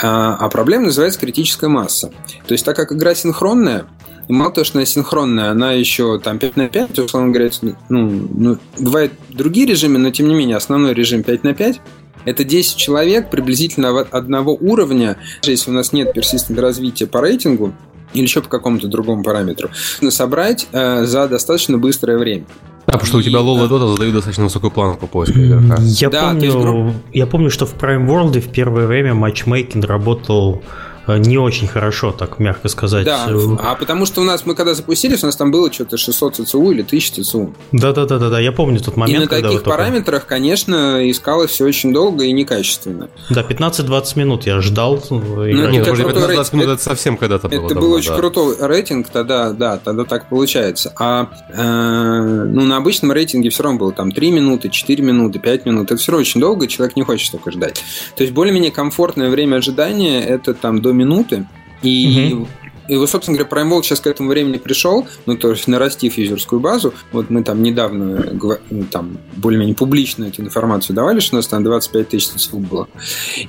[0.00, 2.10] А, а проблема называется критическая масса.
[2.46, 3.86] То есть, так как игра синхронная,
[4.28, 7.50] и мало того, что она синхронная, она еще там 5 на 5, условно говоря,
[7.88, 11.80] ну, ну, бывают другие режимы, но тем не менее основной режим 5 на 5.
[12.24, 15.18] Это 10 человек приблизительно одного уровня.
[15.42, 17.74] Если у нас нет персистент развития по рейтингу,
[18.14, 19.70] или еще по какому-то другому параметру,
[20.08, 22.44] собрать э, за достаточно быстрое время.
[22.86, 25.78] А, потому что у тебя Лола и Дота задают достаточно высокую планку поиска игрока.
[25.80, 26.96] Я, да, помню, есть...
[27.12, 30.62] я помню, что в Prime World в первое время матчмейкинг работал
[31.08, 33.04] не очень хорошо, так мягко сказать.
[33.04, 33.28] Да,
[33.60, 36.70] а потому что у нас, мы когда запустились, у нас там было что-то 600 ЦЦУ
[36.72, 37.54] или 1000 ЦЦУ.
[37.72, 39.18] Да-да-да, я помню тот момент.
[39.18, 40.26] И на таких параметрах, только...
[40.26, 43.08] конечно, искалось все очень долго и некачественно.
[43.30, 45.02] Да, 15-20 минут я ждал.
[45.10, 47.66] Ну, нет, 15-20 минут это совсем когда-то было.
[47.66, 48.16] Это был очень да.
[48.16, 50.92] крутой рейтинг, тогда, да, тогда так получается.
[50.98, 55.66] А э, ну, на обычном рейтинге все равно было там 3 минуты, 4 минуты, 5
[55.66, 55.90] минут.
[55.90, 57.84] Это все равно очень долго, человек не хочет столько ждать.
[58.16, 61.46] То есть более-менее комфортное время ожидания это там до минуты.
[61.82, 62.48] И угу.
[62.88, 66.18] И вот, собственно говоря, Prime World сейчас к этому времени пришел, ну, то есть нарастив
[66.18, 66.92] юзерскую базу.
[67.12, 68.38] Вот мы там недавно
[68.70, 72.88] ну, там более-менее публично эту информацию давали, что у нас там 25 тысяч ссылок было.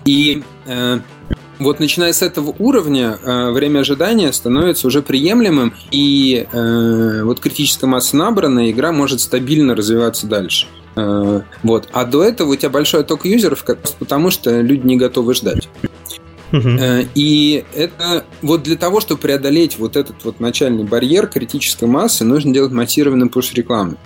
[0.06, 1.00] И э,
[1.60, 7.88] вот начиная с этого уровня, э, время ожидания становится уже приемлемым, и э, вот критическая
[7.88, 10.68] масса набрана, и игра может стабильно развиваться дальше.
[10.96, 11.90] Э, вот.
[11.92, 13.66] А до этого у тебя большой отток юзеров,
[14.00, 15.68] потому что люди не готовы ждать.
[16.80, 22.24] Э, И это вот для того, чтобы преодолеть вот этот вот начальный барьер критической массы,
[22.24, 23.98] нужно делать массированный пуш рекламы.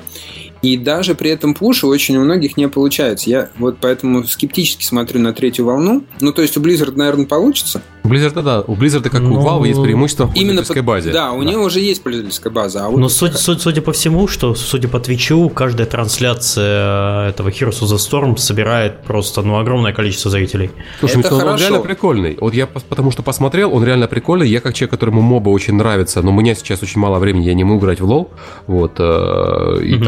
[0.61, 3.29] И даже при этом пуше очень у многих не получается.
[3.29, 6.03] Я вот поэтому скептически смотрю на третью волну.
[6.19, 7.81] Ну, то есть у Blizzard, наверное, получится.
[8.03, 10.87] У Blizzard, да, у Blizzard, как у Ну, Valve, есть преимущество в Именно пользовательской по-
[10.87, 11.11] базе.
[11.11, 12.85] Да, у нее уже есть пользовательская база.
[12.85, 17.49] А вот Но суть- суть- судя по всему, что, судя по Твичу, каждая трансляция этого
[17.49, 20.71] Heroes of the Storm собирает просто ну, огромное количество зрителей.
[20.99, 21.63] Слушай, Это Митсон, он хорошо.
[21.63, 22.37] реально прикольный.
[22.39, 24.47] Вот я потому что посмотрел, он реально прикольный.
[24.49, 27.53] Я как человек, которому моба очень нравится, но у меня сейчас очень мало времени, я
[27.53, 28.31] не могу играть в лол.
[28.67, 30.03] Вот, э, и Мгм.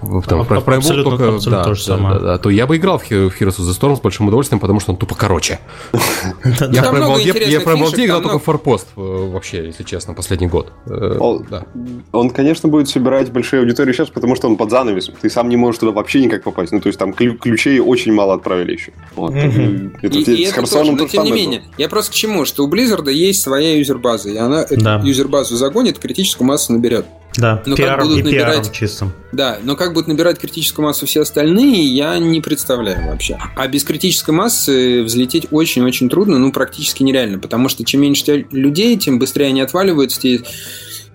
[0.00, 2.18] там, там А- в абсолютно- только, абсолютно да, то же да, самое.
[2.18, 4.28] да, да, то я бы играл в He- в Heroes of the Storm с большим
[4.28, 5.60] удовольствием, потому что он тупо короче.
[6.72, 6.94] Я Там
[7.42, 10.72] я интересных Prime World фишек, играл только в Форпост, э, вообще, если честно, последний год.
[10.86, 11.66] Э, О, да.
[12.12, 15.14] Он, конечно, будет собирать большие аудитории сейчас, потому что он под занавесом.
[15.20, 16.72] Ты сам не можешь туда вообще никак попасть.
[16.72, 18.92] Ну, то есть там клю- ключей очень мало отправили еще.
[19.16, 19.32] Вот.
[19.32, 19.94] Мгм.
[20.02, 22.64] Это, И, с и это тоже, но тем не менее, я просто к чему, что
[22.64, 25.00] у Blizzard есть своя юзербаза, и она эту Да.
[25.04, 27.06] юзербазу загонит, критическую массу наберет.
[27.36, 29.12] Да, как пиаром будут и набирать- чистым.
[29.32, 33.38] Да, но как будут набирать критическую массу все остальные, я не представляю вообще.
[33.56, 38.96] А без критической массы взлететь очень-очень трудно, ну, практически нереально, потому что чем меньше людей,
[38.96, 40.20] тем быстрее они отваливаются,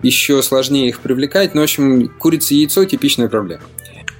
[0.02, 1.54] еще сложнее их привлекать.
[1.54, 3.62] Ну, в общем, курица и яйцо– типичная проблема.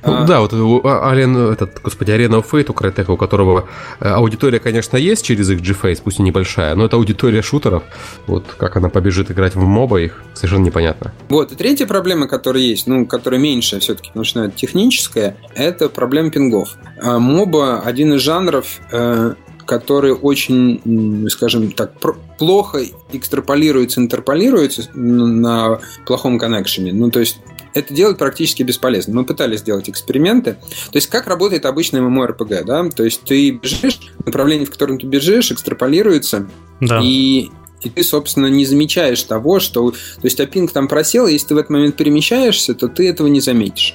[0.02, 3.16] Ну, А, да, вот у а- Ален, этот, господи, Arena of Fate у Crytek, у
[3.16, 3.68] которого
[4.01, 7.82] э, аудитория, конечно, есть через их GFace, пусть и небольшая, но это аудитория шутеров.
[8.27, 11.12] Вот как она побежит играть в моба, их совершенно непонятно.
[11.28, 16.31] Вот, и третья проблема, которая есть, ну, которая меньше все-таки, потому что техническая, это проблема
[16.31, 16.77] пингов.
[17.02, 19.35] А, Моба– один из жанров, э,
[19.66, 21.93] который очень, скажем так,
[22.39, 22.81] плохо
[23.12, 26.93] экстраполируется, интерполируется на плохом коннекшене.
[26.93, 27.39] Ну, то есть
[27.74, 29.14] это делать практически бесполезно.
[29.14, 30.52] Мы пытались сделать эксперименты.
[30.52, 32.88] То есть, как работает обычный MMORPG, да?
[32.90, 36.48] То есть, ты бежишь, направление, в котором ты бежишь, экстраполируется,
[36.80, 37.01] Да.
[37.02, 37.51] и,
[37.82, 39.90] и ты, собственно, не замечаешь того, что...
[39.90, 43.09] То есть, а пинг там просел, и если ты в этот момент перемещаешься, то ты
[43.09, 43.94] этого не заметишь.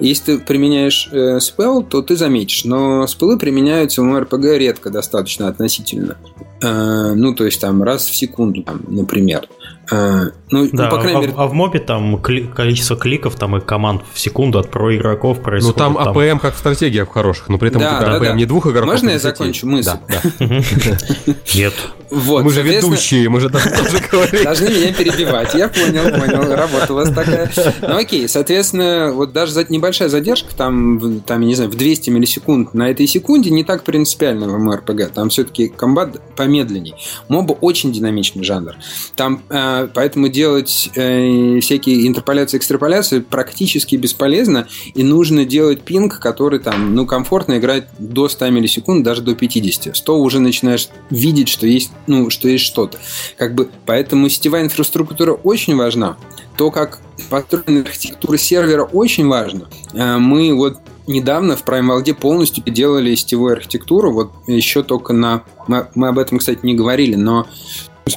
[0.00, 2.64] Если ты применяешь э, спелл, то ты заметишь.
[2.64, 6.16] Но спеллы применяются в MMORPG редко достаточно относительно.
[6.60, 9.48] Э, ну, то есть, там, раз в секунду, там, например.
[9.92, 11.34] Э, ну, Да, ну, по крайней а, мере...
[11.36, 15.36] а в мобе там кли- количество кликов там и команд в секунду от про игроков
[15.38, 15.76] Ну происходит.
[15.76, 18.32] там APM как в стратегиях хороших, но при этом Да, у тебя да, APM да.
[18.32, 18.86] не двух игроков.
[18.86, 19.22] Можно а я 10.
[19.22, 19.90] закончу мысль?
[21.54, 21.74] Нет.
[22.10, 23.70] Вот, мы же ведущие, мы же тоже
[24.10, 24.44] говорим.
[24.44, 25.54] Должны меня перебивать.
[25.54, 26.54] Я понял, понял.
[26.54, 27.50] Работа у вас такая.
[27.80, 32.74] Ну окей, соответственно, вот даже небольшая задержка, там, там, я не знаю, в 200 миллисекунд
[32.74, 35.12] на этой секунде не так принципиально в MRPG.
[35.14, 36.94] Там все-таки комбат помедленней.
[37.28, 38.76] Моба очень динамичный жанр.
[39.16, 46.58] Там, э, поэтому делать э, всякие интерполяции, экстраполяции практически бесполезно, и нужно делать пинг, который
[46.58, 49.96] там, ну, комфортно играть до 100 миллисекунд, даже до 50.
[49.96, 52.98] 100 уже начинаешь видеть, что есть, ну, что есть что-то.
[53.36, 56.16] Как бы, поэтому сетевая инфраструктура очень важна.
[56.56, 57.00] То, как
[57.30, 59.68] построена архитектура сервера, очень важно.
[59.94, 65.44] Э, Мы вот недавно в Prime World полностью делали сетевую архитектуру, вот еще только на...
[65.66, 67.46] Мы об этом, кстати, не говорили, но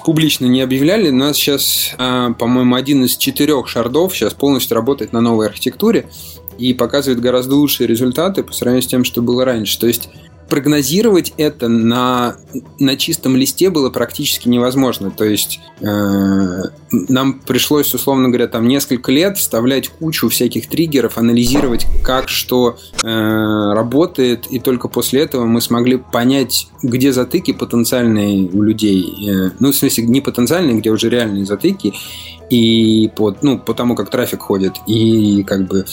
[0.04, 1.10] публично не объявляли.
[1.10, 6.08] У нас сейчас, э, по-моему, один из четырех шардов сейчас полностью работает на новой архитектуре
[6.58, 9.80] и показывает гораздо лучшие результаты по сравнению с тем, что было раньше.
[9.80, 10.10] То есть
[10.50, 12.36] прогнозировать это на,
[12.80, 15.12] на чистом листе было практически невозможно.
[15.12, 16.62] То есть э,
[16.92, 23.08] нам пришлось, условно говоря, там несколько лет вставлять кучу всяких триггеров, анализировать, как что э,
[23.08, 29.30] работает, и только после этого мы смогли понять, где затыки потенциальные у людей.
[29.30, 31.94] Э, ну, в смысле, не потенциальные, где уже реальные затыки,
[32.50, 35.86] и по, ну, по тому, как трафик ходит, и как бы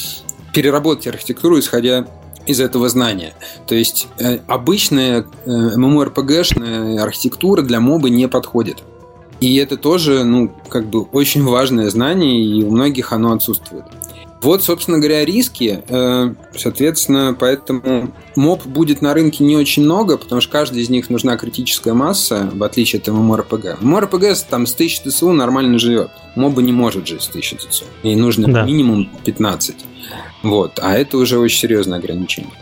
[0.53, 2.07] переработать архитектуру, исходя
[2.47, 3.35] из этого знания.
[3.66, 8.82] То есть э, обычная э, MMORPG-шная архитектура для моба не подходит.
[9.40, 13.85] И это тоже, ну, как бы очень важное знание, и у многих оно отсутствует.
[14.43, 15.82] Вот, собственно говоря, риски.
[15.89, 21.09] Э, Соответственно, поэтому моб будет на рынке не очень много, потому что каждый из них
[21.10, 23.81] нужна критическая масса, в отличие от MMORPG.
[23.81, 26.10] MMORPG там с 1000 ТСУ нормально живет.
[26.35, 27.85] Моба не может жить с 1000 ТСУ.
[28.02, 28.64] Ей нужно Да.
[28.64, 29.77] минимум 15.
[30.43, 30.78] Вот.
[30.82, 32.52] А это уже очень серьезное ограничение.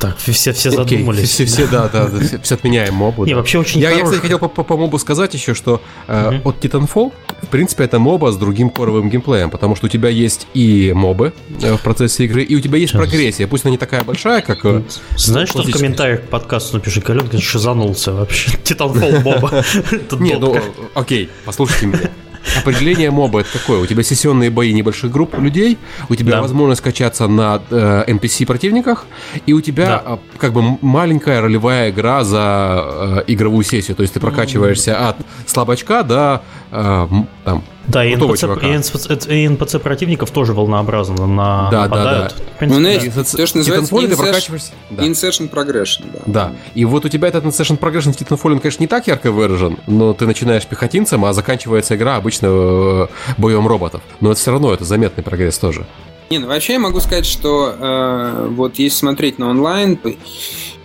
[0.00, 1.28] Так, все, все задумались.
[1.28, 3.24] Все, все, да, да, да, все, все отменяем мобу.
[3.24, 3.38] Не, да.
[3.38, 6.40] вообще очень я, я, кстати, хотел по, по, по мобу сказать еще, что э, Мгм.
[6.48, 7.12] от Titanfall,
[7.42, 11.32] в принципе, это моба с другим коровым геймплеем, потому что у тебя есть и мобы
[11.62, 13.02] э, в процессе игры, и у тебя есть Сейчас.
[13.02, 13.46] прогрессия.
[13.48, 14.64] Пусть она не такая большая, как...
[14.64, 14.82] э,
[15.16, 18.52] Знаешь, что в комментариях к подкасту напиши, Каленка шизанулся вообще.
[18.62, 19.64] Титанфол Боба.
[19.90, 20.56] Это Не, ну,
[20.94, 22.10] окей, послушайте меня.
[22.56, 23.80] Определение моба это какое?
[23.80, 25.78] У тебя сессионные бои небольших групп людей,
[26.08, 26.42] у тебя Да.
[26.42, 29.06] возможность качаться на э, NPC противниках,
[29.46, 30.02] и у тебя Да.
[30.04, 33.96] а, как бы маленькая ролевая игра за э, игровую сессию.
[33.96, 35.16] То есть ты прокачиваешься от
[35.46, 41.68] слабачка до э, там, Да, и НПЦ, и НПЦ и НПЦ противников тоже волнообразно на,
[41.70, 42.34] Да, да, нападают.
[42.36, 42.44] да.
[42.54, 42.76] В принципе, Ну, да.
[43.00, 44.72] знаете, И со- то, что называется Titanfall insertion- прокачиваешься.
[44.90, 45.02] Да.
[45.04, 46.20] Insertion progression, да.
[46.26, 46.52] Да.
[46.74, 49.78] И вот у тебя этот Session Progression в Titanfall, он, конечно, не так ярко выражен,
[49.86, 53.06] но ты начинаешь пехотинцем, а заканчивается игра обычно э,
[53.38, 54.02] боем роботов.
[54.20, 55.86] Но это все равно это заметный прогресс тоже.
[56.30, 60.12] Не, ну вообще я могу сказать, что э, вот если смотреть на онлайн, то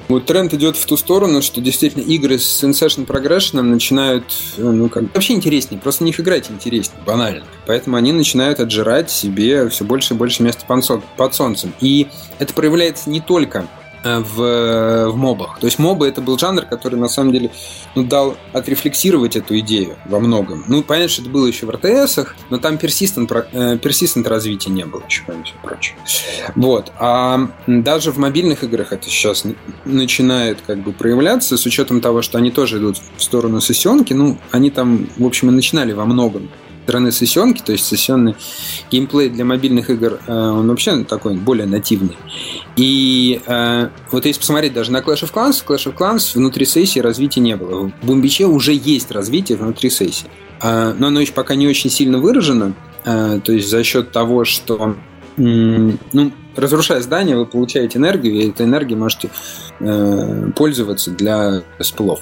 [0.07, 4.25] вот тренд идет в ту сторону, что действительно игры с Sensation Progression начинают,
[4.57, 7.45] э, ну как, вообще интереснее, просто них играть интереснее, банально.
[7.65, 11.73] Поэтому они начинают отжирать себе все больше и больше места под сол- под солнцем.
[11.79, 12.07] И
[12.39, 13.67] это проявляется не только
[14.03, 15.59] в, в мобах.
[15.59, 17.51] То есть мобы это был жанр, который на самом деле
[17.95, 20.63] ну, дал отрефлексировать эту идею во многом.
[20.67, 24.85] Ну, понятно, что это было еще в РТСах, но там про- э, persistent развития не
[24.85, 25.97] было еще, помимо прочего.
[26.55, 26.91] Вот.
[26.99, 29.45] А даже в мобильных играх это сейчас
[29.85, 34.13] начинает как бы проявляться, с учетом того, что они тоже идут в сторону сессионки.
[34.13, 36.49] Ну, они там, в общем, и начинали во многом
[36.83, 38.35] стороны сессионки, то есть сессионный
[38.91, 42.17] геймплей для мобильных игр, э, он вообще такой более нативный.
[42.75, 46.99] И э, вот если посмотреть даже на Clash of Clans, Clash of Clans внутри сессии
[46.99, 47.91] развития не было.
[48.01, 50.27] В Бумбиче уже есть развитие внутри сессии.
[50.61, 52.73] А, но оно еще пока не очень сильно выражено.
[53.03, 54.95] То есть за счет того, что
[55.35, 59.29] ну, разрушая здание, вы получаете энергию, и этой энергией можете
[59.79, 62.21] э, пользоваться для спылов.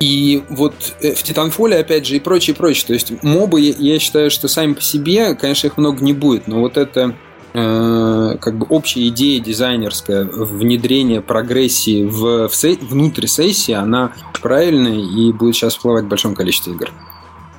[0.00, 2.86] И вот э, в Титанфоле, опять же, и прочее, прочее.
[2.86, 6.60] То есть мобы, я, считаю, что сами по себе, конечно, их много не будет, но
[6.60, 7.16] вот это
[7.52, 14.98] э, как бы общая идея дизайнерская внедрение прогрессии в, в се- внутрь сессии, она правильная
[14.98, 16.92] и будет сейчас всплывать в большом количестве игр.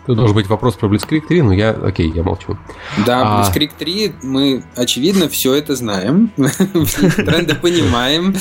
[0.09, 2.57] Тут должен быть вопрос про Blitzkrieg 3, но я, окей, я молчу.
[3.05, 3.43] Да, А.
[3.43, 8.35] Blitzkrieg 3, мы, очевидно, все это знаем, тренды понимаем,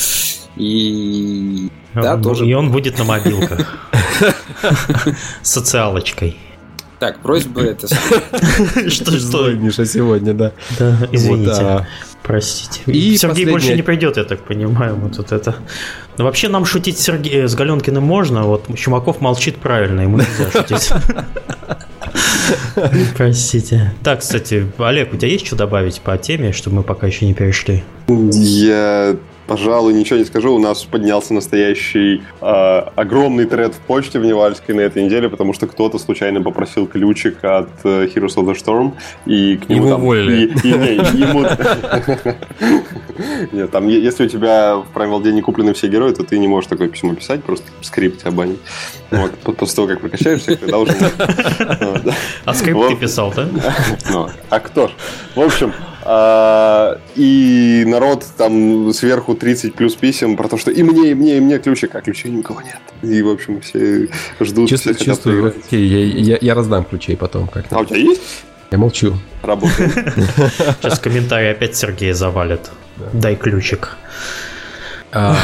[0.57, 2.47] и да, Ну, тоже.
[2.47, 3.86] И он будет на мобилках.
[5.43, 6.39] Социалочкой.
[7.01, 7.86] Так, просьба это.
[8.89, 9.51] Что, что?
[9.53, 10.53] Миша, сегодня, да.
[10.78, 11.86] Да, извините.
[12.23, 12.81] Простите.
[12.86, 14.97] И Сергей последняя- больше не придет, я так понимаю.
[14.97, 15.57] Вот, вот это.
[16.19, 20.51] Но вообще нам шутить с, Сергеем, с Галенкиным можно, вот Чумаков молчит правильно, ему нельзя
[20.53, 20.93] шутить.
[23.16, 23.93] Простите.
[24.03, 27.35] Так, кстати, Олег, у тебя есть что добавить по теме, чтобы мы пока еще не
[27.35, 27.82] перешли?
[28.09, 29.16] Я,
[29.49, 30.55] пожалуй, ничего не скажу.
[30.55, 35.53] У нас поднялся настоящий э, огромный тред в почте в Невальской на этой неделе, потому
[35.55, 38.93] что кто-то случайно попросил ключик от э, Heroes of the Storm,
[39.27, 40.03] и к нему Его там...
[40.03, 40.47] уволили.
[40.47, 41.45] и- и- не, ему-
[43.53, 46.47] Нет, там, если у тебя в Primal Day не куплены все герои, то ты не
[46.47, 48.59] можешь такое письмо писать, просто скрипт тебя банит.
[49.11, 50.93] Вот, по- после того, как прокачаешь всех, тогда уже...
[52.45, 53.49] А скрипт ты писал, да?
[54.11, 54.91] Ну, а кто ж?
[55.35, 55.73] В общем,
[57.16, 61.40] и народ там сверху 30 плюс писем про то, что и мне, и мне, и
[61.40, 62.78] мне ключик, а ключей ни у кого нет.
[63.02, 64.09] И, в общем, все
[64.40, 65.55] ждут, Чувствую, все чувствую.
[65.66, 67.78] Окей, я, я- я раздам ключей потом А как-то.
[67.78, 68.22] у тебя есть?
[68.70, 69.14] Я молчу.
[69.43, 69.93] Работает.
[70.82, 72.70] Сейчас комментарий опять Сергея завалит.
[73.12, 73.97] Дай ключик.
[75.12, 75.36] А,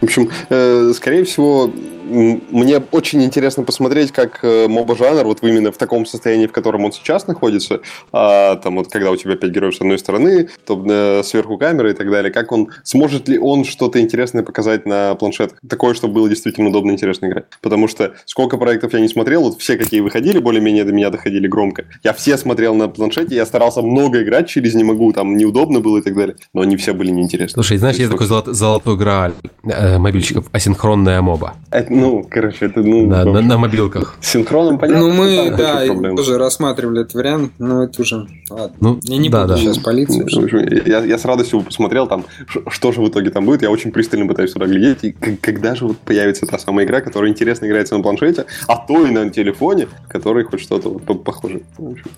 [0.00, 1.70] В общем, э, скорее всего,
[2.04, 6.92] мне очень интересно посмотреть, как э, моба-жанр, вот именно в таком состоянии, в котором он
[6.92, 7.80] сейчас находится,
[8.12, 11.90] а, там вот когда у тебя пять героев с одной стороны, то э, сверху камеры
[11.90, 15.58] и так далее, как он, сможет ли он что-то интересное показать на планшетах?
[15.68, 17.46] Такое, чтобы было действительно удобно и интересно играть.
[17.60, 21.46] Потому что сколько проектов я не смотрел, вот все, какие выходили, более-менее до меня доходили
[21.46, 25.80] громко, я все смотрел на планшете, я старался много играть через не могу, там неудобно
[25.80, 27.54] было и так далее, но они все были неинтересны.
[27.54, 29.32] слушай, знаешь, есть такой золот- золотой грааль
[29.64, 31.54] э, мобильщиков, асинхронная моба.
[31.70, 34.16] Это, ну, короче, это, ну, Да, на, на мобилках.
[34.20, 35.08] Синхроном понятно.
[35.08, 38.26] Ну, мы, да, тоже рассматривали этот вариант, но это уже...
[38.50, 38.76] Ладно.
[38.80, 39.58] Ну, Я не да, буду да.
[39.60, 40.18] сейчас палиться.
[40.18, 42.24] Ну, общем, Я, я с радостью посмотрел там,
[42.68, 43.62] что же в итоге там будет.
[43.62, 45.04] Я очень пристально пытаюсь туда глядеть.
[45.04, 49.06] И когда же вот появится та самая игра, которая интересно играется на планшете, а то
[49.06, 51.62] и на телефоне, который хоть что-то вот по- похоже.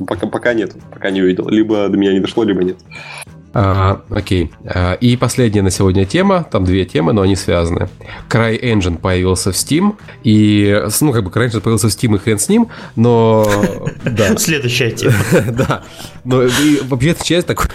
[0.06, 1.48] Пока, пока нет, пока не увидел.
[1.48, 2.76] Либо до меня не дошло, либо нет.
[3.58, 4.52] А, окей.
[4.66, 6.44] А, и последняя на сегодня тема.
[6.44, 7.88] Там две темы, но они связаны.
[8.28, 9.96] CryEngine появился в Steam.
[10.24, 13.48] И, ну, как бы CryEngine появился в Steam и хрен с ним, но...
[14.04, 14.36] Да.
[14.36, 15.14] Следующая тема.
[15.56, 15.84] Да.
[16.24, 16.42] Но
[16.88, 17.68] вообще это часть такой...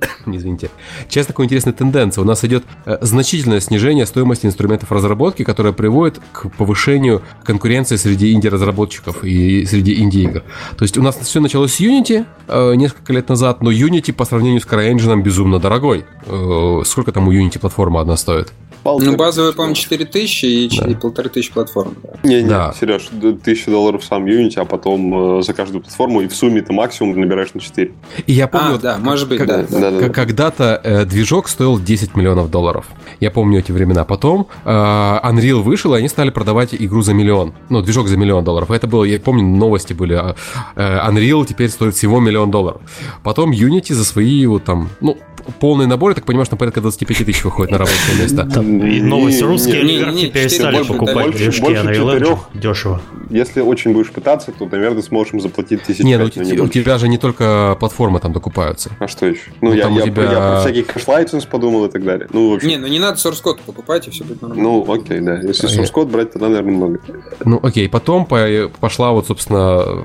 [0.26, 0.70] Извините.
[1.08, 2.20] Часть такой интересной тенденции.
[2.20, 8.32] У нас идет э, значительное снижение стоимости инструментов разработки, которое приводит к повышению конкуренции среди
[8.32, 10.42] инди-разработчиков и среди инди-игр.
[10.76, 14.24] То есть у нас все началось с Unity э, несколько лет назад, но Unity по
[14.24, 16.04] сравнению с CryEngine безумно дорогой.
[16.26, 18.52] Э, сколько там у Unity платформа одна стоит?
[18.96, 19.00] Спал.
[19.00, 20.98] Ну, базовая, по-моему, 4000 и Да.
[20.98, 21.94] полторы тысячи платформ.
[22.02, 22.28] да.
[22.28, 22.74] Не, не, Да.
[22.78, 26.72] Сереж, 1000 долларов сам Unity, а потом э, за каждую платформу, и в сумме ты
[26.72, 27.92] максимум набираешь на 4.
[28.26, 29.56] И я помню, А, вот да, может быть, как- да.
[29.62, 29.78] да.
[29.80, 32.86] Да, да, Как- Когда-то э, движок стоил 10 миллионов долларов.
[33.20, 34.04] Я помню эти времена.
[34.04, 37.52] Потом э, Unreal вышел, и они стали продавать игру за миллион.
[37.68, 38.70] Ну, движок за миллион долларов.
[38.70, 40.14] Это было, я помню, новости были.
[40.16, 40.34] э,
[40.76, 42.80] э, Unreal теперь стоит всего миллион долларов.
[43.22, 45.16] Потом Unity за свои вот там, ну,
[45.60, 48.44] полный набор, я так понимаю, что порядка 25 тысяч выходит на рабочее место.
[48.52, 49.40] Там и новость.
[49.40, 52.18] Не, Русские не, олигархи не, теперь четыре стали больше, покупать больше- движки больше Unreal Engine
[52.18, 52.38] четырех.
[52.54, 53.00] дешево.
[53.30, 56.72] Если очень будешь пытаться, то, наверное, сможешь им заплатить тысяч Не, ну у, не больше.
[56.72, 58.90] тебя же не только платформы там докупаются.
[58.98, 59.50] А что еще?
[59.60, 62.04] Ну, Ну, я, там у я, тебя- я про всякий cash license подумал и так
[62.04, 62.26] далее.
[62.32, 64.62] Ну, в общем, Не, ну не надо source code покупать, и все будет нормально.
[64.62, 65.40] ну, окей, да.
[65.42, 67.00] Если А source код брать, тогда, наверное, много.
[67.44, 70.04] Ну, окей, потом по- пошла вот, собственно,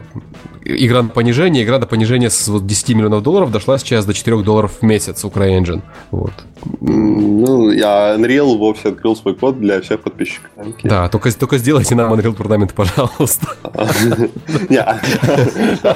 [0.65, 1.63] игра на понижение.
[1.63, 5.23] Игра до понижения с вот 10 миллионов долларов дошла сейчас до 4 долларов в месяц
[5.23, 5.81] у CryEngine.
[6.11, 6.33] Вот.
[6.79, 10.49] Ну, я Unreal вовсе открыл свой код для всех подписчиков.
[10.57, 10.73] Окей.
[10.89, 13.47] Да, только, только сделайте нам Unreal Tournament, пожалуйста.
[14.69, 14.99] Не, а-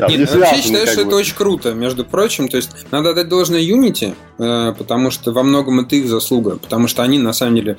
[0.00, 2.48] вообще считаю, что это очень круто, между прочим.
[2.48, 6.56] То есть надо отдать должное Unity, э, потому что во многом это их заслуга.
[6.58, 7.76] Потому что они, на самом деле,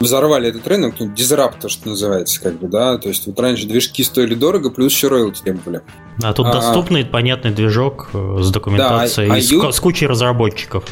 [0.00, 2.98] взорвали этот рынок, ну, дизрапт, то, что называется, как бы, да.
[2.98, 5.82] То есть вот раньше движки стоили дорого, плюс еще роялти требовали.
[6.22, 9.70] А тут А- доступный, понятный движок э, с документацией, Да, а- а и с, Ю-
[9.72, 10.84] с кучей разработчиков.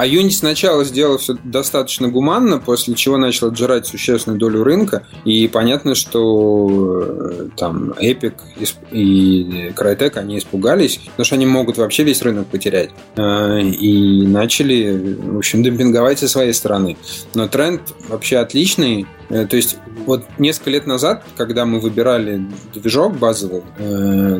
[0.00, 5.06] А Unity сначала сделал все достаточно гуманно, после чего начал отжирать существенную долю рынка.
[5.26, 8.32] И понятно, что э, там Epic
[8.92, 12.88] и Crytek, они испугались, потому что они могут вообще весь рынок потерять.
[13.16, 16.96] Э, И начали, в общем, демпинговать со своей стороны.
[17.34, 19.06] Но тренд вообще отличный.
[19.28, 23.64] Э, То есть вот несколько лет назад, когда мы выбирали движок базовый,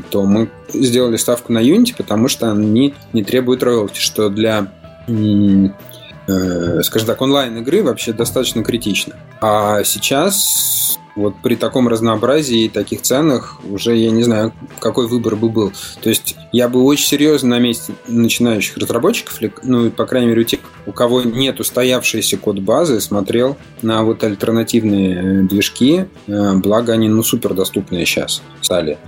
[0.08, 4.72] то мы сделали ставку на Unity, потому что они не требуют роялти, что для
[6.82, 9.16] скажем так, онлайн-игры вообще достаточно критично.
[9.40, 15.36] А сейчас вот при таком разнообразии и таких ценах уже я не знаю, какой выбор
[15.36, 15.72] бы был.
[16.02, 20.42] То есть я бы очень серьезно на месте начинающих разработчиков, ну, и, по крайней мере,
[20.42, 26.54] у тех, у кого нет устоявшейся код базы, смотрел на вот альтернативные э, движки, Э,
[26.54, 28.98] благо они, ну, супер доступные сейчас стали.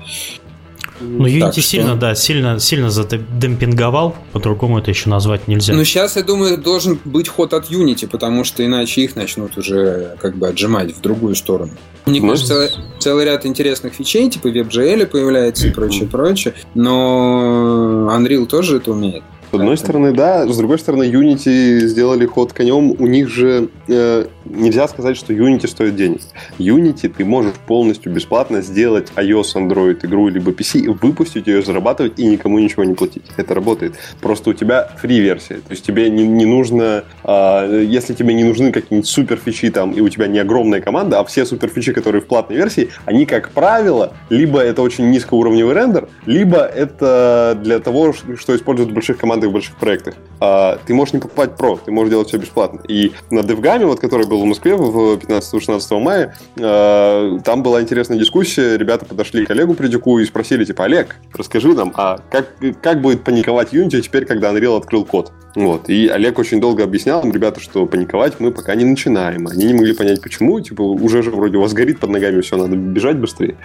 [1.02, 5.74] Ну, Unity Так что- сильно, да, сильно, сильно задемпинговал, по-другому это еще назвать нельзя.
[5.74, 10.16] Ну, сейчас, я думаю, должен быть ход от Unity, потому что иначе их начнут уже
[10.20, 11.72] как бы отжимать в другую сторону.
[12.06, 16.54] У них, Ну, конечно, целый, целый ряд интересных фичей, типа WebGL появляется и прочее, прочее,
[16.74, 19.22] но Unreal тоже это умеет.
[19.52, 22.92] С одной стороны, да, с другой стороны, Unity сделали ход конем.
[22.98, 26.22] У них же э, нельзя сказать, что Unity стоит денег.
[26.58, 32.24] Unity ты можешь полностью бесплатно сделать iOS, Android игру либо PC, выпустить ее, зарабатывать и
[32.24, 33.24] никому ничего не платить.
[33.36, 33.96] Это работает.
[34.22, 35.56] Просто у тебя фри версия.
[35.56, 39.92] То есть тебе не, не нужно, э, если тебе не нужны какие-нибудь супер фичи там,
[39.92, 43.26] и у тебя не огромная команда, а все супер фичи, которые в платной версии, они,
[43.26, 49.18] как правило, либо это очень низкоуровневый рендер, либо это для того, что используют в больших
[49.18, 50.14] командах, в больших проектах.
[50.40, 52.80] А, ты можешь не покупать про, ты можешь делать все бесплатно.
[52.88, 58.18] И на DevGAM, вот, который был в Москве в 15-16 мая, а, там была интересная
[58.18, 58.76] дискуссия.
[58.76, 62.48] Ребята подошли к Олегу Придюку и спросили, типа, Олег, расскажи нам, а как,
[62.80, 65.32] как будет паниковать Unity теперь, когда Unreal открыл код?
[65.54, 65.88] Вот.
[65.88, 69.46] И Олег очень долго объяснял им, ребята, что паниковать мы пока не начинаем.
[69.46, 70.60] Они не могли понять, почему.
[70.60, 73.56] Типа, уже же вроде у вас горит под ногами, все, надо бежать быстрее.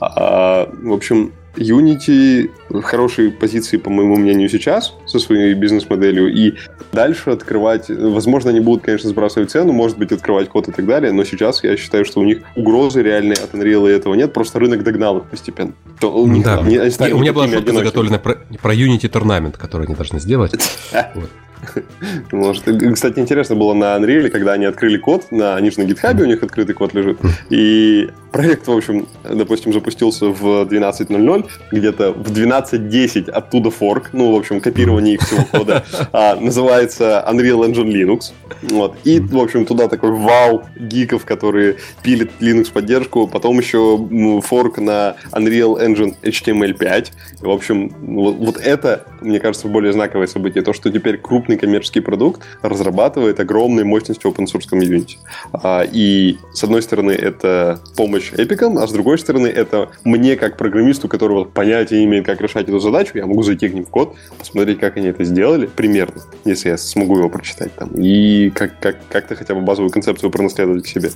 [0.00, 6.32] А, в общем, Unity в хорошей позиции, по моему мнению, сейчас со своей бизнес-моделью.
[6.32, 6.54] И
[6.92, 7.88] дальше открывать...
[7.88, 11.62] Возможно, они будут, конечно, сбрасывать цену, может быть, открывать код и так далее, но сейчас
[11.64, 15.18] я считаю, что у них угрозы реальной от Unreal и этого нет, просто рынок догнал
[15.18, 15.72] их постепенно.
[16.00, 16.58] То у них, Да.
[16.58, 20.52] они- они у меня была шутка заготовлена про, про Unity Tournament, который они должны сделать.
[21.14, 21.30] Вот.
[22.32, 22.64] Может.
[22.94, 26.26] Кстати, интересно было на Unreal, когда они открыли код, на, они же на GitHub, у
[26.26, 27.18] них открытый код лежит,
[27.50, 34.36] и проект, в общем, допустим, запустился в 12.00, где-то в 12.10 оттуда форк, ну, в
[34.36, 38.32] общем, копирование их всего кода, а, называется Unreal Engine Linux.
[38.62, 38.96] Вот.
[39.04, 44.78] И, в общем, туда такой вау гиков, которые пилят Linux поддержку, потом еще м, форк
[44.78, 47.12] на Unreal Engine HTML5.
[47.40, 51.58] И, в общем, вот, вот это, мне кажется, более знаковое событие, то, что теперь крупный
[51.58, 55.16] коммерческий продукт разрабатывает огромной мощностью open source community.
[55.52, 60.56] А, и, с одной стороны, это помощь эпикам, а с другой стороны, это мне, как
[60.56, 63.90] программисту, которого понятия не имеет, как решать эту задачу, я могу зайти к ним в
[63.90, 68.78] код, посмотреть, как они это сделали, примерно, если я смогу его прочитать там, и как,
[68.80, 71.10] как, как-то хотя бы базовую концепцию пронаследовать к себе.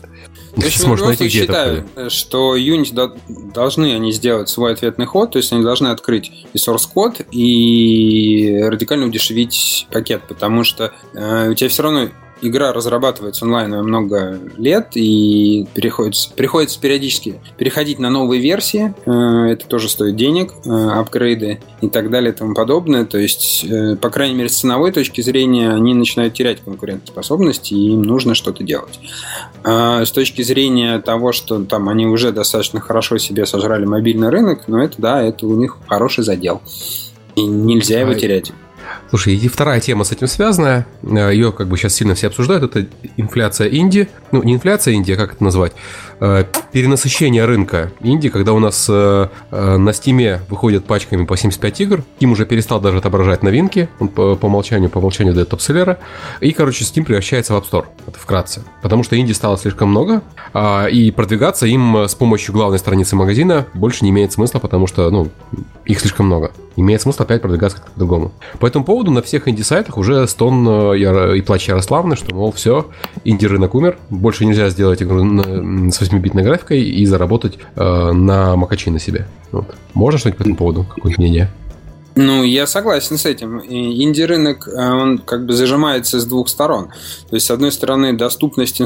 [0.59, 5.07] Общем, Сможешь я найти, где считаю, э, что Unity до- должны они сделать свой ответный
[5.07, 10.93] ход, то есть они должны открыть и source код и радикально удешевить пакет, потому что
[11.15, 12.09] э, у тебя все равно
[12.43, 18.95] игра разрабатывается онлайн много лет, и приходится, приходится периодически переходить на новые версии.
[19.07, 23.05] Э, это тоже стоит денег, э, апгрейды и так далее и тому подобное.
[23.05, 27.93] То есть, э, по крайней мере, с ценовой точки зрения, они начинают терять конкурентоспособность, и
[27.93, 29.01] им нужно что-то делать.
[29.65, 34.65] А с точки зрения того, что там они уже достаточно хорошо себе сожрали мобильный рынок,
[34.67, 36.61] но это да, это у них хороший задел.
[37.37, 38.53] И нельзя его терять.
[39.09, 42.65] Слушай, и вторая тема с этим связанная, э, ее как бы сейчас сильно все обсуждают,
[42.65, 44.09] это инфляция Индии.
[44.33, 45.73] Ну, не инфляция Индии, а как это назвать?
[46.21, 52.03] Э, перенасыщение рынка Индии, когда у нас э, на Стиме выходят пачками по 75 игр,
[52.19, 55.99] Steam уже перестал даже отображать новинки, он по, по умолчанию, по умолчанию дает топ-селлера,
[56.41, 60.23] и, короче, Steam превращается в App Store, это вкратце, потому что Индии стало слишком много,
[60.53, 65.11] а, и продвигаться им с помощью главной страницы магазина больше не имеет смысла, потому что,
[65.11, 65.29] ну,
[65.85, 66.53] их слишком много.
[66.77, 68.33] Имеет смысл опять продвигаться как-то по-другому.
[68.61, 72.87] По этому поводу на всех инди-сайтах уже стон и плач Ярославны, что, мол, все,
[73.25, 75.25] инди-рынок умер, больше нельзя сделать игру
[75.91, 79.27] с 8-битной графикой и заработать э, на макачи на себе.
[79.53, 79.75] Вот.
[79.95, 80.85] Можно что-нибудь по этому поводу?
[80.85, 81.51] Какое-то мнение?
[82.21, 83.61] Ну, я согласен с этим.
[83.61, 86.89] Инди-рынок, э, он как бы зажимается с двух сторон.
[87.31, 88.85] То есть, с одной стороны, доступность э,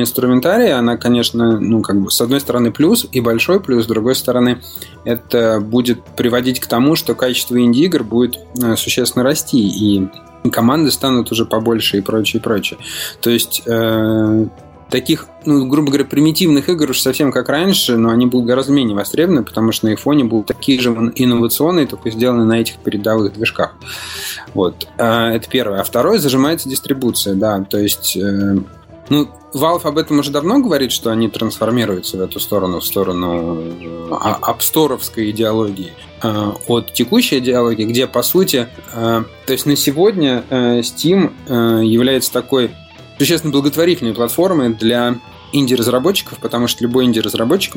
[0.00, 4.16] инструментария, она, конечно, ну, как бы, с одной стороны, плюс и большой плюс, с другой
[4.16, 4.60] стороны,
[5.04, 8.38] это будет приводить к тому, что качество инди-игр будет
[8.76, 10.08] существенно расти, и
[10.50, 12.80] команды станут уже побольше и прочее, и прочее.
[13.20, 13.62] То есть,
[14.92, 18.94] таких, ну, грубо говоря, примитивных игр уж совсем как раньше, но они будут гораздо менее
[18.94, 23.74] востребованы, потому что на их будут такие же инновационные, только сделаны на этих передовых движках.
[24.52, 24.86] Вот.
[24.98, 25.80] А, это первое.
[25.80, 28.16] А второе, зажимается дистрибуция, да, то есть...
[28.16, 28.58] Э,
[29.08, 33.62] ну, Valve об этом уже давно говорит, что они трансформируются в эту сторону, в сторону
[34.10, 35.92] а, апсторовской идеологии
[36.22, 42.70] э, от текущей идеологии, где, по сути, э, то есть на сегодня Steam является такой
[43.22, 45.14] существенно благотворительные платформы для
[45.52, 47.74] инди-разработчиков, потому что любой инди-разработчик,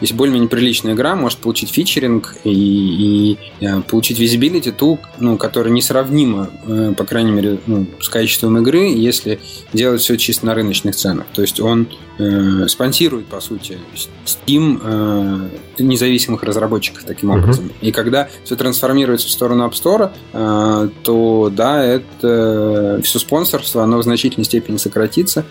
[0.00, 5.72] если более-менее приличная игра, может получить фичеринг и, и, э, получить визибилити ту, ну, которая
[5.72, 9.40] несравнима, э, по крайней мере, ну, с качеством игры, если
[9.72, 11.26] делать все чисто на рыночных ценах.
[11.32, 11.88] То есть он
[12.18, 13.78] э, спонсирует, по сути,
[14.24, 17.66] Steam э, независимых разработчиков таким образом.
[17.66, 17.72] Uh-huh.
[17.80, 23.82] И когда все трансформируется в сторону App Store, э, то да, это э, все спонсорство,
[23.82, 25.44] оно в значительной степени сократится.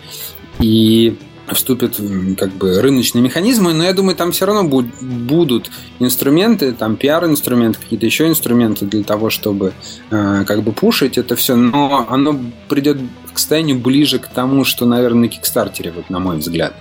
[0.58, 1.16] И
[1.54, 2.00] вступят
[2.38, 7.78] как бы рыночные механизмы, но я думаю, там все равно будут, будут инструменты, там пиар-инструменты,
[7.80, 9.72] какие-то еще инструменты для того, чтобы
[10.10, 12.98] э, как бы пушить это все, но оно придет
[13.32, 16.74] к состоянию ближе к тому, что, наверное, на Кикстартере, вот на мой взгляд.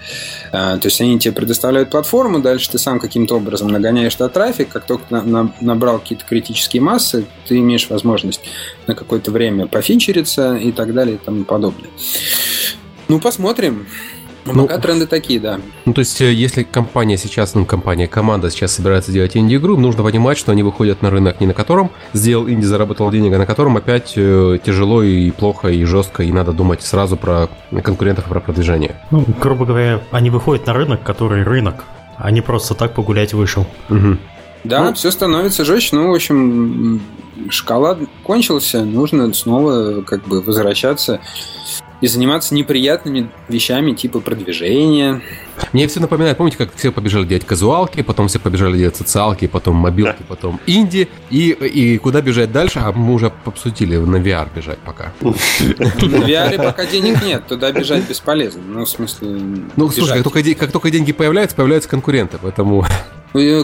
[0.52, 4.70] Э, то есть они тебе предоставляют платформу, дальше ты сам каким-то образом нагоняешь туда трафик,
[4.70, 8.42] как только на, на, набрал какие-то критические массы, ты имеешь возможность
[8.88, 11.90] на какое-то время пофинчериться и так далее и тому подобное.
[13.08, 13.86] Ну, посмотрим.
[14.46, 15.60] Ну, ну, пока тренды такие, да.
[15.86, 20.04] Ну, то есть, э, если компания сейчас, ну, компания, команда сейчас собирается делать инди-игру, нужно
[20.04, 23.48] понимать, что они выходят на рынок, не на котором сделал инди, заработал денег, а на
[23.48, 27.50] котором опять э, тяжело и плохо, и жестко, и надо думать сразу про
[27.84, 28.96] конкурентов, про продвижение.
[29.10, 31.84] Ну, грубо говоря, они выходят на рынок, который рынок,
[32.18, 33.66] а не просто так погулять вышел.
[33.90, 34.18] Угу.
[34.64, 35.96] Да, ну, все становится жестче.
[35.96, 37.02] Ну, в общем,
[37.50, 41.20] шоколад кончился, нужно снова как бы возвращаться
[42.06, 45.24] и заниматься неприятными вещами типа продвижения.
[45.74, 49.78] Мне все напоминает, помните, как все побежали делать казуалки, потом все побежали делать социалки, потом
[49.78, 54.78] мобилки, потом инди, и, и куда бежать дальше, а мы уже обсудили, на VR бежать
[54.86, 55.14] пока.
[55.22, 58.62] На VR пока денег нет, туда бежать бесполезно.
[58.68, 59.40] Ну, в смысле...
[59.76, 62.86] Ну, слушай, как только, как только деньги появляются, появляются конкуренты, поэтому...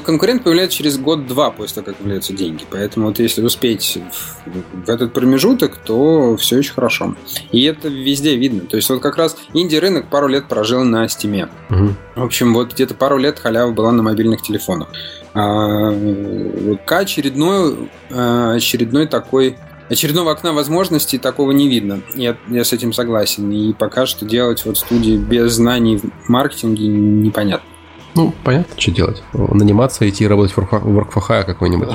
[0.03, 2.63] Конкурент появляется через год-два после того, как появляются деньги.
[2.69, 3.99] Поэтому вот если успеть
[4.45, 7.15] в этот промежуток, то все очень хорошо.
[7.51, 8.61] И это везде видно.
[8.61, 11.47] То есть вот как раз инди-рынок пару лет прожил на стиме.
[11.69, 11.89] Угу.
[12.15, 14.89] В общем, вот где-то пару лет халява была на мобильных телефонах.
[15.33, 19.55] А, ВК очередной, а, очередной такой
[19.89, 22.01] очередного окна возможностей такого не видно.
[22.15, 23.49] Я, я с этим согласен.
[23.51, 27.67] И пока что делать вот студии без знаний в маркетинге непонятно.
[28.15, 29.23] Ну, понятно, что делать.
[29.33, 31.89] Наниматься, идти работать в Work for Hire какой-нибудь.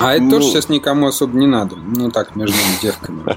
[0.00, 0.30] А это ну...
[0.30, 1.76] тоже сейчас никому особо не надо.
[1.76, 3.36] Ну, так, между девками.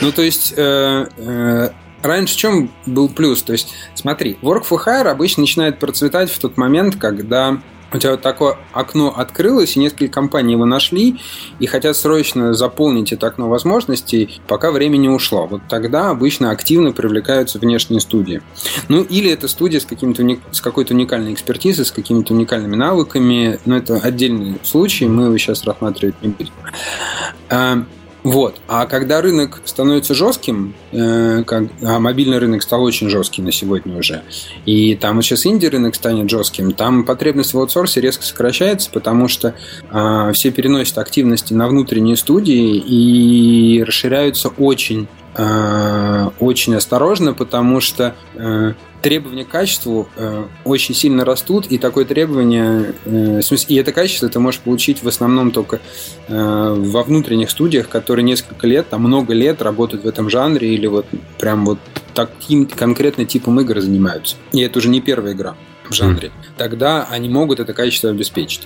[0.00, 1.68] Ну, то есть, э, э,
[2.02, 3.42] раньше в чем был плюс?
[3.42, 7.58] То есть, смотри, Work for Hire обычно начинает процветать в тот момент, когда
[7.94, 11.20] у тебя вот такое окно открылось, и несколько компаний его нашли,
[11.60, 15.46] и хотят срочно заполнить это окно возможностей, пока время не ушло.
[15.46, 18.42] Вот тогда обычно активно привлекаются внешние студии.
[18.88, 23.76] Ну, или это студия с, каким-то, с какой-то уникальной экспертизой, с какими-то уникальными навыками, но
[23.76, 27.86] это отдельный случай, мы его сейчас рассматривать не будем.
[28.24, 28.56] Вот.
[28.68, 33.98] А когда рынок становится жестким, э, как, а мобильный рынок стал очень жестким на сегодня
[33.98, 34.22] уже,
[34.64, 39.54] и там сейчас инди рынок станет жестким, там потребность в аутсорсе резко сокращается, потому что
[39.90, 45.06] э, все переносят активности на внутренние студии и расширяются очень
[45.36, 48.72] э, очень осторожно, потому что э,
[49.04, 53.92] требования к качеству э, очень сильно растут, и такое требование, э, в смысле, и это
[53.92, 55.80] качество ты можешь получить в основном только
[56.26, 60.86] э, во внутренних студиях, которые несколько лет, там много лет работают в этом жанре или
[60.86, 61.06] вот
[61.38, 61.78] прям вот
[62.14, 64.36] таким конкретно типом игр занимаются.
[64.52, 65.54] И это уже не первая игра
[65.88, 66.30] в жанре.
[66.56, 68.62] Тогда они могут это качество обеспечить.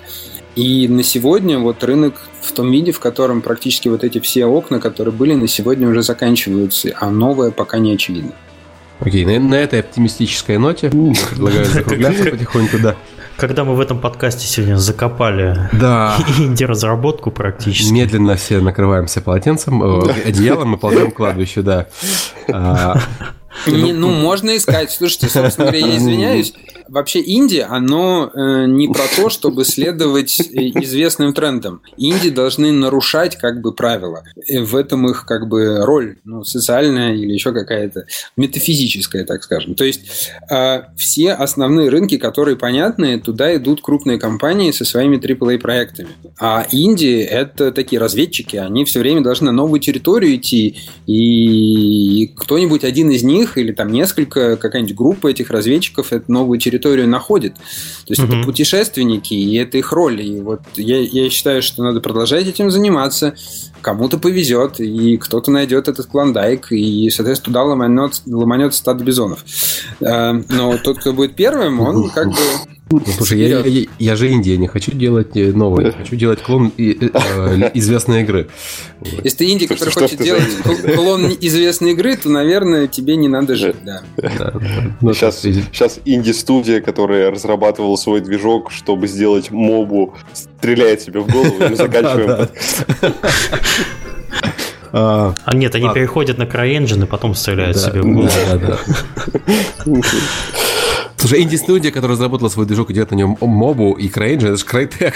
[0.54, 4.78] И на сегодня вот рынок в том виде, в котором практически вот эти все окна,
[4.78, 8.32] которые были, на сегодня уже заканчиваются, а новое пока не очевидно.
[9.00, 12.96] Окей, на, на этой оптимистической ноте предлагаю закругляться потихоньку, да.
[13.36, 16.16] Когда мы в этом подкасте сегодня закопали Да.
[16.38, 17.92] инди-разработку практически.
[17.92, 21.86] Медленно все накрываемся полотенцем, э, одеялом и ползем к кладбищу, да.
[23.66, 24.90] А, Не, ну, можно искать.
[24.90, 26.52] Слушайте, собственно говоря, я извиняюсь.
[26.88, 31.82] Вообще, Индия, оно э, не про то, чтобы следовать э, известным трендам.
[31.98, 34.24] Инди должны нарушать как бы правила.
[34.46, 38.06] И в этом их как бы роль, ну, социальная или еще какая-то
[38.36, 39.74] метафизическая, так скажем.
[39.74, 45.58] То есть э, все основные рынки, которые понятны, туда идут крупные компании со своими AAA
[45.58, 46.08] проектами.
[46.38, 50.76] А Индия это такие разведчики, они все время должны на новую территорию идти,
[51.06, 57.08] и кто-нибудь один из них или там несколько, какая-нибудь группа этих разведчиков эту новую территорию
[57.08, 57.54] находит.
[57.54, 58.32] То есть Мгм.
[58.38, 60.20] это путешественники, и это их роль.
[60.20, 63.34] И вот я, я считаю, что надо продолжать этим заниматься.
[63.80, 69.44] Кому-то повезет, и кто-то найдет этот клондайк, и, соответственно, туда ломанет, ломанет стадо бизонов.
[70.00, 72.36] Э, Но тот, кто будет первым, он как бы...
[72.90, 76.72] ну, слушай, я, я- я же Индия, не хочу делать э, новый, хочу делать клон
[76.76, 78.48] и- э, э, известной игры.
[79.24, 80.62] Если ты инди, Что- который что хочет делать инди?
[80.62, 84.02] кл- клон известной игры, то, наверное, тебе не надо жить, да.
[84.16, 84.52] Да, да.
[85.00, 91.56] Ну, Сейчас, сейчас инди-студия, которая разрабатывала свой движок, чтобы сделать мобу, стреляет себе в голову,
[91.62, 92.26] и мы заканчиваем.
[92.28, 92.48] да,
[93.02, 93.12] да.
[94.90, 98.28] А, А нет, они переходят на CryEngine и потом стреляют да, себе в голову.
[98.48, 98.78] да, да,
[99.84, 99.98] да.
[101.18, 104.64] Слушай, инди-студия, которая разработала свой движок и делает на нем мобу и CryEngine, это же
[104.64, 105.14] Crytek.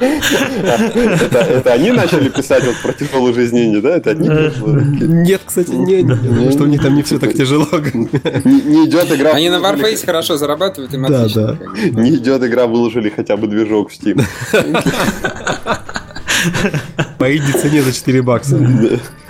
[0.00, 3.96] Это, они начали писать вот про тяжелую жизнь инди, да?
[3.96, 4.28] Это они?
[4.28, 7.66] Нет, кстати, не, не, потому что у них там не все так тяжело.
[7.72, 9.32] Не, идет игра.
[9.32, 11.58] Они на Warface хорошо зарабатывают, им отлично.
[11.92, 14.22] Не идет игра, выложили хотя бы движок в Steam.
[17.18, 18.56] По инди цене за 4 бакса.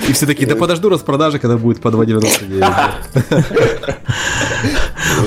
[0.09, 3.93] И все такие, да подожду распродажи, когда будет по 2,99.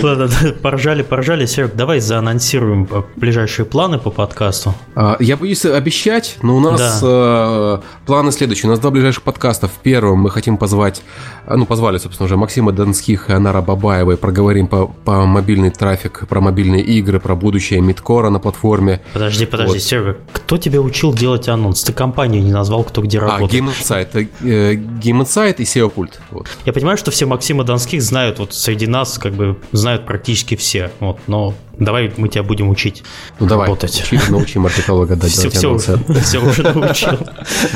[0.01, 1.45] Ладно, да, поржали, поржали.
[1.45, 4.73] Серег, давай заанонсируем э, ближайшие планы по подкасту.
[4.95, 8.67] А, Я боюсь обещать, но у нас э, планы следующие.
[8.67, 9.67] У нас два ближайших подкаста.
[9.67, 11.01] В первом мы хотим позвать,
[11.45, 15.69] а, ну, позвали, собственно, уже Максима Донских и Анара Бабаева и проговорим по, по мобильный
[15.71, 19.01] трафик, про мобильные игры, про будущее мидкора на платформе.
[19.13, 19.81] Подожди, подожди, Вот.
[19.81, 21.83] Серега, кто тебя учил делать анонс?
[21.83, 23.63] Ты компанию не назвал, кто где А, работает.
[23.63, 24.29] Game Insight.
[24.43, 26.19] э, Game Insight и SEO пульт.
[26.31, 26.47] Вот.
[26.65, 30.91] Я понимаю, что все Максима Донских знают, вот среди нас как бы знают практически все.
[30.99, 33.03] Вот, но давай мы тебя будем учить
[33.39, 34.03] Ну давай, работать.
[34.11, 37.19] учи, научи маркетолога да, Все, все, уже, все уже научил.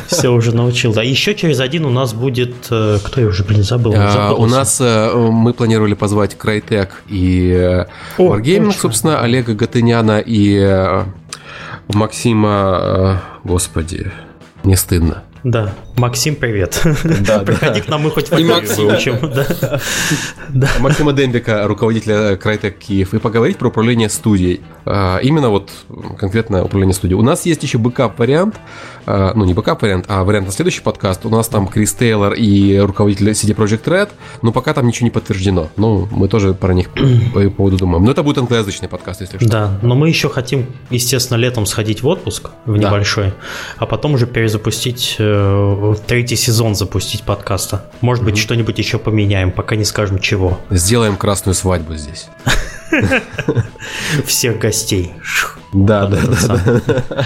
[0.07, 0.93] Все уже научил.
[0.93, 2.53] Да, еще через один у нас будет...
[2.69, 3.93] э, Кто я уже, блин, забыл?
[3.95, 4.33] А.
[4.33, 7.85] У нас э, мы планировали позвать Crytek и э,
[8.17, 11.03] Wargaming, собственно, Олега Гатыняна и
[11.87, 14.11] Максима, господи,
[14.63, 15.23] не стыдно.
[15.43, 16.81] Да, Максим, привет.
[17.25, 19.17] Да, Приходи к нам, мы хоть фамилию выучим.
[19.33, 19.79] Да.
[20.49, 20.67] Да.
[20.79, 24.61] Максима Дембика, руководителя Crytek Киев, и поговорить про управление студией.
[24.85, 25.71] А, Именно вот
[26.19, 27.17] конкретно управление студией.
[27.17, 28.55] У нас есть еще бэкап-вариант,
[29.05, 31.25] а, ну не бэкап-вариант, а вариант на следующий подкаст.
[31.25, 34.09] У нас там Крис Тейлор и руководитель CD Projekt Red,
[34.41, 35.69] но пока там ничего не подтверждено.
[35.77, 36.99] Ну, мы тоже про них по
[37.45, 38.03] по поводу думаем.
[38.03, 39.47] Но это будет англоязычный подкаст, если что.
[39.47, 42.87] Да, но мы еще хотим, естественно, летом сходить в отпуск в Да.
[42.89, 43.33] небольшой,
[43.77, 45.15] а потом уже перезапустить
[45.93, 47.85] э, третий сезон запустить подкаста.
[48.01, 50.59] Может быть, что-нибудь еще поменяем, пока не скажем чего.
[50.69, 52.27] Сделаем красную свадьбу здесь.
[54.25, 55.13] Всех гостей.
[55.73, 57.25] Да, да, да.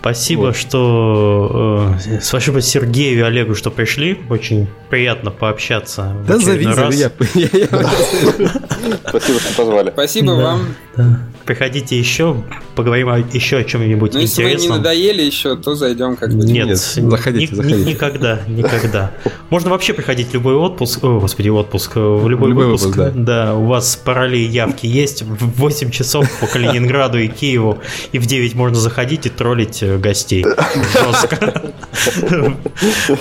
[0.00, 4.18] Спасибо, что э, спасибо Сергею и Олегу, что пришли.
[4.30, 6.16] Очень приятно пообщаться.
[6.26, 6.76] Да зови, раз.
[6.76, 6.96] зови.
[6.96, 7.68] я- я- я-
[9.08, 9.90] Спасибо, что позвали.
[9.92, 10.42] Спасибо Да.
[10.42, 10.74] вам.
[10.96, 11.18] Да.
[11.44, 12.36] Приходите еще,
[12.74, 16.46] поговорим еще о чем-нибудь Ну, если вы не надоели еще, то зайдем как-нибудь.
[16.46, 17.90] Нет, Нет, заходите, ни- заходите.
[17.90, 19.10] никогда, никогда.
[19.50, 22.86] Можно вообще приходить в любой отпуск, о, господи, отпуск, в любой, В любой выпуск.
[22.96, 23.54] выпуск, да.
[23.54, 27.78] у вас пароли и явки есть в 8 часов по Калининграду и Киеву,
[28.12, 30.44] и в 9 можно заходить и троллить э, гостей.
[30.92, 31.72] Жестко.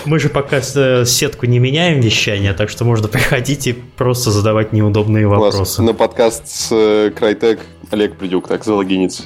[0.06, 4.73] Мы же пока э, сетку не меняем вещания, так что можно приходить и просто задавать
[4.73, 5.81] неудобные вопросы.
[5.81, 7.60] На подкаст с э, Крайтек
[7.91, 9.24] Олег Придюк, так залогинится.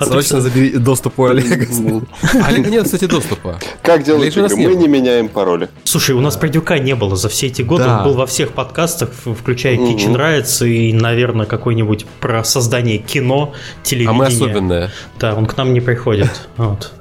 [0.00, 1.66] Срочно забери доступ у Олега.
[2.44, 3.58] Олега нет, кстати, доступа.
[3.82, 4.48] Как делать игры?
[4.56, 5.68] Мы не меняем пароли.
[5.84, 7.84] Слушай, у нас Придюка не было за все эти годы.
[7.88, 9.76] Он был во всех подкастах, включая.
[9.76, 14.10] Kitchen Rights и, наверное, какой-нибудь про создание кино, телевидения.
[14.10, 14.90] А мы особенные.
[15.18, 16.30] Да, он к нам не приходит.
[16.56, 16.92] Вот.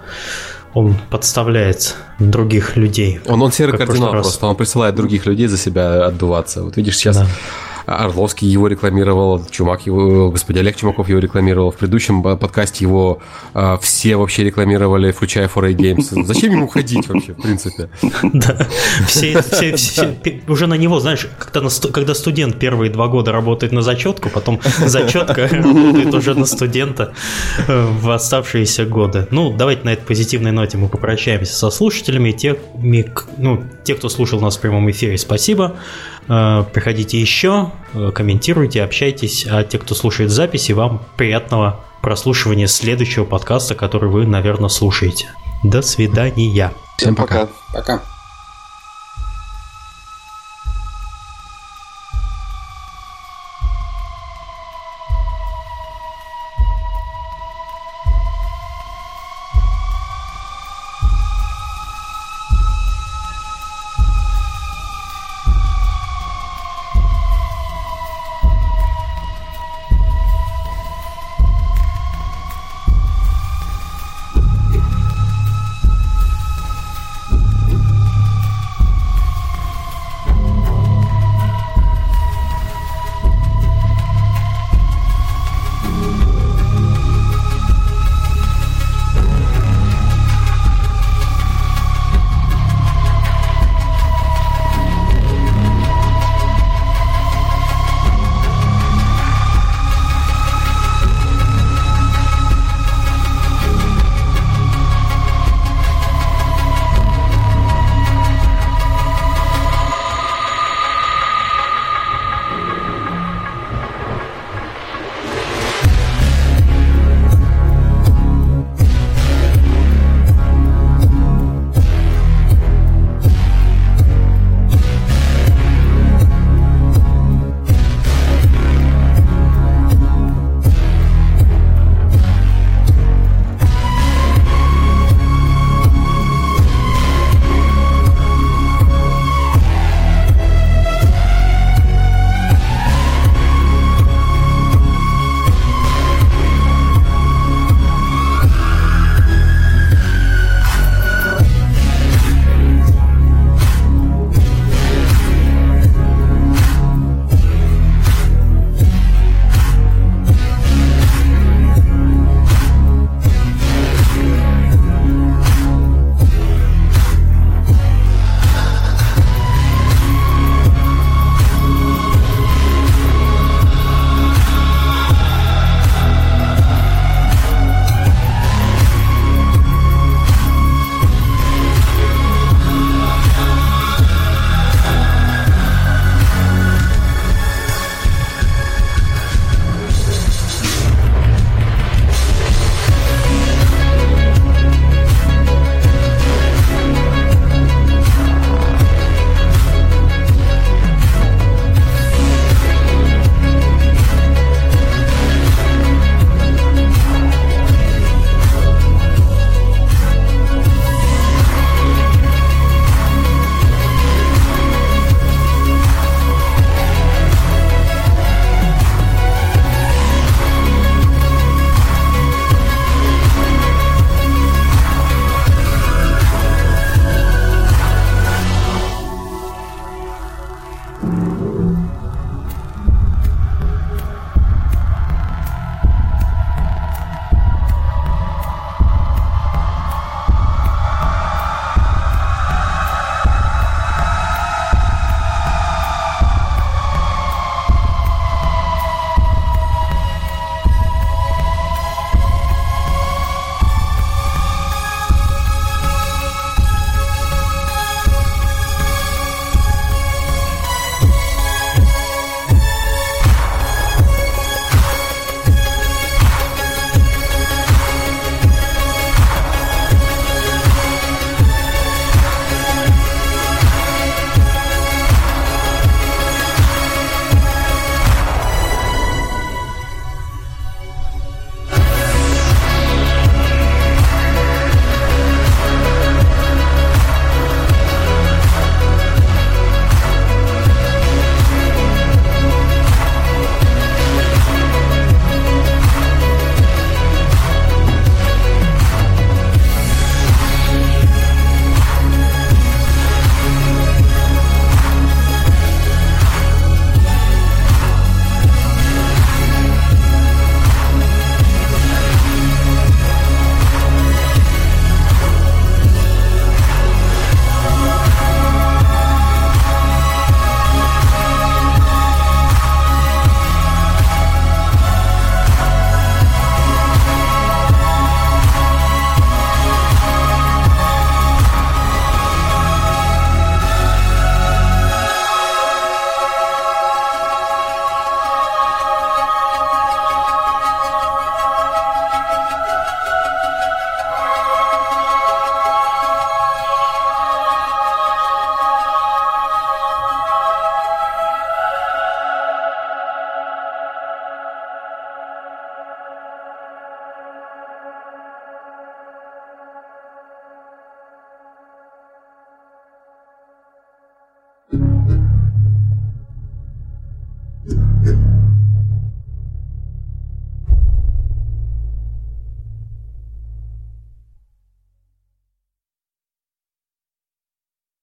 [0.73, 3.19] Он подставляет других людей.
[3.25, 6.63] Он, он серый кардинал просто, он присылает других людей за себя отдуваться.
[6.63, 7.27] Вот видишь, сейчас Да.
[7.85, 11.71] Орловский его рекламировал, Чумак его, господи, Олег Чумаков его рекламировал.
[11.71, 13.19] В предыдущем по- подкасте его
[13.53, 16.23] а, все вообще рекламировали, включая 4A Games.
[16.25, 17.89] Зачем ему ходить вообще, в принципе?
[18.23, 18.67] Да.
[19.07, 23.81] Все, все- все- уже на него, знаешь, когда, когда студент первые два года работает на
[23.81, 27.13] зачетку, потом зачетка работает уже на студента
[27.67, 29.27] э, в оставшиеся годы.
[29.31, 32.31] Ну, давайте на этой позитивной ноте мы попрощаемся со слушателями.
[32.31, 32.57] Те,
[33.37, 35.75] ну, те кто слушал нас в прямом эфире, спасибо.
[36.31, 39.45] Э, Приходите еще, э, комментируйте, общайтесь.
[39.49, 45.29] А те, кто слушает записи, вам приятного прослушивания следующего подкаста, который вы, наверное, слушаете.
[45.61, 46.71] До свидания.
[46.97, 47.49] Всем пока.
[47.73, 48.01] Пока.